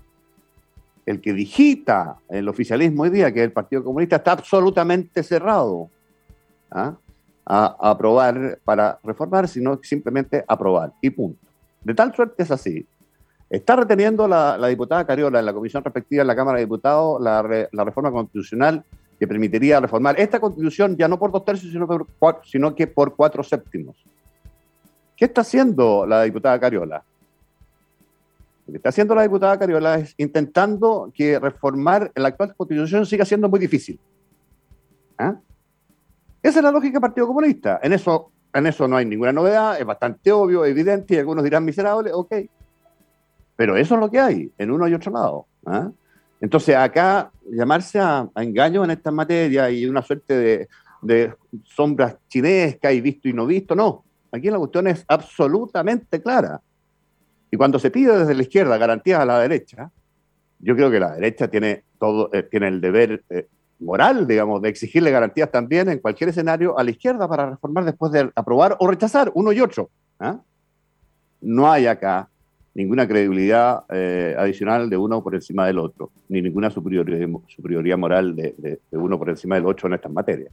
el 1.06 1.21
que 1.21 1.34
digita 1.34 2.17
el 2.29 2.47
oficialismo 2.49 3.03
hoy 3.03 3.10
día, 3.10 3.34
que 3.34 3.39
es 3.39 3.45
el 3.45 3.51
Partido 3.51 3.84
Comunista, 3.84 4.17
está 4.17 4.34
absolutamente 4.34 5.23
cerrado 5.23 5.89
¿ah? 6.73 6.95
a, 7.45 7.77
aprobar 7.79 8.59
para 8.63 8.99
reformar, 9.03 9.47
sino 9.47 9.79
simplemente 9.81 10.43
aprobar 10.47 10.93
y 11.01 11.09
punto. 11.09 11.39
De 11.83 11.93
tal 11.93 12.13
suerte 12.13 12.43
es 12.43 12.51
así. 12.51 12.86
Está 13.49 13.75
reteniendo 13.75 14.27
la, 14.27 14.67
diputada 14.67 15.05
Cariola 15.05 15.39
en 15.39 15.45
la 15.45 15.53
comisión 15.53 15.83
respectiva 15.83 16.21
en 16.21 16.27
la 16.27 16.36
Cámara 16.36 16.57
de 16.57 16.65
Diputados 16.65 17.21
la 17.21 17.83
reforma 17.83 18.12
constitucional 18.12 18.83
que 19.19 19.27
permitiría 19.27 19.79
reformar 19.79 20.19
esta 20.19 20.39
constitución 20.39 20.97
ya 20.97 21.07
no 21.07 21.17
por 21.19 21.31
dos 21.31 21.45
tercios, 21.45 21.71
sino, 21.71 21.88
sino 22.43 22.75
que 22.75 22.88
por 22.88 23.15
cuatro 23.15 23.43
séptimos. 23.43 23.95
¿Qué 25.15 25.25
está 25.25 25.41
haciendo 25.41 26.05
la 26.05 26.23
diputada 26.23 26.59
Cariola? 26.59 27.03
Lo 28.65 28.71
que 28.71 28.77
está 28.77 28.89
haciendo 28.89 29.13
la 29.15 29.21
diputada 29.21 29.57
Cariola 29.57 29.95
es 29.95 30.13
intentando 30.17 31.12
que 31.13 31.39
reformar 31.39 32.12
la 32.15 32.29
actual 32.29 32.55
constitución 32.55 33.05
siga 33.05 33.25
siendo 33.25 33.47
muy 33.47 33.59
difícil. 33.59 33.99
¿Ah? 35.17 35.36
Esa 36.43 36.60
es 36.60 36.63
la 36.63 36.71
lógica 36.71 36.95
del 36.95 37.01
Partido 37.01 37.25
Comunista. 37.25 37.79
En 37.82 37.93
eso, 37.93 38.32
en 38.53 38.67
eso 38.67 38.86
no 38.86 38.97
hay 38.97 39.06
ninguna 39.06 39.32
novedad, 39.32 39.79
es 39.79 39.86
bastante 39.86 40.29
obvio, 40.29 40.65
evidente, 40.65 41.15
y 41.15 41.17
algunos 41.17 41.41
dirán 41.41 41.63
miserable, 41.63 42.12
ok. 42.13 42.36
Pero 43.56 43.77
eso 43.77 43.95
es 43.95 44.01
lo 44.01 44.12
que 44.12 44.19
hay, 44.19 44.51
en 44.58 44.69
uno 44.69 44.86
y 44.89 44.93
otro 44.93 45.13
lado. 45.13 45.47
¿ah? 45.65 45.89
Entonces, 46.41 46.75
acá 46.75 47.32
llamarse 47.49 47.97
a, 47.97 48.27
engaño 48.36 48.84
en 48.84 48.91
esta 48.91 49.10
materia 49.10 49.71
y 49.71 49.86
una 49.86 50.01
suerte 50.01 50.67
de, 51.01 51.34
sombras 51.63 52.17
chinescas 52.27 52.93
y 52.93 52.99
visto 52.99 53.29
y 53.29 53.34
no 53.34 53.45
visto, 53.45 53.73
no. 53.73 54.03
Aquí 54.29 54.49
la 54.49 54.58
cuestión 54.58 54.88
es 54.88 55.06
absolutamente 55.08 56.21
clara. 56.21 56.60
Y 57.51 57.56
cuando 57.56 57.79
se 57.79 57.89
pide 57.89 58.17
desde 58.17 58.34
la 58.36 58.41
izquierda 58.41 58.77
garantías 58.77 59.21
a 59.21 59.25
la 59.25 59.39
derecha, 59.39 59.91
yo 60.60 60.75
creo 60.75 60.91
que 60.91 60.99
la 60.99 61.13
derecha 61.13 61.47
tiene, 61.47 61.84
todo, 61.97 62.29
eh, 62.34 62.43
tiene 62.43 62.67
el 62.67 62.82
deber 62.82 63.23
eh, 63.29 63.47
moral, 63.83 64.27
digamos, 64.27 64.61
de 64.61 64.69
exigirle 64.69 65.11
garantías 65.11 65.51
también 65.51 65.89
en 65.89 65.99
cualquier 65.99 66.29
escenario 66.29 66.77
a 66.77 66.83
la 66.83 66.91
izquierda 66.91 67.27
para 67.27 67.51
reformar 67.51 67.85
después 67.85 68.11
de 68.11 68.31
aprobar 68.35 68.75
o 68.79 68.87
rechazar 68.87 69.31
uno 69.35 69.51
y 69.51 69.61
otro. 69.61 69.89
¿ah? 70.19 70.39
No 71.41 71.71
hay 71.71 71.87
acá 71.87 72.29
ninguna 72.73 73.07
credibilidad 73.07 73.83
eh, 73.89 74.35
adicional 74.37 74.89
de 74.89 74.97
uno 74.97 75.21
por 75.21 75.35
encima 75.35 75.67
del 75.67 75.77
otro, 75.77 76.11
ni 76.29 76.41
ninguna 76.41 76.69
superioridad, 76.71 77.97
moral 77.97 78.35
de, 78.35 78.79
uno 78.91 79.19
por 79.19 79.29
encima 79.29 79.55
del 79.55 79.65
otro 79.65 79.87
en 79.87 79.93
estas 79.93 80.11
materias. 80.11 80.51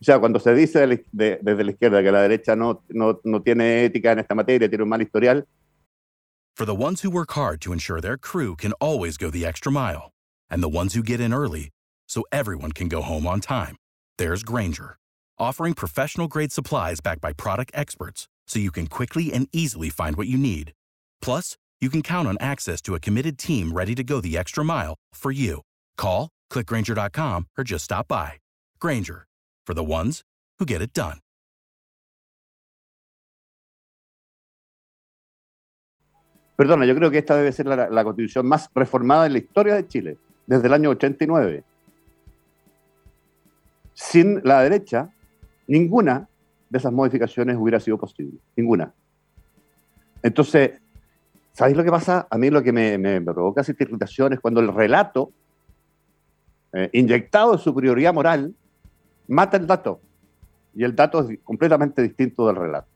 O 0.00 0.04
sea, 0.04 0.18
cuando 0.18 0.40
se 0.40 0.52
dice 0.54 1.06
desde 1.12 1.64
la 1.64 1.70
izquierda 1.70 2.02
que 2.02 2.10
la 2.10 2.22
derecha 2.22 2.56
no, 2.56 2.82
no, 2.88 3.20
no 3.22 3.40
tiene 3.40 3.84
ética 3.84 4.12
en 4.12 4.18
esta 4.18 4.34
materia, 4.34 4.68
tiene 4.68 4.82
un 4.82 4.90
mal 4.90 5.00
historial. 5.00 5.46
For 6.54 6.66
the 6.66 6.74
ones 6.74 7.00
who 7.00 7.10
work 7.10 7.32
hard 7.32 7.62
to 7.62 7.72
ensure 7.72 8.00
their 8.00 8.18
crew 8.18 8.54
can 8.56 8.74
always 8.78 9.16
go 9.16 9.30
the 9.30 9.46
extra 9.46 9.72
mile, 9.72 10.10
and 10.50 10.62
the 10.62 10.68
ones 10.68 10.92
who 10.92 11.02
get 11.02 11.18
in 11.18 11.32
early 11.32 11.71
so 12.12 12.22
everyone 12.30 12.72
can 12.72 12.88
go 12.88 13.00
home 13.00 13.26
on 13.26 13.40
time, 13.40 13.76
there's 14.18 14.42
Granger, 14.42 14.96
offering 15.38 15.72
professional 15.72 16.28
grade 16.28 16.52
supplies 16.52 17.00
backed 17.00 17.22
by 17.22 17.32
product 17.32 17.70
experts 17.74 18.28
so 18.46 18.58
you 18.58 18.70
can 18.70 18.86
quickly 18.86 19.32
and 19.32 19.48
easily 19.52 19.88
find 19.88 20.16
what 20.16 20.28
you 20.28 20.36
need. 20.36 20.72
Plus, 21.22 21.56
you 21.80 21.88
can 21.88 22.02
count 22.02 22.28
on 22.28 22.36
access 22.38 22.82
to 22.82 22.94
a 22.94 23.00
committed 23.00 23.38
team 23.38 23.72
ready 23.72 23.94
to 23.94 24.04
go 24.04 24.20
the 24.20 24.36
extra 24.36 24.62
mile 24.62 24.94
for 25.14 25.32
you. 25.32 25.62
Call, 25.96 26.28
clickgranger.com, 26.52 27.46
or 27.56 27.64
just 27.64 27.84
stop 27.84 28.08
by. 28.08 28.32
Granger, 28.78 29.24
for 29.66 29.72
the 29.74 29.84
ones 29.84 30.20
who 30.58 30.66
get 30.66 30.82
it 30.82 30.92
done. 30.92 31.18
Perdona, 36.58 36.86
yo 36.86 36.94
creo 36.94 37.10
que 37.10 37.18
esta 37.18 37.34
debe 37.34 37.50
ser 37.52 37.66
la, 37.66 37.88
la 37.88 38.04
constitución 38.04 38.46
más 38.46 38.68
reformada 38.74 39.26
en 39.26 39.32
la 39.32 39.38
historia 39.38 39.74
de 39.74 39.88
Chile, 39.88 40.18
desde 40.46 40.66
el 40.66 40.74
año 40.74 40.90
89. 40.90 41.64
Sin 44.10 44.40
la 44.44 44.62
derecha, 44.62 45.10
ninguna 45.66 46.28
de 46.68 46.78
esas 46.78 46.92
modificaciones 46.92 47.56
hubiera 47.56 47.78
sido 47.78 47.98
posible. 47.98 48.38
Ninguna. 48.56 48.92
Entonces, 50.22 50.72
¿Sabéis 51.52 51.76
lo 51.76 51.84
que 51.84 51.90
pasa? 51.90 52.26
A 52.30 52.38
mí 52.38 52.48
lo 52.48 52.62
que 52.62 52.72
me, 52.72 53.20
provoca 53.20 53.60
esa 53.60 53.72
irritación 53.78 54.32
es 54.32 54.40
cuando 54.40 54.60
el 54.60 54.72
relato, 54.72 55.32
eh, 56.72 56.88
inyectado 56.94 57.52
de 57.52 57.58
superioridad 57.58 58.14
moral, 58.14 58.54
mata 59.28 59.58
el 59.58 59.66
dato. 59.66 60.00
Y 60.74 60.84
el 60.84 60.96
dato 60.96 61.20
es 61.20 61.38
completamente 61.44 62.00
distinto 62.00 62.46
del 62.46 62.56
relato. 62.56 62.88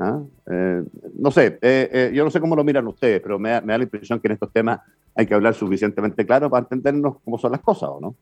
¿Ah? 0.00 0.22
Eh, 0.50 0.82
no 1.18 1.30
sé, 1.30 1.58
eh, 1.60 2.10
yo 2.14 2.24
no 2.24 2.30
sé 2.30 2.40
cómo 2.40 2.56
lo 2.56 2.64
miran 2.64 2.86
ustedes, 2.86 3.20
pero 3.20 3.38
me 3.38 3.50
da, 3.50 3.60
la 3.60 3.82
impresión 3.82 4.18
que 4.20 4.28
en 4.28 4.32
estos 4.32 4.50
temas 4.50 4.80
hay 5.14 5.26
que 5.26 5.34
hablar 5.34 5.52
suficientemente 5.54 6.24
claro 6.24 6.48
para 6.48 6.62
entendernos 6.62 7.16
cómo 7.22 7.36
son 7.36 7.52
las 7.52 7.60
cosas, 7.60 7.90
¿o 7.90 8.00
no? 8.00 8.14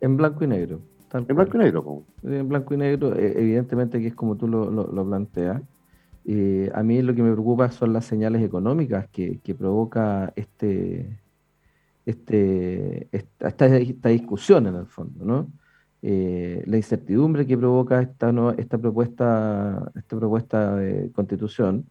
En 0.00 0.16
blanco 0.16 0.44
y 0.44 0.46
negro. 0.46 0.80
en 1.12 1.26
blanco 1.26 1.56
y 1.56 1.60
negro, 1.60 1.84
¿cómo? 1.84 2.04
En 2.22 2.48
blanco 2.48 2.74
y 2.74 2.76
negro, 2.76 3.16
evidentemente 3.16 4.00
que 4.00 4.08
es 4.08 4.14
como 4.14 4.36
tú 4.36 4.48
lo, 4.48 4.70
lo 4.70 5.06
planteas. 5.06 5.62
Eh, 6.30 6.70
a 6.74 6.82
mí 6.82 7.00
lo 7.00 7.14
que 7.14 7.22
me 7.22 7.32
preocupa 7.32 7.70
son 7.70 7.94
las 7.94 8.04
señales 8.04 8.42
económicas 8.42 9.08
que, 9.08 9.40
provoca 9.58 10.30
este, 10.36 11.18
este, 12.04 13.08
esta, 13.12 13.48
esta, 13.48 14.08
discusión 14.10 14.66
en 14.66 14.74
el 14.74 14.84
fondo, 14.86 15.24
¿no? 15.24 15.50
Eh, 16.02 16.62
la 16.66 16.76
incertidumbre 16.76 17.46
que 17.46 17.56
provoca 17.56 18.02
esta, 18.02 18.30
esta, 18.58 18.76
propuesta, 18.76 19.90
esta 19.96 20.16
propuesta 20.18 20.76
de 20.76 21.10
constitución. 21.12 21.86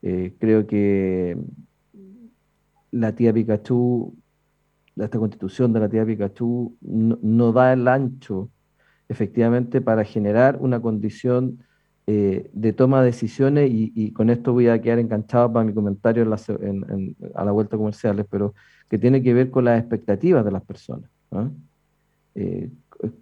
Eh, 0.00 0.34
creo 0.38 0.66
que 0.66 1.36
la 2.90 3.14
tía 3.14 3.34
Pikachu, 3.34 4.14
esta 4.96 5.18
constitución 5.18 5.72
de 5.72 5.80
la 5.80 5.88
tía 5.88 6.06
Pikachu 6.06 6.76
no, 6.80 7.18
no 7.20 7.52
da 7.52 7.72
el 7.72 7.88
ancho 7.88 8.50
efectivamente 9.08 9.80
para 9.80 10.04
generar 10.04 10.58
una 10.60 10.80
condición 10.80 11.58
eh, 12.06 12.50
de 12.52 12.72
toma 12.74 13.00
de 13.00 13.06
decisiones 13.06 13.70
y, 13.72 14.12
con 14.12 14.28
esto 14.28 14.52
voy 14.52 14.68
a 14.68 14.80
quedar 14.80 14.98
enganchado 14.98 15.50
para 15.50 15.64
mi 15.64 15.72
comentario 15.72 16.22
a 16.24 17.44
la 17.44 17.52
vuelta 17.52 17.78
comerciales, 17.78 18.26
pero 18.28 18.54
que 18.90 18.98
tiene 18.98 19.22
que 19.22 19.32
ver 19.32 19.50
con 19.50 19.64
las 19.64 19.80
expectativas 19.80 20.44
de 20.44 20.50
las 20.50 20.62
personas. 20.62 21.10
Eh, 22.34 22.70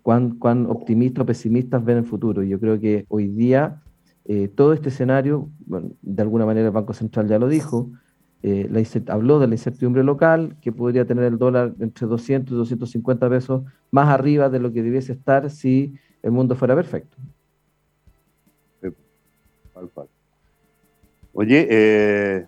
cuán, 0.03 0.39
cuán 0.39 0.67
optimistas 0.67 1.23
o 1.23 1.27
pesimistas 1.27 1.85
ven 1.85 1.99
el 1.99 2.05
futuro. 2.05 2.43
Yo 2.43 2.59
creo 2.59 2.81
que 2.81 3.07
hoy 3.09 3.29
día 3.29 3.81
eh, 4.25 4.49
todo 4.49 4.73
este 4.73 4.89
escenario, 4.89 5.49
de 5.67 6.23
alguna 6.23 6.45
manera 6.45 6.67
el 6.67 6.73
Banco 6.73 6.93
Central 6.93 7.29
ya 7.29 7.39
lo 7.39 7.49
dijo, 7.49 7.91
la, 8.43 8.83
habló 9.13 9.39
de 9.39 9.47
la 9.47 9.55
incertidumbre 9.55 10.03
local, 10.03 10.57
que 10.61 10.73
podría 10.73 11.05
tener 11.05 11.25
el 11.25 11.39
dólar 11.39 11.75
entre 11.79 12.07
200 12.07 12.53
y 12.53 12.57
250 12.57 13.29
pesos 13.29 13.63
más 13.91 14.09
arriba 14.09 14.49
de 14.49 14.59
lo 14.59 14.73
que 14.73 14.83
debiese 14.83 15.13
estar 15.13 15.49
si 15.51 15.95
el 16.23 16.33
mundo 16.33 16.55
fuera 16.55 16.75
perfecto. 16.75 17.17
Oye, 21.35 21.67
eh, 21.71 22.47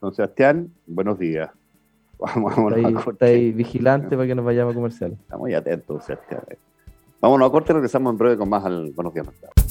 don 0.00 0.14
Sebastián, 0.14 0.70
buenos 0.86 1.18
días. 1.18 1.50
Vamos, 2.18 2.56
vámonos 2.56 3.06
está 3.06 3.26
ahí, 3.26 3.52
vigilante 3.52 4.16
para 4.16 4.26
que 4.26 4.34
nos 4.34 4.44
vayamos 4.44 4.72
a 4.72 4.74
comercial. 4.74 5.12
Estamos 5.12 5.40
muy 5.40 5.54
atentos, 5.54 6.04
Sebastián. 6.04 6.42
Vámonos 7.20 7.48
a 7.48 7.52
corte, 7.52 7.72
regresamos 7.72 8.12
en 8.12 8.18
breve 8.18 8.36
con 8.36 8.48
más 8.48 8.64
al 8.64 8.90
Buenos 8.90 9.14
Días 9.14 9.26
Mercado. 9.26 9.67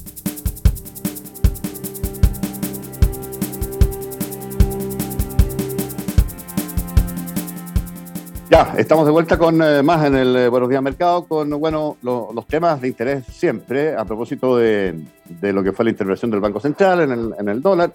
Estamos 8.75 9.05
de 9.05 9.11
vuelta 9.11 9.37
con 9.37 9.61
eh, 9.61 9.83
más 9.83 10.03
en 10.03 10.15
el 10.15 10.35
eh, 10.35 10.49
Buenos 10.49 10.67
Días 10.67 10.81
Mercado, 10.81 11.25
con 11.25 11.47
bueno, 11.59 11.95
los 12.01 12.47
temas 12.47 12.81
de 12.81 12.87
interés 12.87 13.23
siempre, 13.27 13.95
a 13.95 14.03
propósito 14.03 14.57
de, 14.57 14.95
lo 15.41 15.61
que 15.61 15.73
fue 15.73 15.85
la 15.85 15.91
intervención 15.91 16.31
del 16.31 16.39
Banco 16.39 16.59
Central 16.59 17.01
en 17.01 17.11
el, 17.11 17.35
en 17.37 17.49
el 17.49 17.61
dólar, 17.61 17.93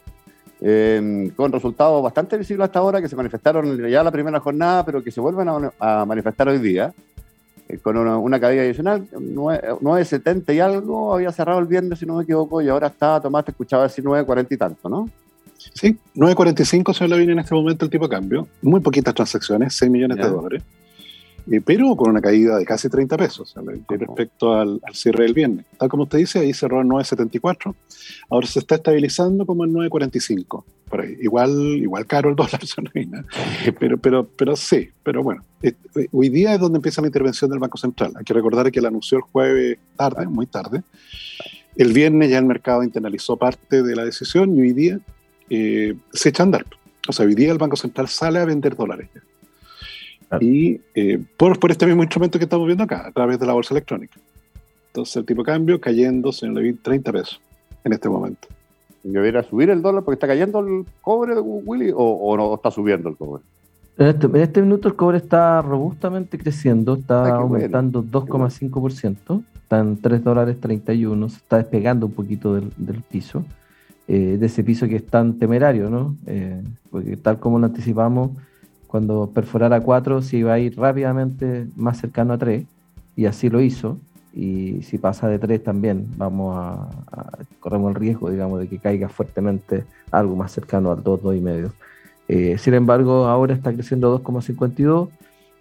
em, 0.61 1.31
con 1.31 1.51
resultados 1.51 2.01
bastante 2.01 2.39
visibles 2.39 2.67
hasta 2.67 2.79
ahora, 2.79 3.01
que 3.01 3.09
se 3.09 3.17
manifestaron 3.17 3.77
ya 3.89 4.05
la 4.05 4.13
primera 4.13 4.39
jornada, 4.39 4.85
pero 4.85 5.03
que 5.03 5.11
se 5.11 5.21
vuelven 5.21 5.49
a, 5.81 6.05
manifestar 6.05 6.49
hoy 6.49 6.59
día. 6.59 6.95
eh, 7.69 7.79
con 7.79 7.97
una, 7.97 8.39
caída 8.39 8.63
adicional, 8.63 9.09
9.70 9.11 10.55
y 10.55 10.61
algo, 10.61 11.13
había 11.13 11.33
cerrado 11.33 11.59
el 11.59 11.67
viernes, 11.67 11.99
si 11.99 12.07
no 12.07 12.15
me 12.15 12.23
equivoco, 12.23 12.63
y 12.63 12.69
ahora 12.69 12.87
está, 12.87 13.21
Tomás, 13.21 13.45
te 13.45 13.51
escuchaba 13.51 13.85
decir 13.85 14.05
9.40 14.05 14.47
y 14.51 14.57
tanto, 14.57 14.89
¿no? 14.89 15.09
Sí, 15.75 15.97
9.45 16.15 16.95
se 16.95 17.09
lo 17.09 17.17
viene 17.17 17.33
en 17.33 17.39
este 17.39 17.55
momento 17.55 17.85
el 17.85 17.91
tipo 17.91 18.07
de 18.07 18.15
cambio, 18.15 18.49
muy 18.61 18.81
poquitas 18.81 19.15
transacciones, 19.15 19.75
6 19.75 19.91
millones 19.91 20.19
de 20.19 20.25
dólares. 20.25 20.63
Eh, 21.51 21.61
pero 21.61 21.97
con 21.97 22.11
una 22.11 22.21
caída 22.21 22.57
de 22.57 22.65
casi 22.65 22.89
30 22.89 23.17
pesos 23.17 23.55
respecto 23.89 24.55
al, 24.55 24.81
cierre 24.93 25.25
del 25.25 25.35
viernes. 25.35 25.67
Tal 25.77 25.89
como 25.89 26.05
usted 26.05 26.19
dice, 26.19 26.39
ahí 26.39 26.53
cerró 26.53 26.81
en 26.83 26.89
9,74, 26.89 27.75
ahora 28.31 28.47
se 28.47 28.61
está 28.61 28.77
estabilizando 28.77 29.45
como 29.45 29.65
en 29.65 29.73
9,45, 29.73 30.65
por 30.89 31.01
ahí. 31.01 31.17
Igual, 31.21 31.51
igual 31.51 32.07
caro 32.07 32.31
el 32.31 32.37
dólar, 32.37 32.61
pero, 33.79 33.99
pero, 33.99 34.29
pero 34.29 34.55
sí, 34.55 34.91
pero 35.03 35.23
bueno, 35.23 35.43
eh, 35.63 35.75
hoy 36.13 36.29
día 36.29 36.55
es 36.55 36.61
donde 36.61 36.77
empieza 36.77 37.01
la 37.01 37.09
intervención 37.09 37.51
del 37.51 37.59
Banco 37.59 37.79
Central. 37.79 38.13
Hay 38.17 38.25
que 38.25 38.35
recordar 38.35 38.71
que 38.71 38.81
la 38.81 38.89
anunció 38.89 39.19
el 39.19 39.25
jueves 39.25 39.79
tarde, 39.97 40.27
muy 40.27 40.47
tarde. 40.47 40.83
El 41.75 41.93
viernes 41.93 42.31
ya 42.31 42.39
el 42.39 42.45
mercado 42.45 42.85
internalizó 42.85 43.37
parte 43.37 43.83
de 43.83 43.97
la 43.97 44.05
decisión 44.05 44.57
y 44.57 44.61
hoy 44.61 44.73
día 44.73 45.01
eh, 45.51 45.95
se 46.13 46.29
echa 46.29 46.43
a 46.43 46.47
andar. 46.47 46.67
O 47.09 47.13
sea, 47.13 47.27
hoy 47.27 47.35
día 47.35 47.53
el 47.53 47.59
Banco 47.59 47.77
Central 47.77 48.09
sale 48.09 48.39
a 48.39 48.45
vender 48.45 48.77
dólares 48.77 49.09
ya. 49.15 49.23
Y 50.41 50.81
eh, 50.95 51.23
por, 51.37 51.59
por, 51.59 51.71
este 51.71 51.85
mismo 51.85 52.03
instrumento 52.03 52.39
que 52.39 52.45
estamos 52.45 52.67
viendo 52.67 52.85
acá, 52.85 53.07
a 53.07 53.13
través 53.13 53.39
de 53.39 53.47
la 53.47 53.53
bolsa 53.53 53.75
electrónica. 53.75 54.19
Entonces 54.89 55.17
el 55.17 55.27
tipo 55.27 55.43
de 55.43 55.47
cambio 55.47 55.81
cayendo, 55.81 56.33
señor 56.33 56.57
Levin, 56.57 56.79
30 56.83 57.13
pesos 57.13 57.41
en 57.85 57.93
este 57.93 58.09
momento. 58.09 58.49
¿Debería 59.03 59.43
subir 59.43 59.71
el 59.71 59.83
dólar 59.83 60.05
porque 60.05 60.15
está 60.15 60.27
cayendo 60.27 60.61
el 60.61 60.87
cobre, 61.01 61.39
Willy, 61.39 61.93
o, 61.95 62.37
no 62.37 62.55
está 62.55 62.71
subiendo 62.71 63.09
el 63.09 63.17
cobre? 63.17 63.43
En 63.99 64.07
este, 64.07 64.27
en 64.27 64.37
este, 64.37 64.63
minuto 64.63 64.89
el 64.89 64.95
cobre 64.95 65.19
está 65.19 65.61
robustamente 65.61 66.39
creciendo, 66.39 66.95
está 66.95 67.25
ah, 67.25 67.37
aumentando 67.39 68.03
2,5%, 68.03 69.43
está 69.55 69.81
en 69.81 70.01
3 70.01 70.25
dólares 70.25 70.61
31, 70.61 71.29
se 71.29 71.37
está 71.37 71.59
despegando 71.59 72.07
un 72.07 72.13
poquito 72.13 72.55
del, 72.55 72.71
del 72.77 73.03
piso, 73.03 73.45
eh, 74.13 74.37
de 74.37 74.45
ese 74.45 74.63
piso 74.63 74.87
que 74.89 74.97
es 74.97 75.07
tan 75.07 75.39
temerario, 75.39 75.89
¿no? 75.89 76.15
Eh, 76.27 76.63
porque 76.91 77.17
tal 77.17 77.39
como 77.39 77.59
lo 77.59 77.65
anticipamos, 77.65 78.33
cuando 78.87 79.31
perforara 79.33 79.81
4 79.81 80.21
se 80.21 80.37
iba 80.37 80.53
a 80.53 80.59
ir 80.59 80.77
rápidamente 80.77 81.67
más 81.77 81.97
cercano 81.97 82.35
a 82.35 82.37
3 82.37 82.67
y 83.17 83.25
así 83.25 83.49
lo 83.49 83.63
hizo. 83.63 83.97
Y 84.35 84.83
si 84.83 84.99
pasa 84.99 85.29
de 85.29 85.39
3 85.39 85.65
también 85.65 86.09
vamos 86.19 86.55
a, 86.59 86.91
corremos 87.59 87.89
el 87.89 87.95
riesgo, 87.95 88.31
digamos, 88.31 88.61
de 88.61 88.69
que 88.69 88.77
caiga 88.77 89.09
fuertemente 89.09 89.85
algo 90.11 90.37
más 90.37 90.53
cercano 90.53 90.93
al 90.93 91.03
2, 91.03 91.23
2 91.23 91.37
y 91.37 91.41
medio. 91.41 91.73
Eh, 92.29 92.59
sin 92.59 92.75
embargo, 92.75 93.29
ahora 93.29 93.55
está 93.55 93.73
creciendo 93.73 94.23
2,52, 94.23 95.09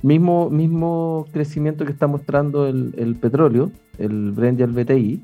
mismo, 0.02 0.50
mismo 0.50 1.26
crecimiento 1.32 1.86
que 1.86 1.94
está 1.94 2.08
mostrando 2.08 2.68
el, 2.68 3.16
petróleo, 3.16 3.72
el 3.98 4.34
Brent 4.34 4.60
y 4.60 4.64
el 4.64 4.72
BTI. 4.74 5.22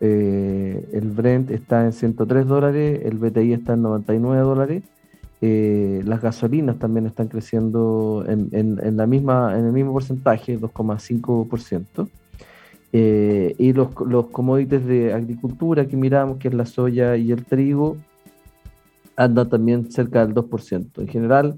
Eh, 0.00 0.88
el 0.92 1.10
Brent 1.10 1.50
está 1.50 1.84
en 1.84 1.92
103 1.92 2.46
dólares, 2.46 3.02
el 3.04 3.18
BTI 3.18 3.52
está 3.52 3.74
en 3.74 3.82
99 3.82 4.42
dólares 4.42 4.82
eh, 5.42 6.02
las 6.04 6.20
gasolinas 6.20 6.78
también 6.78 7.06
están 7.06 7.28
creciendo 7.28 8.24
en, 8.28 8.50
el 8.52 9.06
mismo 9.06 9.92
porcentaje, 9.92 10.58
2,5%. 10.58 12.08
Eh, 12.92 13.54
y 13.56 13.72
los, 13.72 13.88
los 14.06 14.26
commodities 14.26 14.84
de 14.84 15.14
agricultura 15.14 15.86
que 15.86 15.96
miramos, 15.96 16.38
que 16.38 16.48
es 16.48 16.54
la 16.54 16.66
soya 16.66 17.16
y 17.16 17.32
el 17.32 17.44
trigo, 17.44 17.96
andan 19.16 19.48
también 19.48 19.90
cerca 19.90 20.26
del 20.26 20.34
2%. 20.34 21.00
En 21.00 21.08
general, 21.08 21.56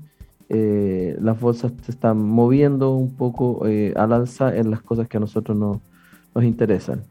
eh, 0.48 1.16
las 1.20 1.40
bolsas 1.40 1.72
se 1.82 1.90
están 1.90 2.18
moviendo 2.18 2.94
un 2.94 3.16
poco 3.16 3.64
al 3.64 4.12
alza 4.12 4.54
en 4.54 4.70
las 4.70 4.82
cosas 4.82 5.08
que 5.08 5.16
a 5.16 5.20
nosotros 5.20 5.56
nos 5.56 6.44
interesan. 6.44 7.02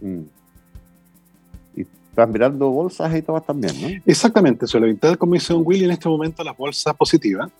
Mm 0.00 0.22
estás 2.18 2.32
mirando 2.32 2.68
bolsas 2.70 3.16
y 3.16 3.22
todas 3.22 3.46
también, 3.46 3.80
¿no? 3.80 3.88
Exactamente, 4.04 4.66
la 4.74 4.86
mitad 4.86 5.14
como 5.14 5.34
dice 5.34 5.52
Don 5.52 5.62
Willy, 5.64 5.84
en 5.84 5.92
este 5.92 6.08
momento 6.08 6.42
las 6.42 6.56
bolsas 6.56 6.94
positivas. 6.96 7.50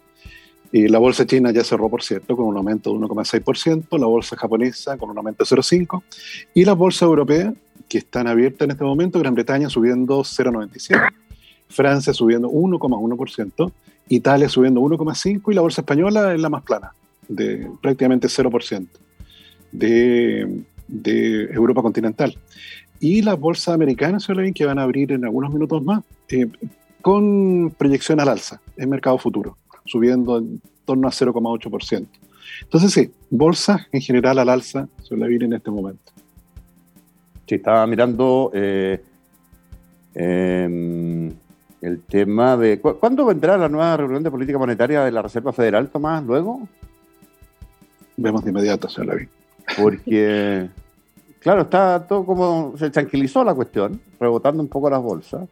Y 0.70 0.87
la 0.88 0.98
bolsa 0.98 1.24
china 1.24 1.51
ya 1.51 1.64
cerró, 1.64 1.88
por 1.88 2.03
cierto, 2.03 2.37
con 2.37 2.44
un 2.44 2.57
aumento 2.57 2.92
de 2.92 2.98
1,6%, 2.98 3.98
la 3.98 4.07
bolsa 4.07 4.37
japonesa 4.37 4.98
con 4.98 5.09
un 5.09 5.16
aumento 5.16 5.42
de 5.42 5.48
0,5%, 5.48 6.03
y 6.53 6.64
las 6.64 6.77
bolsas 6.77 7.03
europeas, 7.03 7.55
que 7.88 7.98
están 7.98 8.27
abiertas 8.27 8.66
en 8.66 8.72
este 8.72 8.85
momento, 8.85 9.18
Gran 9.18 9.35
Bretaña 9.35 9.70
subiendo 9.70 10.20
0,97%, 10.20 11.11
Francia 11.70 12.12
subiendo 12.12 12.51
1,1%, 12.51 13.72
Italia 14.09 14.48
subiendo 14.48 14.83
1,5% 14.83 15.53
y 15.53 15.55
la 15.55 15.62
bolsa 15.62 15.81
española 15.83 16.35
es 16.35 16.40
la 16.40 16.51
más 16.51 16.62
plana, 16.64 16.92
de 17.29 17.70
prácticamente 17.81 18.27
0% 18.27 18.88
de, 19.72 20.64
de 20.88 21.44
Europa 21.53 21.83
continental 21.83 22.37
y 23.01 23.22
las 23.22 23.38
bolsas 23.38 23.74
americanas, 23.74 24.27
que 24.55 24.64
van 24.64 24.79
a 24.79 24.83
abrir 24.83 25.12
en 25.12 25.24
algunos 25.24 25.53
minutos 25.53 25.83
más, 25.83 26.03
eh, 26.31 26.48
con 27.01 27.72
proyección 27.79 28.20
al 28.20 28.29
alza 28.29 28.61
en 28.77 28.88
mercado 28.88 29.18
futuro, 29.18 29.57
subiendo 29.85 30.38
en 30.38 30.61
torno 30.85 31.07
a 31.07 31.12
0,8%. 31.12 32.07
Entonces 32.62 32.92
sí, 32.92 33.11
bolsas 33.31 33.83
en 33.92 34.01
general 34.01 34.38
al 34.38 34.48
alza 34.48 34.88
suele 35.03 35.24
abrir 35.24 35.44
en 35.44 35.53
este 35.53 35.70
momento. 35.70 36.12
Sí, 37.46 37.55
estaba 37.55 37.87
mirando 37.87 38.51
eh, 38.53 39.03
em, 40.14 41.33
el 41.81 42.01
tema 42.03 42.57
de... 42.57 42.81
¿Cuándo 42.81 43.24
vendrá 43.27 43.57
la 43.57 43.68
nueva 43.68 43.96
reunión 43.96 44.22
de 44.22 44.31
política 44.31 44.59
monetaria 44.59 45.05
de 45.05 45.12
la 45.12 45.22
Reserva 45.22 45.53
Federal, 45.53 45.88
Tomás, 45.88 46.24
luego? 46.24 46.68
Vemos 48.16 48.42
de 48.44 48.51
inmediato, 48.51 48.88
señor 48.88 49.14
Levin. 49.14 49.38
Porque... 49.76 50.68
Claro, 51.40 51.62
está 51.62 52.04
todo 52.07 52.26
como. 52.26 52.74
Se 52.76 52.90
tranquilizó 52.90 53.44
la 53.44 53.54
cuestión, 53.54 54.00
rebotando 54.18 54.62
un 54.62 54.68
poco 54.68 54.90
las 54.90 55.00
bolsas. 55.00 55.48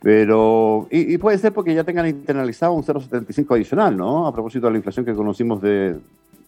Pero. 0.00 0.86
Y, 0.90 1.18
puede 1.18 1.38
ser 1.38 1.52
porque 1.52 1.74
ya 1.74 1.84
tengan 1.84 2.06
internalizado 2.06 2.72
un 2.72 2.82
0,75 2.82 3.54
adicional, 3.56 3.96
¿no? 3.96 4.26
A 4.26 4.32
propósito 4.32 4.66
de 4.66 4.72
la 4.72 4.78
inflación 4.78 5.04
que 5.04 5.12
conocimos 5.12 5.60
de 5.60 5.98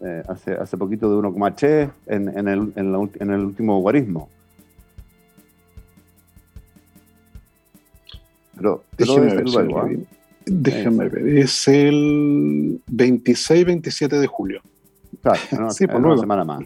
eh, 0.01 0.23
hace, 0.29 0.53
hace 0.53 0.77
poquito 0.77 1.11
de 1.11 1.29
1,8 1.29 1.93
en, 2.07 2.29
en, 2.29 2.49
el, 2.49 2.73
en, 2.77 3.31
el 3.31 3.41
último 3.41 3.81
guarismo. 3.81 4.29
Pero, 8.57 8.85
déjeme 8.97 9.35
ver, 9.35 9.49
luego, 9.49 9.87
¿eh? 9.89 10.05
déjame 10.47 11.09
ver, 11.09 11.29
es 11.39 11.69
el 11.69 12.81
26-27 12.91 14.21
de 14.21 14.27
julio. 14.27 14.63
Claro, 15.23 15.71
sí, 15.71 15.87
por 15.87 16.05
una 16.05 16.19
semana 16.19 16.45
más. 16.45 16.63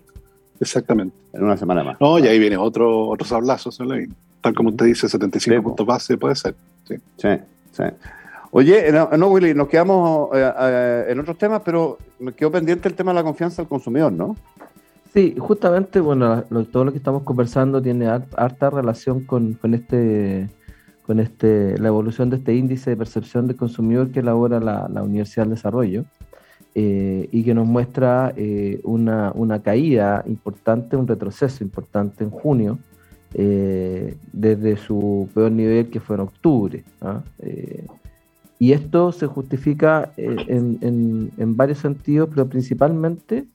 Exactamente. 0.60 1.14
En 1.32 1.44
una 1.44 1.56
semana 1.56 1.84
más. 1.84 2.00
No, 2.00 2.18
y 2.18 2.26
ahí 2.26 2.38
viene 2.38 2.56
otro, 2.56 3.08
otro 3.08 3.26
sablazo, 3.26 3.70
tal 4.40 4.54
como 4.54 4.70
usted 4.70 4.86
dice, 4.86 5.08
75 5.08 5.62
puntos 5.62 5.86
base 5.86 6.16
puede 6.16 6.34
ser. 6.34 6.54
Sí, 6.84 6.96
sí. 7.16 7.82
Oye, 8.52 8.90
no, 8.90 9.28
Willy, 9.28 9.52
nos 9.54 9.68
quedamos 9.68 10.30
eh, 10.34 10.52
eh, 10.58 11.04
en 11.08 11.20
otros 11.20 11.36
temas, 11.36 11.60
pero 11.64 11.98
me 12.18 12.32
quedó 12.32 12.50
pendiente 12.50 12.88
el 12.88 12.94
tema 12.94 13.10
de 13.10 13.16
la 13.16 13.22
confianza 13.22 13.60
del 13.60 13.68
consumidor, 13.68 14.12
¿no? 14.12 14.36
Sí, 15.12 15.34
justamente, 15.38 16.00
bueno, 16.00 16.42
todo 16.72 16.84
lo 16.84 16.92
que 16.92 16.98
estamos 16.98 17.22
conversando 17.22 17.82
tiene 17.82 18.06
harta 18.06 18.70
relación 18.70 19.24
con, 19.24 19.54
con 19.54 19.74
este 19.74 20.48
con 21.06 21.20
este, 21.20 21.78
la 21.78 21.88
evolución 21.88 22.30
de 22.30 22.36
este 22.36 22.54
índice 22.54 22.90
de 22.90 22.96
percepción 22.96 23.46
del 23.46 23.56
consumidor 23.56 24.10
que 24.10 24.20
elabora 24.20 24.58
la, 24.58 24.88
la 24.92 25.02
Universidad 25.02 25.44
del 25.44 25.54
Desarrollo. 25.54 26.04
Eh, 26.78 27.30
y 27.32 27.42
que 27.42 27.54
nos 27.54 27.66
muestra 27.66 28.34
eh, 28.36 28.82
una, 28.84 29.32
una, 29.34 29.62
caída 29.62 30.22
importante, 30.26 30.94
un 30.94 31.08
retroceso 31.08 31.64
importante 31.64 32.22
en 32.22 32.28
junio, 32.28 32.78
eh, 33.32 34.14
desde 34.30 34.76
su 34.76 35.26
peor 35.32 35.52
nivel 35.52 35.88
que 35.88 36.00
fue 36.00 36.16
en 36.16 36.20
octubre. 36.20 36.84
¿ah? 37.00 37.22
y 38.58 38.72
esto 38.72 39.10
se 39.10 39.26
justifica 39.26 40.12
en, 40.18 40.78
en, 40.82 41.30
en, 41.38 41.56
varios 41.56 41.78
sentidos, 41.78 42.28
pero 42.28 42.46
principalmente 42.46 43.46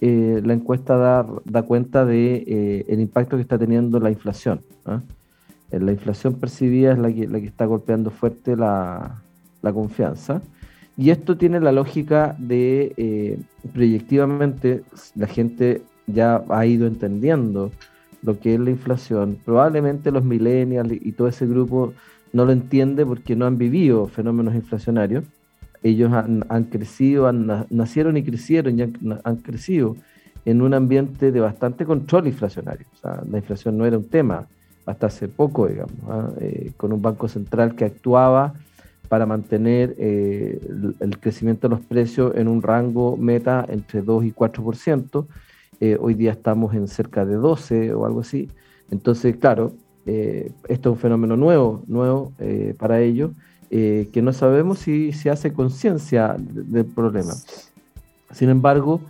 la 0.00 0.52
encuesta 0.52 0.98
da, 0.98 1.26
da 1.46 1.62
cuenta 1.62 2.04
de 2.04 2.84
el 2.88 3.00
impacto 3.00 3.36
que 3.36 3.42
está 3.42 3.56
teniendo 3.56 4.00
la 4.00 4.10
inflación. 4.10 4.60
¿ah? 4.84 5.00
La 5.70 5.92
inflación 5.92 6.34
percibida 6.34 6.92
es 6.92 6.98
la 6.98 7.10
que, 7.10 7.26
la 7.26 7.40
que 7.40 7.46
está 7.46 7.64
golpeando 7.64 8.10
fuerte 8.10 8.54
la, 8.54 9.22
la 9.62 9.72
confianza. 9.72 10.42
Y 10.96 11.10
esto 11.10 11.36
tiene 11.36 11.60
la 11.60 11.72
lógica 11.72 12.34
de, 12.38 12.94
eh, 12.96 13.38
proyectivamente, 13.72 14.82
la 15.14 15.26
gente 15.26 15.82
ya 16.06 16.42
ha 16.48 16.66
ido 16.66 16.86
entendiendo 16.86 17.70
lo 18.22 18.38
que 18.40 18.54
es 18.54 18.60
la 18.60 18.70
inflación. 18.70 19.38
Probablemente 19.44 20.10
los 20.10 20.24
millennials 20.24 20.92
y 20.92 21.12
todo 21.12 21.28
ese 21.28 21.46
grupo 21.46 21.92
no 22.32 22.44
lo 22.44 22.52
entiende 22.52 23.04
porque 23.04 23.36
no 23.36 23.46
han 23.46 23.58
vivido 23.58 24.06
fenómenos 24.06 24.54
inflacionarios. 24.54 25.24
Ellos 25.82 26.12
han, 26.12 26.64
crecido, 26.64 27.28
han, 27.28 27.66
nacieron 27.70 28.16
y 28.16 28.22
crecieron 28.22 28.78
y 28.78 28.82
han, 28.82 29.36
crecido 29.36 29.96
en 30.44 30.62
un 30.62 30.74
ambiente 30.74 31.30
de 31.30 31.40
bastante 31.40 31.84
control 31.84 32.26
inflacionario. 32.26 32.86
La 33.02 33.38
inflación 33.38 33.76
no 33.76 33.84
era 33.84 33.98
un 33.98 34.08
tema 34.08 34.48
hasta 34.86 35.08
hace 35.08 35.28
poco, 35.28 35.68
digamos, 35.68 35.96
¿ah? 36.08 36.30
eh, 36.40 36.72
con 36.76 36.92
un 36.92 37.02
banco 37.02 37.28
central 37.28 37.74
que 37.74 37.84
actuaba 37.84 38.54
para 39.08 39.26
mantener 39.26 39.94
eh, 39.98 40.60
el, 41.00 41.18
crecimiento 41.18 41.68
de 41.68 41.76
los 41.76 41.84
precios 41.84 42.34
en 42.36 42.48
un 42.48 42.62
rango 42.62 43.16
meta 43.16 43.64
entre 43.68 44.02
2 44.02 44.24
y 44.24 44.32
4%. 44.32 45.26
Eh, 45.80 45.96
hoy 46.00 46.14
día 46.14 46.32
estamos 46.32 46.74
en 46.74 46.88
cerca 46.88 47.24
de 47.24 47.36
12 47.36 47.94
o 47.94 48.06
algo 48.06 48.20
así. 48.20 48.48
Entonces, 48.90 49.36
claro, 49.36 49.72
eh, 50.06 50.50
esto 50.68 50.90
es 50.90 50.94
un 50.94 51.00
fenómeno 51.00 51.36
nuevo, 51.36 51.82
nuevo 51.86 52.32
para 52.78 53.00
ellos, 53.00 53.32
que 53.68 54.20
no 54.22 54.32
sabemos 54.32 54.78
si 54.78 55.12
se 55.12 55.28
hace 55.28 55.52
conciencia 55.52 56.36
del 56.38 56.84
problema. 56.84 57.34
Sin 58.30 58.48
embargo, 58.48 59.00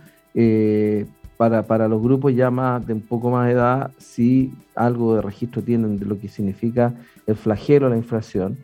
para, 1.37 1.67
para, 1.67 1.87
los 1.87 2.01
grupos 2.01 2.33
ya 2.33 2.49
más 2.49 2.85
de 2.85 2.93
un 2.93 3.01
poco 3.01 3.29
más 3.29 3.47
de 3.47 3.53
edad, 3.53 3.91
sí 3.97 4.51
algo 4.75 5.15
de 5.15 5.21
registro 5.21 5.61
tienen 5.61 5.97
de 5.99 6.05
lo 6.05 6.19
que 6.19 6.27
significa 6.27 6.93
el 7.27 7.35
flagelo, 7.35 7.89
la 7.89 7.97
inflación. 7.97 8.57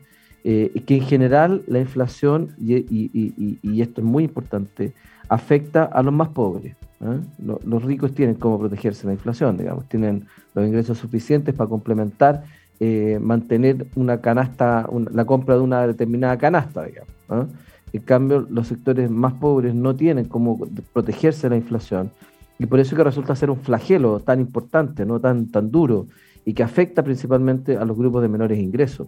Eh, 0.46 0.82
que 0.86 0.96
en 0.96 1.02
general 1.04 1.62
la 1.66 1.80
inflación, 1.80 2.50
y, 2.60 3.80
esto 3.80 4.00
es 4.02 4.06
muy 4.06 4.24
importante, 4.24 4.92
afecta 5.30 5.84
a 5.84 6.02
los 6.02 6.12
más 6.12 6.28
pobres. 6.28 6.76
¿eh? 7.00 7.20
Los, 7.64 7.82
ricos 7.82 8.14
tienen 8.14 8.34
cómo 8.34 8.58
protegerse 8.58 9.02
de 9.02 9.06
la 9.08 9.12
inflación, 9.14 9.56
digamos, 9.56 9.88
tienen 9.88 10.26
los 10.54 10.66
ingresos 10.66 10.98
suficientes 10.98 11.54
para 11.54 11.70
complementar, 11.70 12.44
eh, 12.78 13.18
mantener 13.22 13.86
una 13.94 14.20
canasta, 14.20 14.86
la 15.12 15.24
compra 15.24 15.54
de 15.54 15.62
una 15.62 15.86
determinada 15.86 16.36
canasta, 16.36 16.84
digamos. 16.84 17.48
En 17.94 18.02
cambio, 18.02 18.46
los 18.50 18.68
sectores 18.68 19.08
más 19.10 19.32
pobres 19.34 19.74
no 19.74 19.96
tienen 19.96 20.26
cómo 20.26 20.58
protegerse 20.92 21.48
de 21.48 21.50
la 21.50 21.56
inflación. 21.56 22.10
Y 22.58 22.66
por 22.66 22.80
eso 22.80 22.94
que 22.96 23.04
resulta 23.04 23.34
ser 23.34 23.48
un 23.48 23.60
flagelo 23.60 24.20
tan 24.20 24.40
importante, 24.40 25.06
no 25.06 25.20
tan, 25.20 25.50
tan 25.50 25.70
duro, 25.70 26.06
y 26.44 26.52
que 26.52 26.62
afecta 26.62 27.02
principalmente 27.02 27.78
a 27.78 27.84
los 27.86 27.96
grupos 27.96 28.20
de 28.20 28.28
menores 28.28 28.58
ingresos. 28.58 29.06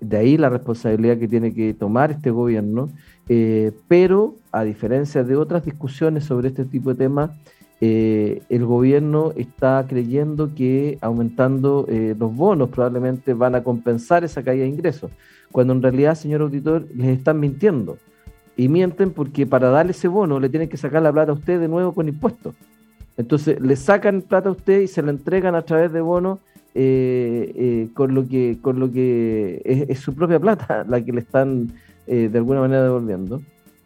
De 0.00 0.16
ahí 0.16 0.36
la 0.36 0.50
responsabilidad 0.50 1.18
que 1.18 1.28
tiene 1.28 1.54
que 1.54 1.74
tomar 1.74 2.10
este 2.10 2.30
gobierno, 2.30 2.90
eh, 3.28 3.72
pero 3.88 4.36
a 4.52 4.64
diferencia 4.64 5.24
de 5.24 5.36
otras 5.36 5.64
discusiones 5.64 6.24
sobre 6.24 6.48
este 6.48 6.64
tipo 6.64 6.90
de 6.90 6.96
temas, 6.96 7.30
eh, 7.80 8.42
el 8.48 8.64
gobierno 8.64 9.32
está 9.36 9.84
creyendo 9.88 10.54
que 10.54 10.98
aumentando 11.00 11.86
eh, 11.88 12.14
los 12.18 12.34
bonos 12.34 12.70
probablemente 12.70 13.34
van 13.34 13.54
a 13.54 13.62
compensar 13.62 14.24
esa 14.24 14.42
caída 14.42 14.62
de 14.62 14.70
ingresos, 14.70 15.10
cuando 15.52 15.72
en 15.72 15.82
realidad, 15.82 16.14
señor 16.14 16.42
auditor, 16.42 16.86
les 16.94 17.18
están 17.18 17.40
mintiendo. 17.40 17.98
Y 18.56 18.68
mienten 18.68 19.10
porque 19.10 19.46
para 19.46 19.68
darle 19.68 19.92
ese 19.92 20.08
bono 20.08 20.38
le 20.38 20.48
tienen 20.48 20.68
que 20.68 20.76
sacar 20.76 21.02
la 21.02 21.12
plata 21.12 21.32
a 21.32 21.34
usted 21.34 21.58
de 21.58 21.68
nuevo 21.68 21.92
con 21.92 22.08
impuestos. 22.08 22.54
Entonces 23.16 23.60
le 23.60 23.76
sacan 23.76 24.22
plata 24.22 24.48
a 24.48 24.52
usted 24.52 24.80
y 24.80 24.88
se 24.88 25.02
la 25.02 25.10
entregan 25.10 25.54
a 25.54 25.62
través 25.62 25.92
de 25.92 26.00
bonos 26.00 26.38
eh, 26.76 27.52
eh, 27.54 27.88
con 27.94 28.14
lo 28.14 28.26
que, 28.26 28.58
con 28.60 28.80
lo 28.80 28.90
que 28.90 29.62
es, 29.64 30.00
su 30.00 30.12
propia 30.12 30.40
plata 30.40 30.84
la 30.88 31.00
que 31.04 31.12
le 31.12 31.20
están 31.20 31.70
eh, 32.08 32.28
de 32.28 32.38
alguna 32.38 32.60
manera 32.60 32.82
devolviendo. 32.82 33.42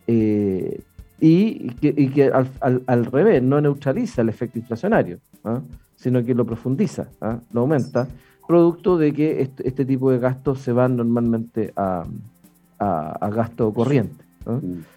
y 0.06 1.68
que, 1.80 2.32
al, 2.32 3.04
revés 3.04 3.42
no 3.42 3.60
neutraliza 3.60 4.22
el 4.22 4.30
efecto 4.30 4.58
inflacionario, 4.58 5.18
¿ah? 5.44 5.60
sino 5.96 6.24
que 6.24 6.34
lo 6.34 6.46
profundiza, 6.46 7.08
¿ah? 7.20 7.40
lo 7.52 7.60
aumenta, 7.60 8.08
producto 8.46 8.96
de 8.96 9.12
que 9.12 9.42
este, 9.42 9.68
este, 9.68 9.84
tipo 9.84 10.10
de 10.10 10.18
gastos 10.18 10.60
se 10.60 10.72
van 10.72 10.96
normalmente 10.96 11.74
a, 11.76 12.06
a, 12.78 13.28
gasto 13.28 13.70
corriente. 13.74 14.24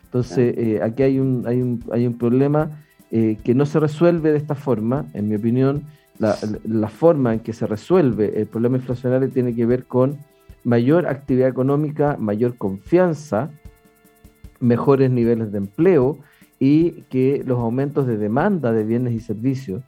Entonces, 0.06 0.82
aquí 0.82 1.04
hay 1.04 1.20
un, 1.20 1.44
hay, 1.46 1.62
un, 1.62 1.84
hay 1.92 2.08
un 2.08 2.18
problema 2.18 2.70
que 3.10 3.54
no 3.54 3.66
se 3.66 3.82
resuelve 3.82 4.32
de 4.32 4.38
esta 4.38 4.56
forma, 4.56 5.08
en 5.14 5.28
mi 5.28 5.36
opinión, 5.36 5.84
la, 6.22 6.88
forma 6.88 7.34
en 7.34 7.40
que 7.40 7.54
se 7.54 7.66
resuelve 7.66 8.40
el 8.40 8.48
problema 8.48 8.78
inflacionario 8.78 9.30
tiene 9.30 9.56
que 9.56 9.66
ver 9.66 9.86
con 9.86 10.18
mayor 10.64 11.08
actividad 11.08 11.50
económica, 11.50 12.16
mayor 12.20 12.56
confianza, 12.58 13.50
mejores 14.60 15.10
niveles 15.10 15.52
de 15.52 15.58
empleo 15.58 16.20
y 16.60 16.92
que 17.10 17.44
los 17.46 17.58
aumentos 17.58 18.06
de 18.06 18.18
demanda 18.18 18.72
de 18.72 18.84
bienes 18.84 19.14
y 19.14 19.20
servicios 19.20 19.82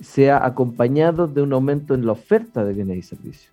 sea 0.00 0.46
acompañado 0.46 1.26
de 1.26 1.42
un 1.42 1.52
aumento 1.52 1.94
en 1.94 2.06
la 2.06 2.12
oferta 2.12 2.64
de 2.64 2.72
bienes 2.72 2.98
y 2.98 3.02
servicios. 3.02 3.52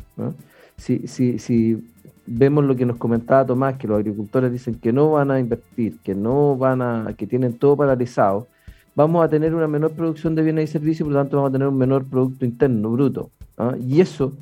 Si, 0.77 1.07
si, 1.07 1.39
si 1.39 1.83
vemos 2.27 2.63
lo 2.63 2.75
que 2.75 2.85
nos 2.85 2.97
comentaba 2.97 3.45
Tomás, 3.45 3.77
que 3.77 3.87
los 3.87 3.97
agricultores 3.97 4.51
dicen 4.51 4.75
que 4.75 4.93
no 4.93 5.11
van 5.11 5.31
a 5.31 5.39
invertir, 5.39 5.97
que 6.03 6.13
no 6.13 6.55
van 6.55 6.81
a, 6.81 7.13
que 7.17 7.25
tienen 7.25 7.53
todo 7.53 7.75
paralizado, 7.75 8.47
vamos 8.95 9.23
a 9.23 9.29
tener 9.29 9.55
una 9.55 9.67
menor 9.67 9.91
producción 9.91 10.35
de 10.35 10.43
bienes 10.43 10.69
y 10.69 10.73
servicios, 10.73 11.05
por 11.05 11.13
lo 11.13 11.19
tanto 11.19 11.37
vamos 11.37 11.49
a 11.49 11.53
tener 11.53 11.67
un 11.67 11.77
menor 11.77 12.05
Producto 12.05 12.45
Interno 12.45 12.91
Bruto. 12.91 13.31
¿ah? 13.57 13.75
Y 13.79 14.01
eso, 14.01 14.33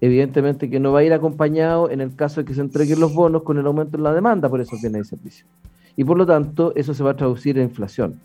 evidentemente, 0.00 0.68
que 0.68 0.80
no 0.80 0.92
va 0.92 1.00
a 1.00 1.04
ir 1.04 1.12
acompañado 1.12 1.90
en 1.90 2.00
el 2.00 2.14
caso 2.14 2.40
de 2.40 2.44
que 2.44 2.54
se 2.54 2.60
entreguen 2.60 3.00
los 3.00 3.14
bonos 3.14 3.42
con 3.42 3.58
el 3.58 3.66
aumento 3.66 3.96
en 3.96 4.02
la 4.02 4.12
demanda 4.12 4.48
por 4.48 4.60
esos 4.60 4.80
bienes 4.80 5.06
y 5.06 5.10
servicios. 5.10 5.48
Y 5.96 6.04
por 6.04 6.16
lo 6.16 6.26
tanto, 6.26 6.72
eso 6.74 6.94
se 6.94 7.02
va 7.02 7.10
a 7.10 7.16
traducir 7.16 7.58
en 7.58 7.64
inflación. 7.64 8.20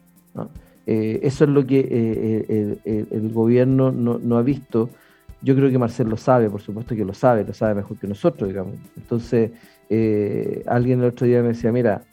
Eh, 0.86 1.20
eso 1.24 1.44
es 1.44 1.50
lo 1.50 1.66
que 1.66 1.80
eh, 1.80 2.78
eh, 2.86 3.06
el, 3.12 3.32
gobierno 3.34 3.92
no, 3.92 4.38
ha 4.38 4.42
visto. 4.42 4.90
Yo 5.42 5.54
creo 5.56 5.70
que 5.70 5.78
Marcel 5.78 6.08
lo 6.08 6.18
sabe, 6.18 6.50
por 6.50 6.62
supuesto 6.62 6.96
que 6.96 7.04
lo 7.04 7.14
sabe, 7.14 7.44
lo 7.44 7.54
sabe 7.54 7.76
mejor 7.76 7.98
que 7.98 8.08
nosotros, 8.08 8.48
digamos. 8.48 8.76
Entonces, 8.96 9.52
alguien 10.66 11.00
el 11.00 11.06
otro 11.06 11.28
día 11.28 11.42
me 11.42 11.50
decía, 11.50 11.72
mira, 11.72 12.04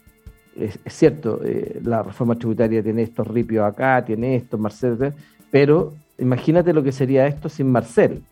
es, 0.57 0.79
cierto, 0.87 1.41
eh, 1.45 1.81
la 1.83 2.03
reforma 2.03 2.37
tributaria 2.37 2.83
tiene 2.83 3.03
estos 3.03 3.27
ripios 3.27 3.65
acá, 3.65 4.05
tiene 4.05 4.37
esto, 4.37 4.59
Marcel, 4.59 5.13
pero 5.51 5.95
imagínate 6.19 6.73
lo 6.73 6.83
que 6.83 6.93
sería 6.93 7.27
esto 7.27 7.49
sin 7.49 7.71
Marcel. 7.71 8.23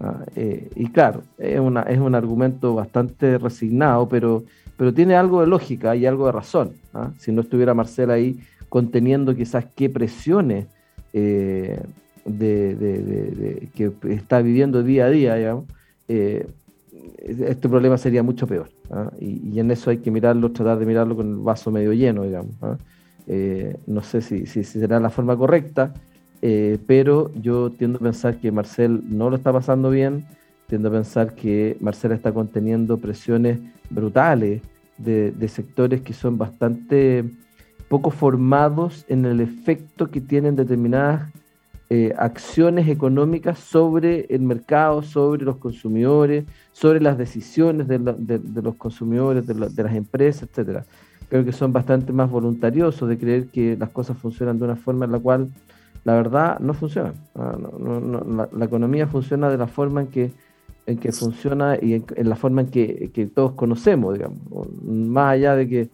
¿ah? 0.00 0.24
Eh, 0.34 0.70
y 0.74 0.88
claro, 0.88 1.22
es, 1.38 1.60
una, 1.60 1.82
es 1.82 1.98
un 1.98 2.14
argumento 2.14 2.74
bastante 2.74 3.38
resignado, 3.38 4.08
pero, 4.08 4.44
pero 4.76 4.92
tiene 4.94 5.14
algo 5.14 5.40
de 5.40 5.46
lógica 5.46 5.94
y 5.94 6.06
algo 6.06 6.26
de 6.26 6.32
razón. 6.32 6.72
¿ah? 6.94 7.10
Si 7.18 7.32
no 7.32 7.42
estuviera 7.42 7.74
Marcel 7.74 8.10
ahí 8.10 8.38
conteniendo 8.68 9.34
quizás 9.34 9.66
qué 9.76 9.90
presiones 9.90 10.66
eh, 11.12 11.80
de, 12.24 13.68
que 13.74 13.92
está 14.08 14.40
viviendo 14.40 14.82
día 14.82 15.06
a 15.06 15.10
día, 15.10 15.34
digamos, 15.34 15.64
este 17.18 17.68
problema 17.68 17.96
sería 17.98 18.22
mucho 18.22 18.46
peor. 18.46 18.68
¿ah? 18.90 19.10
Y, 19.18 19.58
en 19.58 19.70
eso 19.70 19.90
hay 19.90 19.98
que 19.98 20.10
mirarlo, 20.10 20.52
tratar 20.52 20.78
de 20.78 20.86
mirarlo 20.86 21.16
con 21.16 21.28
el 21.28 21.36
vaso 21.36 21.70
medio 21.70 21.92
lleno, 21.92 22.24
digamos. 22.24 22.54
¿ah? 22.62 22.76
Eh, 23.26 23.76
no 23.86 24.02
sé 24.02 24.20
si, 24.20 24.46
si, 24.46 24.64
será 24.64 25.00
la 25.00 25.10
forma 25.10 25.36
correcta, 25.36 25.94
eh, 26.42 26.78
pero 26.86 27.32
yo 27.34 27.70
tiendo 27.70 27.98
a 27.98 28.02
pensar 28.02 28.38
que 28.38 28.50
Marcel 28.50 29.02
no 29.08 29.30
lo 29.30 29.36
está 29.36 29.52
pasando 29.52 29.90
bien, 29.90 30.26
tiendo 30.66 30.88
a 30.88 30.92
pensar 30.92 31.34
que 31.34 31.76
Marcel 31.80 32.12
está 32.12 32.32
conteniendo 32.32 32.98
presiones 32.98 33.58
brutales 33.90 34.62
de, 34.98 35.30
de 35.30 35.48
sectores 35.48 36.00
que 36.00 36.12
son 36.12 36.36
bastante 36.36 37.24
poco 37.88 38.10
formados 38.10 39.04
en 39.08 39.24
el 39.24 39.40
efecto 39.40 40.10
que 40.10 40.20
tienen 40.20 40.56
determinadas 40.56 41.30
eh, 41.94 42.14
acciones 42.16 42.88
económicas 42.88 43.58
sobre 43.58 44.24
el 44.30 44.40
mercado, 44.40 45.02
sobre 45.02 45.44
los 45.44 45.58
consumidores, 45.58 46.46
sobre 46.72 47.02
las 47.02 47.18
decisiones 47.18 47.86
de, 47.86 47.98
los 48.62 48.76
consumidores, 48.76 49.46
de, 49.46 49.54
las 49.54 49.94
empresas, 49.94 50.48
etcétera. 50.48 50.86
Creo 51.28 51.44
que 51.44 51.52
son 51.52 51.70
bastante 51.70 52.14
más 52.14 52.30
voluntariosos 52.30 53.06
de 53.10 53.18
creer 53.18 53.48
que 53.48 53.76
las 53.76 53.90
cosas 53.90 54.16
funcionan 54.16 54.58
de 54.58 54.64
una 54.64 54.76
forma 54.76 55.04
en 55.04 55.12
la 55.12 55.18
cual 55.18 55.50
la 56.04 56.14
verdad 56.14 56.60
no 56.60 56.72
funciona. 56.72 57.12
Ah, 57.34 57.58
la, 58.56 58.64
economía 58.64 59.06
funciona 59.06 59.50
de 59.50 59.58
la 59.58 59.66
forma 59.66 60.00
en 60.00 60.06
que, 60.06 60.30
en 60.86 60.96
que 60.96 61.12
funciona 61.12 61.76
y 61.76 61.92
en, 61.92 62.06
la 62.26 62.36
forma 62.36 62.62
en 62.62 62.68
que, 62.68 63.30
todos 63.34 63.52
conocemos, 63.52 64.14
digamos, 64.14 64.40
más 64.82 65.34
allá 65.34 65.56
de 65.56 65.68
que 65.68 65.90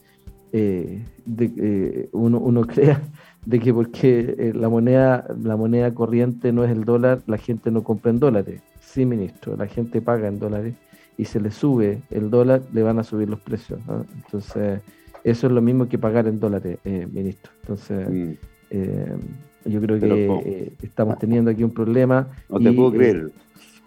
eh, 0.52 1.04
de, 1.26 2.08
uno, 2.12 2.38
uno 2.38 2.60
crea 2.68 3.02
de 3.48 3.60
que 3.60 3.72
porque 3.72 4.34
eh, 4.38 4.52
la 4.54 4.68
moneda 4.68 5.26
la 5.42 5.56
moneda 5.56 5.94
corriente 5.94 6.52
no 6.52 6.64
es 6.64 6.70
el 6.70 6.84
dólar, 6.84 7.22
la 7.26 7.38
gente 7.38 7.70
no 7.70 7.82
compra 7.82 8.10
en 8.10 8.18
dólares. 8.18 8.60
Sí, 8.78 9.06
ministro, 9.06 9.56
la 9.56 9.66
gente 9.66 10.02
paga 10.02 10.28
en 10.28 10.38
dólares 10.38 10.74
y 11.16 11.24
se 11.24 11.40
le 11.40 11.50
sube 11.50 12.02
el 12.10 12.28
dólar, 12.28 12.60
le 12.74 12.82
van 12.82 12.98
a 12.98 13.04
subir 13.04 13.30
los 13.30 13.40
precios. 13.40 13.80
Entonces, 14.16 14.82
eso 15.24 15.46
es 15.46 15.52
lo 15.52 15.62
mismo 15.62 15.88
que 15.88 15.96
pagar 15.96 16.26
en 16.26 16.38
dólares, 16.38 16.78
eh, 16.84 17.08
ministro. 17.10 17.50
Entonces, 17.62 18.10
mm. 18.10 18.32
eh, 18.68 19.16
yo 19.64 19.80
creo 19.80 19.98
que 19.98 20.74
estamos 20.82 21.18
teniendo 21.18 21.50
aquí 21.50 21.64
un 21.64 21.72
problema. 21.72 22.28
No 22.50 22.60
te 22.60 22.70
puedo 22.70 22.92
creer. 22.92 23.32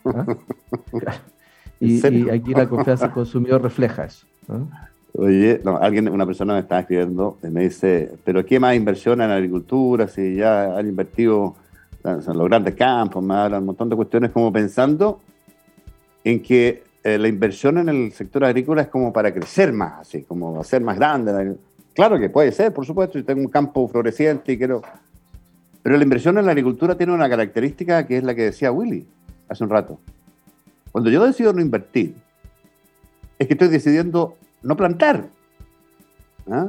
¿ah? 0.06 0.26
y, 1.80 2.08
y, 2.08 2.30
aquí 2.32 2.56
la 2.56 2.68
confianza 2.68 3.06
del 3.06 3.14
consumidor 3.14 3.62
refleja 3.62 4.06
eso. 4.06 4.26
Oye, 5.14 5.60
no, 5.64 5.78
alguien, 5.78 6.08
una 6.08 6.26
persona 6.26 6.54
me 6.54 6.62
está 6.62 6.80
escribiendo 6.80 7.38
y 7.44 7.48
me 7.48 7.64
dice, 7.64 8.12
pero 8.24 8.46
¿qué 8.46 8.60
más 8.60 8.76
inversión 8.76 9.22
en 9.22 9.30
agricultura? 9.30 10.08
Si 10.08 10.36
ya 10.36 10.78
han 10.78 10.88
invertido 10.88 11.56
en 12.04 12.38
los 12.38 12.48
grandes 12.48 12.76
campos, 12.76 13.24
me 13.24 13.34
hablan 13.36 13.62
un 13.62 13.68
montón 13.68 13.90
de 13.90 13.96
cuestiones 13.96 14.32
como 14.32 14.52
pensando 14.54 15.20
en 16.24 16.42
que 16.42 16.84
eh, 17.04 17.18
la 17.18 17.28
inversión 17.28 17.78
en 17.78 17.90
el 17.90 18.12
sector 18.14 18.46
agrícola 18.46 18.84
es 18.84 18.88
como 18.88 19.12
para 19.12 19.34
crecer 19.34 19.74
más, 19.74 20.02
así, 20.02 20.24
como 20.24 20.60
hacer 20.60 20.82
más 20.82 20.98
grande. 20.98 21.56
Claro 21.94 22.18
que 22.18 22.30
puede 22.30 22.52
ser, 22.52 22.74
por 22.74 22.86
supuesto, 22.86 23.20
yo 23.20 23.26
tengo 23.26 23.42
un 23.42 23.50
campo 23.50 23.88
floreciente 23.88 24.54
y 24.54 24.58
quiero... 24.58 24.82
Pero 25.84 25.98
la 25.98 26.04
inversión 26.04 26.38
en 26.38 26.46
la 26.46 26.52
agricultura 26.52 26.96
tiene 26.96 27.12
una 27.12 27.28
característica 27.28 28.06
que 28.06 28.18
es 28.18 28.24
la 28.24 28.36
que 28.36 28.44
decía 28.44 28.72
Willy 28.72 29.06
hace 29.50 29.64
un 29.64 29.70
rato. 29.72 30.00
Cuando 30.92 31.10
yo 31.10 31.26
decido 31.26 31.52
no 31.54 31.62
invertir, 31.62 32.16
es 33.40 33.48
que 33.48 33.54
estoy 33.54 33.70
decidiendo 33.70 34.38
no 34.64 34.76
plantar. 34.76 35.28
¿Ah? 36.50 36.68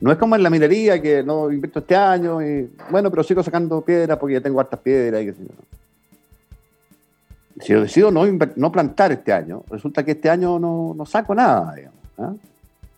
No 0.00 0.12
es 0.12 0.18
como 0.18 0.36
en 0.36 0.42
la 0.42 0.50
minería 0.50 1.00
que 1.00 1.22
no 1.22 1.50
invierto 1.50 1.78
este 1.78 1.96
año 1.96 2.42
y 2.42 2.70
bueno, 2.90 3.10
pero 3.10 3.22
sigo 3.22 3.42
sacando 3.42 3.80
piedras 3.80 4.18
porque 4.18 4.34
ya 4.34 4.40
tengo 4.40 4.60
hartas 4.60 4.80
piedras 4.80 5.22
y 5.22 5.26
qué 5.26 5.32
sé. 5.32 5.42
Si 7.60 7.72
yo 7.72 7.80
decido 7.80 8.10
no, 8.10 8.24
no 8.56 8.72
plantar 8.72 9.12
este 9.12 9.32
año, 9.32 9.62
resulta 9.70 10.04
que 10.04 10.10
este 10.10 10.28
año 10.28 10.58
no, 10.58 10.92
no 10.94 11.06
saco 11.06 11.34
nada, 11.34 11.74
digamos, 11.74 11.98
¿ah? 12.18 12.34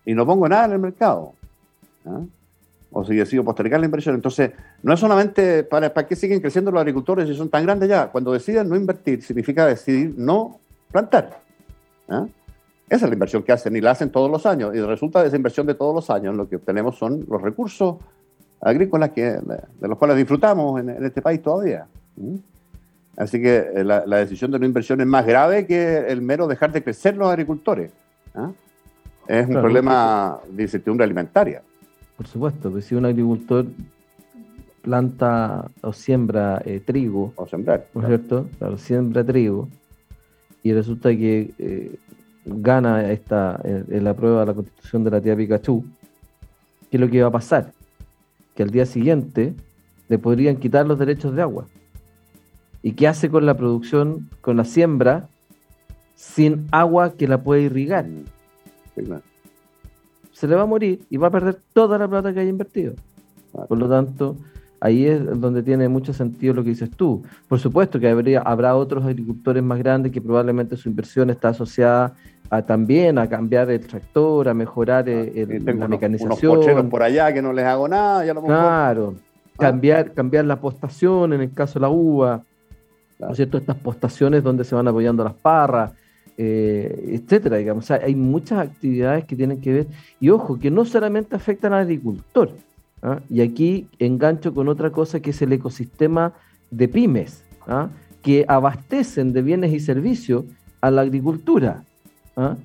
y 0.05 0.15
no 0.15 0.25
pongo 0.27 0.49
nada 0.49 0.65
en 0.65 0.73
el 0.73 0.79
mercado. 0.79 1.35
¿ah? 2.07 2.23
O 2.91 3.05
si 3.05 3.15
decido 3.15 3.45
postergar 3.45 3.79
la 3.79 3.87
inversión. 3.87 4.15
Entonces, 4.15 4.53
no 4.83 4.95
es 4.95 4.99
solamente 4.99 5.63
para, 5.65 5.93
para 5.93 6.07
qué 6.07 6.17
siguen 6.17 6.41
creciendo 6.41 6.71
los 6.71 6.81
agricultores 6.81 7.29
si 7.29 7.37
son 7.37 7.51
tan 7.51 7.65
grandes 7.65 7.89
ya. 7.89 8.07
Cuando 8.07 8.33
deciden 8.33 8.69
no 8.69 8.77
invertir, 8.77 9.23
significa 9.23 9.67
decidir 9.67 10.15
no 10.17 10.59
plantar. 10.91 11.39
¿ah? 12.09 12.27
Esa 12.89 13.07
es 13.07 13.11
la 13.11 13.15
inversión 13.15 13.43
que 13.43 13.53
hacen 13.53 13.75
y 13.75 13.81
la 13.81 13.93
hacen 13.93 14.11
todos 14.11 14.31
los 14.31 14.47
años. 14.47 14.75
Y 14.75 14.81
resulta 14.81 15.21
de 15.21 15.29
esa 15.29 15.37
inversión 15.37 15.67
de 15.67 15.75
todos 15.75 15.95
los 15.95 16.09
años 16.09 16.37
lo 16.37 16.49
que 16.49 16.57
obtenemos 16.57 16.97
son 16.97 17.25
los 17.29 17.43
recursos 17.43 17.97
agrícolas 18.61 19.11
que, 19.11 19.23
de 19.23 19.89
los 19.89 19.99
cuales 19.99 20.17
disfrutamos 20.17 20.81
en, 20.81 21.05
este 21.05 21.21
país 21.21 21.43
todavía. 21.43 21.87
Así 23.17 23.41
que 23.41 23.57
eh, 23.75 23.85
la, 23.85 24.05
decisión 24.05 24.51
de 24.51 24.59
una 24.59 24.67
inversión 24.67 25.01
es 25.01 25.07
más 25.07 25.27
grave 25.27 25.67
que 25.67 26.07
el 26.09 26.23
mero 26.23 26.47
dejar 26.47 26.73
de 26.73 26.83
crecer 26.83 27.17
los 27.17 27.29
agricultores. 27.29 27.93
¿ah? 28.35 28.53
Es 29.27 29.49
un 29.49 29.55
problema 29.55 30.39
de 30.49 30.63
incertidumbre 30.63 31.05
alimentaria. 31.05 31.63
Por 32.17 32.27
supuesto, 32.27 32.73
que 32.73 32.83
si 32.83 32.95
un 32.95 33.05
agricultor 33.05 33.67
planta 34.83 35.69
o 35.83 35.93
siembra 35.93 36.63
eh, 36.65 36.81
trigo, 36.85 37.33
o 37.35 37.47
sembrar, 37.47 37.87
¿no 37.93 38.03
es 38.03 38.07
cierto? 38.07 38.47
Claro, 38.59 38.79
siembra 38.79 39.25
trigo 39.25 39.69
y 40.63 40.73
resulta 40.73 41.11
que 41.11 41.53
eh, 41.59 41.97
gana 42.47 43.11
esta, 43.11 43.61
en 43.65 44.05
la 44.05 44.15
prueba 44.15 44.41
de 44.41 44.47
la 44.47 44.55
constitución 44.55 45.05
de 45.05 45.11
la 45.11 45.21
tía 45.21 45.37
Pikachu, 45.37 45.85
¿qué 46.91 46.97
es 46.97 47.01
lo 47.01 47.11
que 47.11 47.21
va 47.21 47.29
a 47.29 47.33
pasar? 47.33 47.73
Que 48.55 48.63
al 48.63 48.71
día 48.71 48.87
siguiente 48.87 49.55
le 50.09 50.19
podrían 50.19 50.57
quitar 50.57 50.87
los 50.87 50.99
derechos 50.99 51.35
de 51.35 51.43
agua. 51.43 51.67
¿Y 52.83 52.93
qué 52.93 53.09
hace 53.09 53.29
con 53.29 53.45
la 53.45 53.57
producción, 53.57 54.31
con 54.41 54.57
la 54.57 54.65
siembra, 54.65 55.29
sin 56.15 56.69
agua 56.71 57.15
que 57.15 57.27
la 57.27 57.43
puede 57.43 57.63
irrigar? 57.63 58.07
Se 60.33 60.47
le 60.47 60.55
va 60.55 60.63
a 60.63 60.67
morir 60.67 61.01
y 61.11 61.17
va 61.17 61.27
a 61.27 61.31
perder 61.31 61.59
toda 61.73 61.99
la 61.99 62.07
plata 62.07 62.33
que 62.33 62.41
haya 62.41 62.51
invertido. 62.51 62.95
Por 63.69 63.79
lo 63.79 63.89
tanto, 63.89 64.37
ahí 64.81 65.07
es 65.07 65.41
donde 65.41 65.63
tiene 65.63 65.89
mucho 65.89 66.13
sentido 66.13 66.55
lo 66.55 66.63
que 66.63 66.71
dices 66.71 66.91
tú. 66.91 67.23
Por 67.49 67.59
supuesto 67.59 67.99
que 67.99 68.09
habría, 68.09 68.41
habrá 68.43 68.77
otros 68.77 69.05
agricultores 69.05 69.63
más 69.63 69.79
grandes 69.79 70.13
que 70.13 70.21
probablemente 70.21 70.77
su 70.77 70.89
inversión 70.89 71.31
está 71.31 71.49
asociada 71.49 72.15
también 72.67 73.19
a 73.19 73.29
cambiar 73.29 73.71
el 73.71 73.87
tractor, 73.87 74.49
a 74.49 74.55
mejorar 74.55 75.09
eh, 75.09 75.47
la 75.65 75.89
mecanización. 75.89 76.59
Unos 76.59 76.85
por 76.91 77.03
allá 77.03 77.33
que 77.33 77.43
no 77.43 77.53
les 77.53 77.65
hago 77.65 77.89
nada, 77.89 78.25
ya 78.25 78.35
lo 78.35 78.43
Claro, 78.43 79.15
ah. 79.17 79.53
cambiar, 79.59 80.13
cambiar 80.13 80.45
la 80.45 80.61
postación 80.61 81.33
en 81.33 81.41
el 81.41 81.53
caso 81.53 81.79
de 81.79 81.81
la 81.81 81.89
uva, 81.89 82.43
¿no 83.19 83.31
es 83.31 83.37
cierto? 83.37 83.59
Estas 83.59 83.77
postaciones 83.77 84.43
donde 84.43 84.65
se 84.65 84.75
van 84.75 84.87
apoyando 84.89 85.25
las 85.25 85.35
parras, 85.35 85.93
eh, 86.39 87.19
etcétera, 87.21 87.57
digamos. 87.57 87.85
O 87.85 87.87
sea, 87.87 88.01
hay 88.03 88.15
muchas 88.15 88.59
actividades 88.59 89.25
que 89.25 89.37
tienen 89.37 89.61
que 89.61 89.73
ver, 89.73 89.87
y 90.21 90.31
ojo, 90.31 90.59
que 90.59 90.71
no 90.71 90.85
solamente 90.85 91.35
afectan 91.35 91.73
al 91.73 91.83
agricultor. 91.83 92.51
¿ah? 93.03 93.21
Y 93.31 93.41
aquí 93.41 93.89
engancho 93.99 94.53
con 94.53 94.69
otra 94.69 94.91
cosa 94.91 95.21
que 95.21 95.31
es 95.31 95.43
el 95.43 95.53
ecosistema 95.53 96.35
de 96.71 96.89
pymes, 96.89 97.45
¿ah? 97.67 97.89
que 98.23 98.45
abastecen 98.49 99.33
de 99.33 99.43
bienes 99.43 99.73
y 99.73 99.81
servicios 99.81 100.45
a 100.81 100.91
la 100.91 101.03
agricultura. 101.03 101.85
¿Ah? 102.37 102.57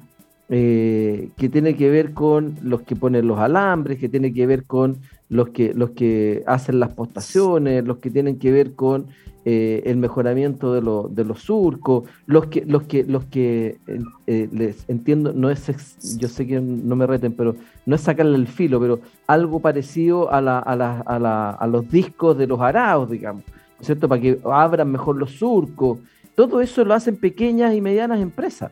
Eh, 0.54 1.30
que 1.38 1.48
tiene 1.48 1.78
que 1.78 1.90
ver 1.90 2.14
con 2.14 2.58
los 2.62 2.82
que 2.82 2.98
ponen 2.98 3.26
los 3.26 3.40
alambres, 3.40 4.00
que 4.00 4.10
tiene 4.10 4.34
que 4.34 4.46
ver 4.46 4.66
con 4.66 4.98
los 5.30 5.50
que, 5.50 5.74
los 5.74 5.92
que 5.92 6.44
hacen 6.46 6.82
las 6.82 6.92
postaciones, 6.92 7.86
los 7.86 8.00
que 8.00 8.10
tienen 8.12 8.38
que 8.38 8.52
ver 8.52 8.74
con 8.74 9.08
eh, 9.46 9.82
el 9.86 9.96
mejoramiento 9.96 10.74
de, 10.74 10.82
de, 11.16 11.26
los 11.26 11.40
surcos, 11.44 12.04
los 12.26 12.48
que, 12.48 12.66
los 12.66 12.84
que, 12.84 13.06
los 13.06 13.24
que 13.26 13.80
eh, 14.28 14.50
les 14.52 14.84
entiendo, 14.90 15.32
no 15.32 15.50
es, 15.50 16.18
yo 16.20 16.28
sé 16.28 16.46
que 16.46 16.60
no 16.60 16.98
me 16.98 17.08
reten, 17.08 17.32
pero 17.32 17.56
no 17.86 17.96
es 17.96 18.02
sacarle 18.02 18.36
el 18.36 18.48
filo, 18.48 18.80
pero 18.82 19.00
algo 19.28 19.62
parecido 19.62 20.34
a, 20.34 20.42
la, 20.42 20.60
a, 20.60 20.76
la, 20.76 21.00
a, 21.00 21.18
la, 21.18 21.52
a 21.52 21.66
los 21.66 21.90
discos 21.90 22.38
de 22.38 22.48
los 22.48 22.60
araos, 22.60 23.10
digamos, 23.10 23.46
¿cierto? 23.80 24.10
Para 24.10 24.22
que 24.22 24.38
abran 24.44 24.92
mejor 24.92 25.16
los 25.16 25.32
surcos. 25.32 26.00
Todo 26.36 26.60
eso 26.60 26.84
lo 26.84 26.94
hacen 26.94 27.16
pequeñas 27.16 27.74
y 27.74 27.80
medianas 27.80 28.20
empresas. 28.20 28.72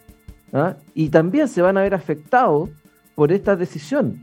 ¿Ah? 0.53 0.75
y 0.93 1.09
también 1.09 1.47
se 1.47 1.61
van 1.61 1.77
a 1.77 1.81
ver 1.81 1.93
afectados 1.93 2.69
por 3.15 3.31
esta 3.31 3.55
decisión. 3.55 4.19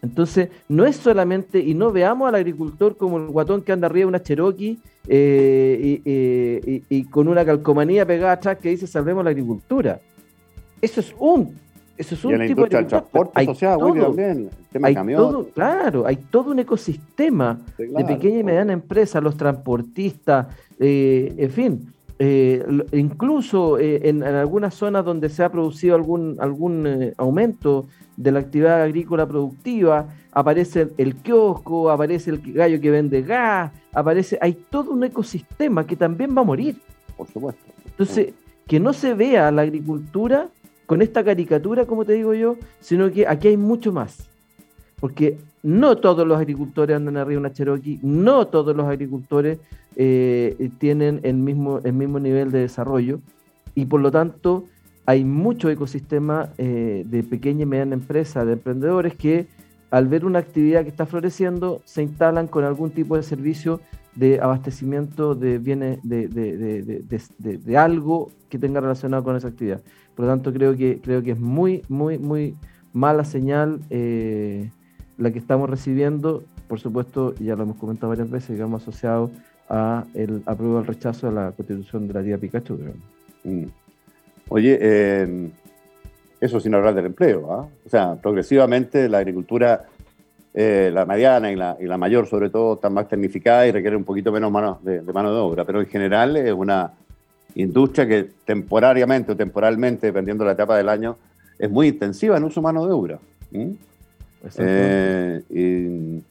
Entonces, 0.00 0.48
no 0.68 0.86
es 0.86 0.96
solamente, 0.96 1.58
y 1.58 1.74
no 1.74 1.90
veamos 1.90 2.28
al 2.28 2.36
agricultor 2.36 2.96
como 2.96 3.18
el 3.18 3.26
guatón 3.26 3.62
que 3.62 3.72
anda 3.72 3.86
arriba 3.86 4.04
de 4.04 4.06
una 4.06 4.22
Cherokee 4.22 4.78
eh, 5.08 6.82
y, 6.88 7.04
con 7.04 7.26
una 7.26 7.44
calcomanía 7.44 8.06
pegada 8.06 8.32
atrás 8.32 8.58
que 8.58 8.70
dice 8.70 8.86
salvemos 8.86 9.24
la 9.24 9.30
agricultura. 9.30 10.00
Eso 10.80 11.00
es 11.00 11.12
un, 11.18 11.56
eso 11.96 12.14
es 12.14 12.24
un 12.24 12.46
tipo 12.46 12.62
de 12.62 12.84
transporte 12.84 13.32
hay 13.34 13.46
también, 13.46 14.50
hay 14.82 14.94
Todo, 14.94 15.48
claro, 15.48 16.06
hay 16.06 16.16
todo 16.16 16.52
un 16.52 16.60
ecosistema 16.60 17.58
de 17.76 18.04
pequeña 18.04 18.38
y 18.38 18.44
mediana 18.44 18.72
empresa, 18.72 19.20
los 19.20 19.36
transportistas, 19.36 20.46
eh, 20.78 21.34
en 21.36 21.50
fin. 21.50 21.94
Eh, 22.20 22.66
incluso 22.92 23.78
eh, 23.78 24.08
en, 24.08 24.24
algunas 24.24 24.74
zonas 24.74 25.04
donde 25.04 25.28
se 25.28 25.44
ha 25.44 25.52
producido 25.52 25.94
algún, 25.94 26.36
algún 26.40 26.84
eh, 26.86 27.14
aumento 27.16 27.86
de 28.16 28.32
la 28.32 28.40
actividad 28.40 28.82
agrícola 28.82 29.26
productiva, 29.26 30.08
aparece 30.32 30.88
el 30.98 31.14
kiosco, 31.16 31.90
aparece 31.90 32.30
el 32.30 32.40
gallo 32.52 32.80
que 32.80 32.90
vende 32.90 33.22
gas, 33.22 33.70
aparece, 33.92 34.36
hay 34.40 34.54
todo 34.68 34.90
un 34.90 35.04
ecosistema 35.04 35.86
que 35.86 35.94
también 35.94 36.36
va 36.36 36.40
a 36.40 36.44
morir. 36.44 36.76
Por 37.16 37.28
supuesto. 37.28 37.62
Entonces, 37.86 38.34
que 38.66 38.80
no 38.80 38.92
se 38.92 39.14
vea 39.14 39.50
la 39.52 39.62
agricultura 39.62 40.48
con 40.86 41.02
esta 41.02 41.22
caricatura, 41.22 41.86
como 41.86 42.04
te 42.04 42.14
digo 42.14 42.34
yo, 42.34 42.56
sino 42.80 43.10
que 43.12 43.26
aquí 43.28 43.48
hay 43.48 43.56
mucho 43.56 43.92
más. 43.92 44.28
Porque 45.00 45.38
no 45.62 45.96
todos 45.96 46.26
los 46.26 46.38
agricultores 46.38 46.96
andan 46.96 47.16
arriba 47.16 47.40
de 47.40 47.46
una 47.46 47.52
Cherokee, 47.52 48.00
no 48.02 48.46
todos 48.48 48.74
los 48.74 48.86
agricultores 48.86 49.58
eh, 49.98 50.70
tienen 50.78 51.20
el 51.24 51.36
mismo, 51.36 51.80
el 51.82 51.92
mismo 51.92 52.20
nivel 52.20 52.52
de 52.52 52.60
desarrollo 52.60 53.20
y 53.74 53.86
por 53.86 54.00
lo 54.00 54.10
tanto 54.10 54.64
hay 55.06 55.24
mucho 55.24 55.68
ecosistema 55.68 56.50
eh, 56.56 57.02
de 57.04 57.22
pequeña 57.24 57.64
y 57.64 57.66
mediana 57.66 57.94
empresa, 57.94 58.44
de 58.44 58.52
emprendedores 58.52 59.16
que 59.16 59.48
al 59.90 60.06
ver 60.06 60.24
una 60.24 60.38
actividad 60.38 60.82
que 60.82 60.88
está 60.88 61.04
floreciendo 61.04 61.82
se 61.84 62.02
instalan 62.02 62.46
con 62.46 62.64
algún 62.64 62.90
tipo 62.90 63.16
de 63.16 63.22
servicio 63.22 63.80
de 64.14 64.40
abastecimiento 64.40 65.34
de 65.34 65.58
bienes, 65.58 65.98
de, 66.02 66.28
de, 66.28 67.76
algo 67.76 68.30
que 68.48 68.58
tenga 68.58 68.80
relacionado 68.80 69.22
con 69.24 69.36
esa 69.36 69.48
actividad. 69.48 69.80
Por 70.14 70.26
lo 70.26 70.32
tanto, 70.32 70.52
creo 70.52 70.76
que, 70.76 71.00
creo 71.00 71.22
que 71.22 71.32
es 71.32 71.40
muy, 71.40 71.82
muy, 71.88 72.18
muy 72.18 72.56
mala 72.92 73.24
señal 73.24 73.80
eh, 73.90 74.70
la 75.16 75.30
que 75.32 75.38
estamos 75.38 75.70
recibiendo. 75.70 76.42
Por 76.66 76.80
supuesto, 76.80 77.34
ya 77.36 77.56
lo 77.56 77.62
hemos 77.62 77.76
comentado 77.76 78.08
varias 78.10 78.30
veces, 78.30 78.50
digamos, 78.50 78.82
asociado 78.82 79.30
a 79.68 80.04
el 80.14 80.42
apruebo 80.46 80.80
el 80.80 80.86
rechazo 80.86 81.28
de 81.28 81.34
la 81.34 81.52
constitución 81.52 82.08
de 82.08 82.14
la 82.14 82.22
tía 82.22 82.38
Pikachu. 82.38 82.78
Mm. 83.44 83.64
Oye, 84.48 84.78
em, 85.22 85.50
eso 86.40 86.60
sin 86.60 86.74
hablar 86.74 86.94
del 86.94 87.06
empleo, 87.06 87.52
¿ah? 87.52 87.68
o 87.84 87.88
sea, 87.88 88.14
progresivamente 88.14 89.08
la 89.08 89.18
agricultura, 89.18 89.84
eh, 90.54 90.90
la 90.92 91.04
mediana 91.04 91.52
y 91.52 91.56
la, 91.56 91.76
y 91.78 91.84
la, 91.84 91.98
mayor 91.98 92.26
sobre 92.26 92.48
todo, 92.48 92.74
está 92.74 92.88
más 92.88 93.08
tecnificada 93.08 93.66
y 93.66 93.72
requiere 93.72 93.96
un 93.96 94.04
poquito 94.04 94.32
menos 94.32 94.50
mano 94.50 94.78
de, 94.82 95.02
mano 95.02 95.32
de 95.32 95.40
obra, 95.40 95.64
pero 95.64 95.80
en 95.80 95.86
general 95.86 96.36
es 96.36 96.52
una 96.52 96.92
industria 97.54 98.06
que 98.06 98.30
temporariamente 98.44 99.32
o 99.32 99.36
temporalmente, 99.36 100.06
dependiendo 100.06 100.44
de 100.44 100.48
la 100.48 100.54
etapa 100.54 100.76
del 100.76 100.88
año, 100.88 101.16
es 101.58 101.70
muy 101.70 101.88
intensiva 101.88 102.36
en 102.36 102.44
uso 102.44 102.60
de 102.60 102.64
mano 102.64 102.86
de 102.86 102.92
obra. 102.92 103.18
Eh, 104.58 105.42
y, 105.50 106.22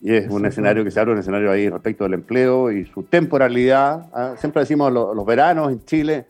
y 0.00 0.14
es 0.14 0.30
un 0.30 0.46
escenario 0.46 0.84
que 0.84 0.90
se 0.90 1.00
abre, 1.00 1.12
un 1.12 1.18
escenario 1.18 1.50
ahí 1.50 1.68
respecto 1.68 2.04
del 2.04 2.14
empleo 2.14 2.70
y 2.70 2.84
su 2.86 3.02
temporalidad. 3.02 4.06
¿ah? 4.12 4.34
Siempre 4.38 4.60
decimos 4.60 4.92
los 4.92 5.26
veranos 5.26 5.72
en 5.72 5.84
Chile, 5.84 6.26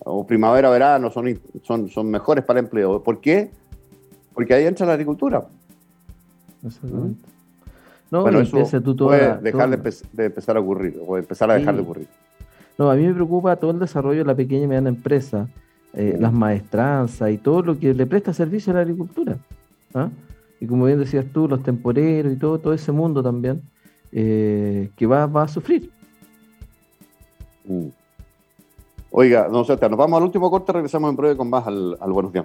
o 0.00 0.26
primavera, 0.26 0.70
verano, 0.70 1.10
son, 1.10 1.38
son, 1.62 1.88
son 1.88 2.10
mejores 2.10 2.44
para 2.44 2.60
el 2.60 2.66
empleo. 2.66 3.02
¿Por 3.02 3.20
qué? 3.20 3.50
Porque 4.34 4.54
ahí 4.54 4.66
entra 4.66 4.86
la 4.86 4.92
agricultura. 4.94 5.46
Exactamente. 6.64 7.20
¿Mm? 7.24 7.38
No, 8.10 8.22
bueno, 8.22 8.40
eso 8.40 8.80
tú 8.80 8.96
puede 8.96 9.36
dejar 9.38 9.68
de, 9.68 10.24
empezar 10.24 10.56
a 10.56 10.60
ocurrir, 10.60 10.98
o 11.06 11.18
empezar 11.18 11.50
a 11.50 11.54
dejar 11.54 11.74
de 11.74 11.82
ocurrir. 11.82 12.08
No, 12.78 12.90
a 12.90 12.96
mí 12.96 13.06
me 13.06 13.12
preocupa 13.12 13.56
todo 13.56 13.70
el 13.72 13.78
desarrollo 13.78 14.20
de 14.20 14.24
la 14.24 14.34
pequeña 14.34 14.64
y 14.64 14.66
mediana 14.66 14.88
empresa, 14.88 15.46
eh, 15.92 16.16
las 16.18 16.32
maestranzas 16.32 17.30
y 17.30 17.36
todo 17.36 17.62
lo 17.62 17.78
que 17.78 17.92
le 17.92 18.06
presta 18.06 18.32
servicio 18.32 18.72
a 18.72 18.76
la 18.76 18.82
agricultura. 18.82 19.36
¿ah? 19.94 20.08
y 20.60 20.66
como 20.66 20.86
bien 20.86 20.98
decías 20.98 21.26
tú, 21.32 21.48
los 21.48 21.62
temporeros 21.62 22.32
y 22.32 22.36
todo, 22.36 22.58
todo 22.58 22.72
ese 22.72 22.92
mundo 22.92 23.22
también, 23.22 23.62
eh, 24.12 24.90
que 24.96 25.06
va, 25.06 25.26
va, 25.26 25.44
a 25.44 25.48
sufrir. 25.48 25.90
Mm. 27.64 27.88
Oiga, 29.10 29.48
no, 29.50 29.60
o 29.60 29.66
nos 29.66 29.96
vamos 29.96 30.16
al 30.18 30.24
último 30.24 30.50
corte, 30.50 30.72
regresamos 30.72 31.10
en 31.10 31.16
breve 31.16 31.36
con 31.36 31.48
más 31.48 31.66
al, 31.66 31.96
Buenos 32.12 32.32
Días 32.32 32.44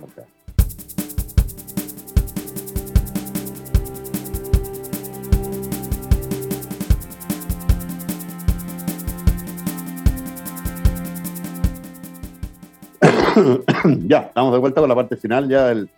ya, 14.08 14.20
estamos 14.20 14.54
de 14.54 14.60
vuelta 14.60 14.80
con 14.80 14.88
la 14.88 14.96
parte 14.96 15.18
final 15.18 15.50
ya 15.50 15.68
del 15.68 15.90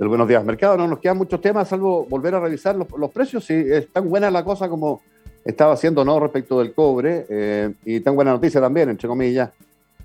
del 0.00 0.08
Buenos 0.08 0.26
Días 0.26 0.42
Mercado. 0.42 0.78
No 0.78 0.88
nos 0.88 0.98
quedan 0.98 1.18
muchos 1.18 1.42
temas, 1.42 1.68
salvo 1.68 2.06
volver 2.06 2.34
a 2.34 2.40
revisar 2.40 2.74
los, 2.74 2.88
los 2.96 3.10
precios. 3.10 3.44
Si 3.44 3.52
es 3.52 3.92
tan 3.92 4.08
buena 4.08 4.30
la 4.30 4.42
cosa 4.42 4.66
como 4.66 5.02
estaba 5.44 5.74
haciendo 5.74 6.06
no 6.06 6.18
respecto 6.18 6.58
del 6.58 6.72
cobre, 6.72 7.26
eh, 7.28 7.74
y 7.84 8.00
tan 8.00 8.16
buena 8.16 8.32
noticia 8.32 8.62
también, 8.62 8.88
entre 8.88 9.06
comillas, 9.06 9.50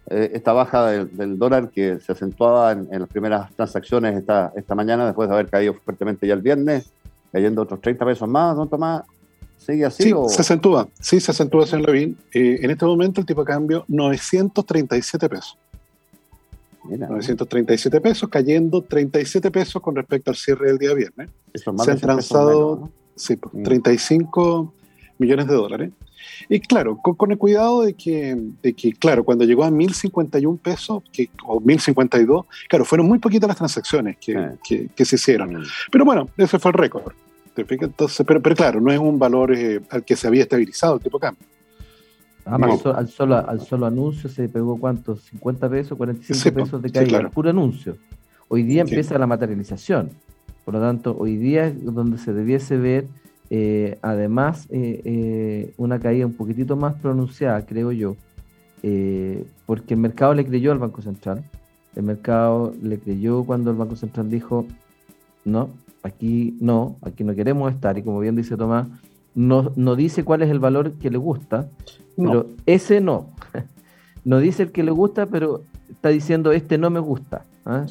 eh, 0.09 0.31
esta 0.33 0.51
baja 0.51 0.87
del, 0.87 1.39
dólar 1.39 1.69
que 1.69 2.01
se 2.01 2.11
acentuaba 2.11 2.73
en, 2.73 2.89
las 2.91 3.07
primeras 3.07 3.49
transacciones 3.55 4.17
esta, 4.17 4.51
esta 4.57 4.75
mañana, 4.75 5.05
después 5.05 5.29
de 5.29 5.35
haber 5.35 5.49
caído 5.49 5.73
fuertemente 5.75 6.27
ya 6.27 6.33
el 6.33 6.41
viernes, 6.41 6.91
cayendo 7.31 7.61
otros 7.61 7.79
30 7.79 8.05
pesos 8.05 8.27
más, 8.27 8.53
¿no, 8.57 8.67
Tomás? 8.67 9.03
¿Sigue 9.57 9.85
así? 9.85 10.03
Sí, 10.03 10.13
se 10.27 10.41
acentúa, 10.41 10.89
sí, 10.99 11.21
se 11.21 11.31
acentúa, 11.31 11.65
señor 11.65 11.87
Levin. 11.89 12.17
Eh, 12.33 12.59
en 12.61 12.69
este 12.69 12.85
momento 12.85 13.21
el 13.21 13.25
tipo 13.25 13.45
de 13.45 13.47
cambio, 13.47 13.85
937 13.87 15.29
pesos. 15.29 15.57
937 16.89 18.01
pesos, 18.01 18.29
cayendo 18.29 18.81
37 18.81 19.51
pesos 19.51 19.81
con 19.81 19.95
respecto 19.95 20.31
al 20.31 20.37
cierre 20.37 20.67
del 20.67 20.77
día 20.77 20.93
viernes. 20.93 21.29
se 21.53 21.69
han 21.69 21.99
transado 21.99 22.89
sí, 23.15 23.37
35 23.63 24.63
mm. 24.63 24.69
millones 25.17 25.47
de 25.47 25.53
dólares. 25.53 25.91
Y 26.49 26.59
claro, 26.59 26.97
con, 26.97 27.31
el 27.31 27.37
cuidado 27.37 27.83
de 27.83 27.93
que, 27.93 28.35
de 28.61 28.73
que, 28.73 28.93
claro, 28.93 29.23
cuando 29.23 29.45
llegó 29.45 29.63
a 29.63 29.69
1.051 29.69 30.59
pesos, 30.59 31.03
que, 31.11 31.29
o 31.45 31.61
1.052, 31.61 32.45
claro, 32.67 32.85
fueron 32.85 33.07
muy 33.07 33.19
poquitas 33.19 33.47
las 33.47 33.57
transacciones 33.57 34.17
que, 34.17 34.89
que, 34.95 35.05
se 35.05 35.15
hicieron. 35.15 35.53
Mm. 35.53 35.63
Pero 35.91 36.05
bueno, 36.05 36.29
ese 36.37 36.59
fue 36.59 36.71
el 36.71 36.77
récord. 36.77 37.13
Entonces, 37.55 38.25
pero, 38.27 38.41
pero, 38.41 38.55
claro, 38.55 38.81
no 38.81 38.91
es 38.91 38.99
un 38.99 39.17
valor 39.17 39.55
eh, 39.55 39.79
al 39.89 40.03
que 40.03 40.15
se 40.15 40.27
había 40.27 40.43
estabilizado 40.43 40.95
el 40.95 41.01
tipo 41.01 41.17
de 41.19 41.21
cambio. 41.21 41.47
Al, 42.45 43.07
solo, 43.07 43.37
al 43.37 43.61
solo 43.61 43.85
anuncio 43.85 44.29
se 44.29 44.47
pegó 44.47 44.77
cuánto, 44.77 45.15
50 45.15 45.69
pesos, 45.69 45.97
45 45.97 46.55
pesos 46.55 46.81
de 46.81 46.91
caída, 46.91 47.19
sí, 47.19 47.25
puro 47.33 47.49
anuncio. 47.49 47.97
Hoy 48.47 48.63
día 48.63 48.81
empieza 48.81 49.17
la 49.17 49.25
materialización. 49.25 50.11
Por 50.63 50.75
lo 50.75 50.79
tanto, 50.79 51.15
hoy 51.17 51.37
día 51.37 51.67
es 51.67 51.83
donde 51.83 52.17
se 52.17 52.33
debiese 52.33 52.77
ver 52.77 53.07
eh, 53.49 53.97
además, 54.01 54.67
eh, 54.71 55.01
eh, 55.05 55.73
una 55.77 55.99
caída 55.99 56.25
un 56.25 56.33
poquitito 56.33 56.75
más 56.75 56.95
pronunciada, 56.95 57.65
creo 57.65 57.91
yo, 57.91 58.15
porque 59.65 59.95
el 59.95 59.99
mercado 59.99 60.33
le 60.33 60.45
creyó 60.45 60.71
al 60.71 60.79
Banco 60.79 61.01
Central. 61.01 61.43
El 61.95 62.03
mercado 62.03 62.73
le 62.81 62.99
creyó 62.99 63.43
cuando 63.43 63.71
el 63.71 63.77
Banco 63.77 63.95
Central 63.95 64.29
dijo, 64.29 64.65
no, 65.43 65.69
aquí 66.03 66.55
no, 66.59 66.97
aquí 67.01 67.23
no 67.23 67.33
queremos 67.33 67.73
estar. 67.73 67.97
Y 67.97 68.03
como 68.03 68.19
bien 68.19 68.35
dice 68.35 68.57
Tomás, 68.57 68.87
no, 69.35 69.73
no 69.75 69.95
dice 69.95 70.23
cuál 70.23 70.41
es 70.41 70.49
el 70.49 70.59
valor 70.59 70.93
que 70.93 71.11
le 71.11 71.17
gusta, 71.17 71.69
pero 72.17 72.47
ese 72.65 73.01
no. 73.01 73.29
no 74.25 74.39
dice 74.39 74.63
el 74.63 74.71
que 74.71 74.83
le 74.83 74.91
gusta, 74.91 75.25
pero 75.27 75.63
está 75.89 76.09
diciendo, 76.09 76.51
este 76.53 76.77
no 76.77 76.89
me 76.89 76.99
gusta. 76.99 77.45
¿ah? 77.65 77.85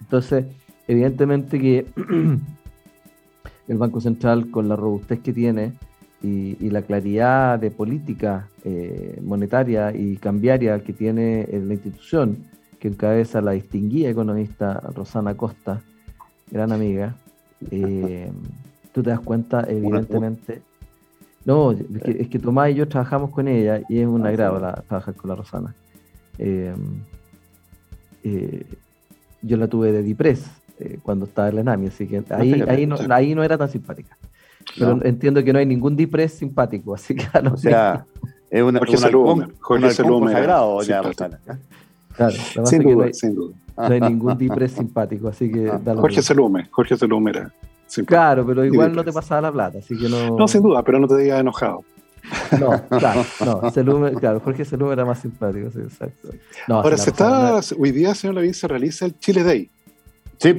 entonces, 0.00 0.46
evidentemente 0.88 1.60
que 1.60 1.86
el 3.68 3.78
Banco 3.78 4.00
Central 4.00 4.50
con 4.50 4.68
la 4.68 4.76
robustez 4.76 5.20
que 5.20 5.32
tiene 5.32 5.74
y, 6.22 6.70
la 6.70 6.82
claridad 6.82 7.58
de 7.58 7.70
política 7.70 8.48
eh, 8.64 9.20
monetaria 9.22 9.94
y 9.94 10.16
cambiaria 10.16 10.82
que 10.82 10.92
tiene 10.92 11.42
eh, 11.42 11.62
la 11.64 11.74
institución, 11.74 12.38
que 12.80 12.88
encabeza 12.88 13.40
la 13.42 13.52
distinguida 13.52 14.08
economista 14.08 14.80
Rosana 14.94 15.36
Costa, 15.36 15.82
gran 16.50 16.72
amiga, 16.72 17.14
eh, 17.70 18.30
tú 18.94 19.02
te 19.02 19.10
das 19.10 19.20
cuenta, 19.20 19.64
evidentemente. 19.68 20.62
No, 21.44 21.72
es 21.72 22.28
que, 22.28 22.38
Tomás 22.38 22.70
y 22.70 22.74
yo 22.74 22.88
trabajamos 22.88 23.30
con 23.30 23.48
ella 23.48 23.82
y 23.88 23.98
es 23.98 24.06
un 24.06 24.24
ah, 24.24 24.30
agrado 24.30 24.58
trabajar 24.88 25.14
con 25.14 25.28
la 25.28 25.34
Rosana. 25.34 25.74
yo 29.42 29.56
la 29.58 29.68
tuve 29.68 29.92
de 29.92 30.02
Dipres, 30.02 30.46
eh, 30.78 30.98
cuando 31.02 31.26
estaba 31.26 31.48
en 31.50 31.56
la 31.56 31.62
NAMI, 31.64 31.88
así 31.88 32.06
que 32.06 32.24
ahí, 32.30 32.62
ahí, 32.66 32.86
no, 32.86 32.96
ahí 33.10 33.34
no 33.34 33.44
era 33.44 33.58
tan 33.58 33.68
simpática. 33.68 34.16
Pero 34.78 35.04
entiendo 35.04 35.44
que 35.44 35.52
no 35.52 35.58
hay 35.58 35.66
ningún 35.66 35.96
Dipres 35.96 36.32
simpático, 36.32 36.94
así 36.94 37.14
que 37.14 37.26
O 37.52 37.56
sea, 37.56 38.06
es 38.48 38.62
una, 38.62 38.78
Jorge 38.78 38.96
Salum, 38.96 39.48
Jorge 39.60 39.90
Salum 39.90 40.28
sagrado, 40.30 40.82
ya, 40.82 41.02
Claro, 42.16 42.36
sin 42.64 42.82
duda, 42.82 42.94
no 42.94 43.02
hay, 43.02 43.12
sin 43.12 43.34
duda. 43.34 43.54
No 43.76 43.86
hay 43.86 44.00
ningún 44.00 44.38
Dipres 44.38 44.70
simpático, 44.70 45.28
así 45.28 45.50
que... 45.50 45.68
Ah, 45.68 45.80
Jorge 45.96 46.22
Salume, 46.22 46.68
Jorge 46.70 46.96
Salume 46.96 47.32
era 47.32 47.52
Claro, 48.06 48.46
pero 48.46 48.64
igual 48.64 48.94
no 48.94 49.04
te 49.04 49.12
pasaba 49.12 49.40
la 49.40 49.52
plata, 49.52 49.78
así 49.78 49.96
que 49.96 50.08
no... 50.08 50.36
No, 50.36 50.48
sin 50.48 50.62
duda, 50.62 50.82
pero 50.82 50.98
no 50.98 51.06
te 51.06 51.16
digas 51.18 51.40
enojado. 51.40 51.84
No, 52.58 52.88
claro, 52.88 53.24
no, 53.44 54.10
claro, 54.18 54.40
Jorge 54.40 54.64
Selume 54.64 54.92
era 54.92 55.04
más 55.04 55.20
simpático, 55.20 55.70
sí, 55.70 55.80
exacto. 55.80 56.30
Ahora, 56.68 56.96
se 56.96 57.10
está, 57.10 57.60
hoy 57.78 57.92
día, 57.92 58.14
señor 58.14 58.36
Lavín, 58.36 58.54
se 58.54 58.66
realiza 58.66 59.04
el 59.06 59.18
Chile 59.18 59.42
Day. 59.42 59.70
Sí, 60.38 60.54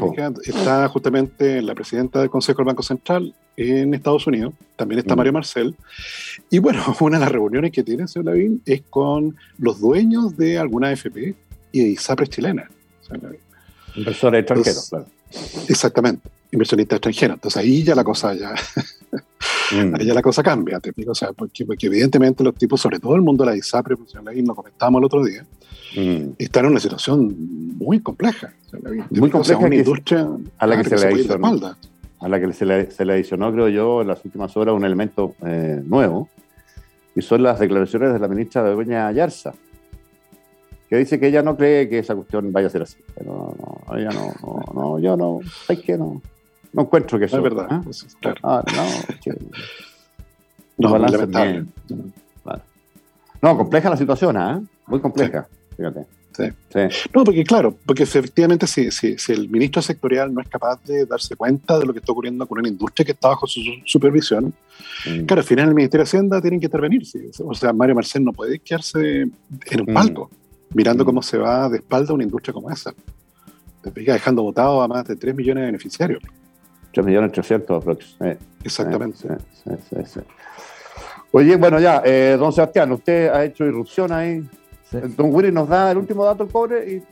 Está 0.45 0.87
justamente 0.87 1.61
la 1.61 1.75
presidenta 1.75 2.19
del 2.19 2.29
Consejo 2.29 2.59
del 2.59 2.67
Banco 2.67 2.83
Central 2.83 3.33
en 3.57 3.93
Estados 3.93 4.25
Unidos, 4.27 4.53
también 4.75 4.99
está 4.99 5.15
mm. 5.15 5.17
Mario 5.17 5.33
Marcel. 5.33 5.75
Y 6.49 6.59
bueno, 6.59 6.83
una 7.01 7.17
de 7.17 7.25
las 7.25 7.31
reuniones 7.31 7.71
que 7.71 7.83
tiene, 7.83 8.07
señor 8.07 8.25
Lavín, 8.25 8.61
es 8.65 8.81
con 8.89 9.35
los 9.57 9.79
dueños 9.79 10.37
de 10.37 10.57
alguna 10.57 10.89
AFP 10.89 11.35
y 11.71 11.79
de 11.79 11.87
ISAPRES 11.89 12.29
chilenas. 12.29 12.69
Inversores 13.95 14.39
extranjeros, 14.39 14.89
claro. 14.89 15.05
Exactamente, 15.67 16.29
inversionistas 16.51 16.97
extranjeros. 16.97 17.35
Entonces 17.35 17.61
ahí 17.61 17.83
ya 17.83 17.95
la 17.95 18.03
cosa 18.03 18.33
ya, 18.33 18.53
mm. 19.71 19.95
ahí 19.99 20.05
ya 20.05 20.13
la 20.13 20.21
cosa 20.21 20.43
cambia, 20.43 20.79
o 21.07 21.15
sea, 21.15 21.33
porque, 21.33 21.65
evidentemente 21.81 22.43
los 22.43 22.55
tipos, 22.55 22.81
sobre 22.81 22.99
todo 22.99 23.15
el 23.15 23.21
mundo 23.21 23.43
de 23.43 23.51
la 23.51 23.57
ISAPRES, 23.57 23.97
pues, 23.97 24.13
lo 24.13 24.55
comentábamos 24.55 24.99
el 24.99 25.05
otro 25.05 25.23
día, 25.23 25.45
mm. 25.95 26.33
están 26.37 26.65
en 26.65 26.71
una 26.71 26.79
situación 26.79 27.35
muy 27.77 27.99
compleja. 27.99 28.53
muy 29.09 29.29
compleja. 29.29 29.57
una 29.59 29.75
industria 29.75 30.27
a 30.57 30.67
la 30.67 30.81
que, 30.81 30.89
se, 30.89 30.97
le 30.97 31.13
adicionó, 31.13 31.75
a 32.19 32.29
la 32.29 32.39
que 32.39 32.53
se 32.53 32.65
le, 32.65 32.91
se 32.91 33.05
le, 33.05 33.13
adicionó, 33.13 33.51
creo 33.51 33.69
yo, 33.69 34.01
en 34.01 34.07
las 34.07 34.23
últimas 34.23 34.55
horas 34.57 34.75
un 34.75 34.85
elemento 34.85 35.35
eh, 35.45 35.81
nuevo, 35.85 36.29
y 37.15 37.21
son 37.21 37.43
las 37.43 37.59
declaraciones 37.59 38.13
de 38.13 38.19
la 38.19 38.27
ministra 38.27 38.61
de 38.63 38.69
Begoña 38.69 39.07
Ayarza, 39.07 39.53
que 40.89 40.97
dice 40.97 41.19
que 41.19 41.27
ella 41.27 41.41
no 41.41 41.57
cree 41.57 41.89
que 41.89 41.99
esa 41.99 42.15
cuestión 42.15 42.51
vaya 42.51 42.67
a 42.67 42.69
ser 42.69 42.83
así. 42.83 42.97
Pero 43.15 43.55
no, 43.57 43.97
ella 43.97 44.09
no, 44.11 44.33
no, 44.41 44.73
no 44.73 44.99
yo 44.99 45.17
no, 45.17 45.39
hay 45.67 45.77
que 45.77 45.97
no, 45.97 46.21
no 46.75 46.81
encuentro 46.83 47.17
que 47.17 47.25
eso. 47.25 47.37
es 47.37 47.43
verdad. 47.43 47.67
¿eh? 47.71 47.81
Pues, 47.83 48.05
claro. 48.19 48.37
ah, 48.43 48.63
no, 48.75 48.83
que, 49.23 49.31
no, 50.77 50.99
no, 50.99 52.51
no, 53.41 53.57
compleja 53.57 53.89
la 53.89 53.97
situación, 53.97 54.37
¿eh? 54.37 54.61
muy 54.87 54.99
compleja. 54.99 55.47
Fíjate. 55.77 56.05
No, 57.13 57.23
porque 57.23 57.43
claro, 57.43 57.75
porque 57.85 58.03
efectivamente 58.03 58.67
si, 58.67 58.91
si, 58.91 59.17
si, 59.17 59.31
el 59.31 59.49
ministro 59.49 59.81
sectorial 59.81 60.33
no 60.33 60.41
es 60.41 60.49
capaz 60.49 60.83
de 60.83 61.05
darse 61.05 61.35
cuenta 61.35 61.79
de 61.79 61.85
lo 61.85 61.93
que 61.93 61.99
está 61.99 62.11
ocurriendo 62.11 62.45
con 62.45 62.59
una 62.59 62.67
industria 62.67 63.05
que 63.05 63.13
está 63.13 63.29
bajo 63.29 63.47
su 63.47 63.61
supervisión, 63.85 64.53
mm. 65.05 65.25
claro, 65.25 65.41
al 65.41 65.47
final 65.47 65.69
el 65.69 65.75
Ministerio 65.75 66.03
de 66.03 66.09
Hacienda 66.09 66.41
tiene 66.41 66.59
que 66.59 66.65
intervenir. 66.65 67.03
O 67.39 67.53
sea, 67.53 67.71
Mario 67.71 67.95
Marcel 67.95 68.23
no 68.23 68.33
puede 68.33 68.59
quedarse 68.59 69.21
en 69.21 69.81
un 69.81 69.91
mm. 69.91 69.93
palco 69.93 70.29
mirando 70.73 71.03
mm. 71.03 71.07
cómo 71.07 71.21
se 71.21 71.37
va 71.37 71.69
de 71.69 71.77
espalda 71.77 72.13
una 72.13 72.23
industria 72.23 72.53
como 72.53 72.69
esa. 72.69 72.93
Dejando 73.93 74.43
votado 74.43 74.81
a 74.81 74.87
más 74.87 75.07
de 75.07 75.15
3 75.15 75.35
millones 75.35 75.61
de 75.61 75.65
beneficiarios. 75.67 76.21
3 76.95 77.05
millones 77.05 77.31
300 77.33 77.77
aproximadamente. 77.81 78.45
Exactamente. 78.63 79.27
Oye, 81.31 81.57
bueno, 81.57 81.79
ya, 81.79 82.01
eh, 82.05 82.37
don 82.39 82.53
Sebastián, 82.53 82.93
usted 82.93 83.27
ha 83.29 83.43
hecho 83.43 83.65
irrupción 83.65 84.11
ahí 84.13 84.47
Don 84.91 85.33
Willy 85.33 85.51
nos 85.51 85.67
da 85.67 85.91
el 85.91 85.97
último 85.97 86.25
dato, 86.25 86.43
el 86.43 86.49
cobre, 86.49 86.91
y, 86.91 87.03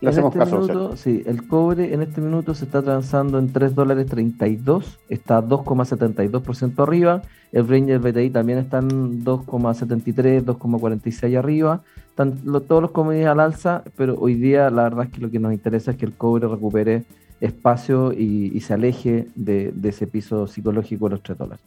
le 0.00 0.08
hacemos 0.08 0.34
este 0.34 0.38
caso. 0.38 0.96
sí, 0.96 1.22
el 1.26 1.46
cobre 1.46 1.92
en 1.92 2.02
este 2.02 2.20
minuto 2.20 2.54
se 2.54 2.64
está 2.64 2.82
transando 2.82 3.38
en 3.38 3.52
3 3.52 3.74
dólares 3.74 4.06
32, 4.06 4.98
está 5.08 5.42
2,72% 5.42 6.82
arriba. 6.82 7.22
El 7.52 7.68
Ranger 7.68 7.98
BTI 7.98 8.30
también 8.30 8.58
está 8.58 8.78
en 8.78 9.24
2,73, 9.24 10.44
2,46 10.44 11.38
arriba. 11.38 11.82
Están 12.08 12.38
todos 12.66 12.82
los 12.82 12.90
commodities 12.92 13.26
al 13.26 13.40
alza, 13.40 13.82
pero 13.96 14.14
hoy 14.18 14.34
día 14.34 14.70
la 14.70 14.84
verdad 14.84 15.06
es 15.06 15.12
que 15.12 15.20
lo 15.20 15.30
que 15.30 15.38
nos 15.38 15.52
interesa 15.52 15.90
es 15.90 15.96
que 15.96 16.06
el 16.06 16.14
cobre 16.14 16.48
recupere 16.48 17.04
espacio 17.40 18.12
y, 18.12 18.58
se 18.60 18.74
aleje 18.74 19.28
de, 19.34 19.72
ese 19.84 20.06
piso 20.06 20.46
psicológico 20.46 21.06
de 21.06 21.10
los 21.12 21.22
3 21.22 21.38
dólares. 21.38 21.64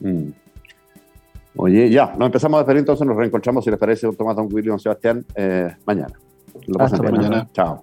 Mm. 0.00 0.28
Oye, 1.56 1.88
ya, 1.90 2.14
nos 2.18 2.26
empezamos 2.26 2.56
a 2.56 2.60
despedir 2.60 2.80
entonces, 2.80 3.06
nos 3.06 3.16
reencontramos, 3.16 3.64
si 3.64 3.70
les 3.70 3.78
parece, 3.78 4.06
don 4.06 4.16
Tomás, 4.16 4.36
don 4.36 4.48
William, 4.52 4.78
Sebastián, 4.78 5.24
eh, 5.36 5.72
mañana. 5.86 6.14
Lo 6.66 6.80
Hasta 6.80 7.02
mañana. 7.02 7.48
Chao. 7.52 7.82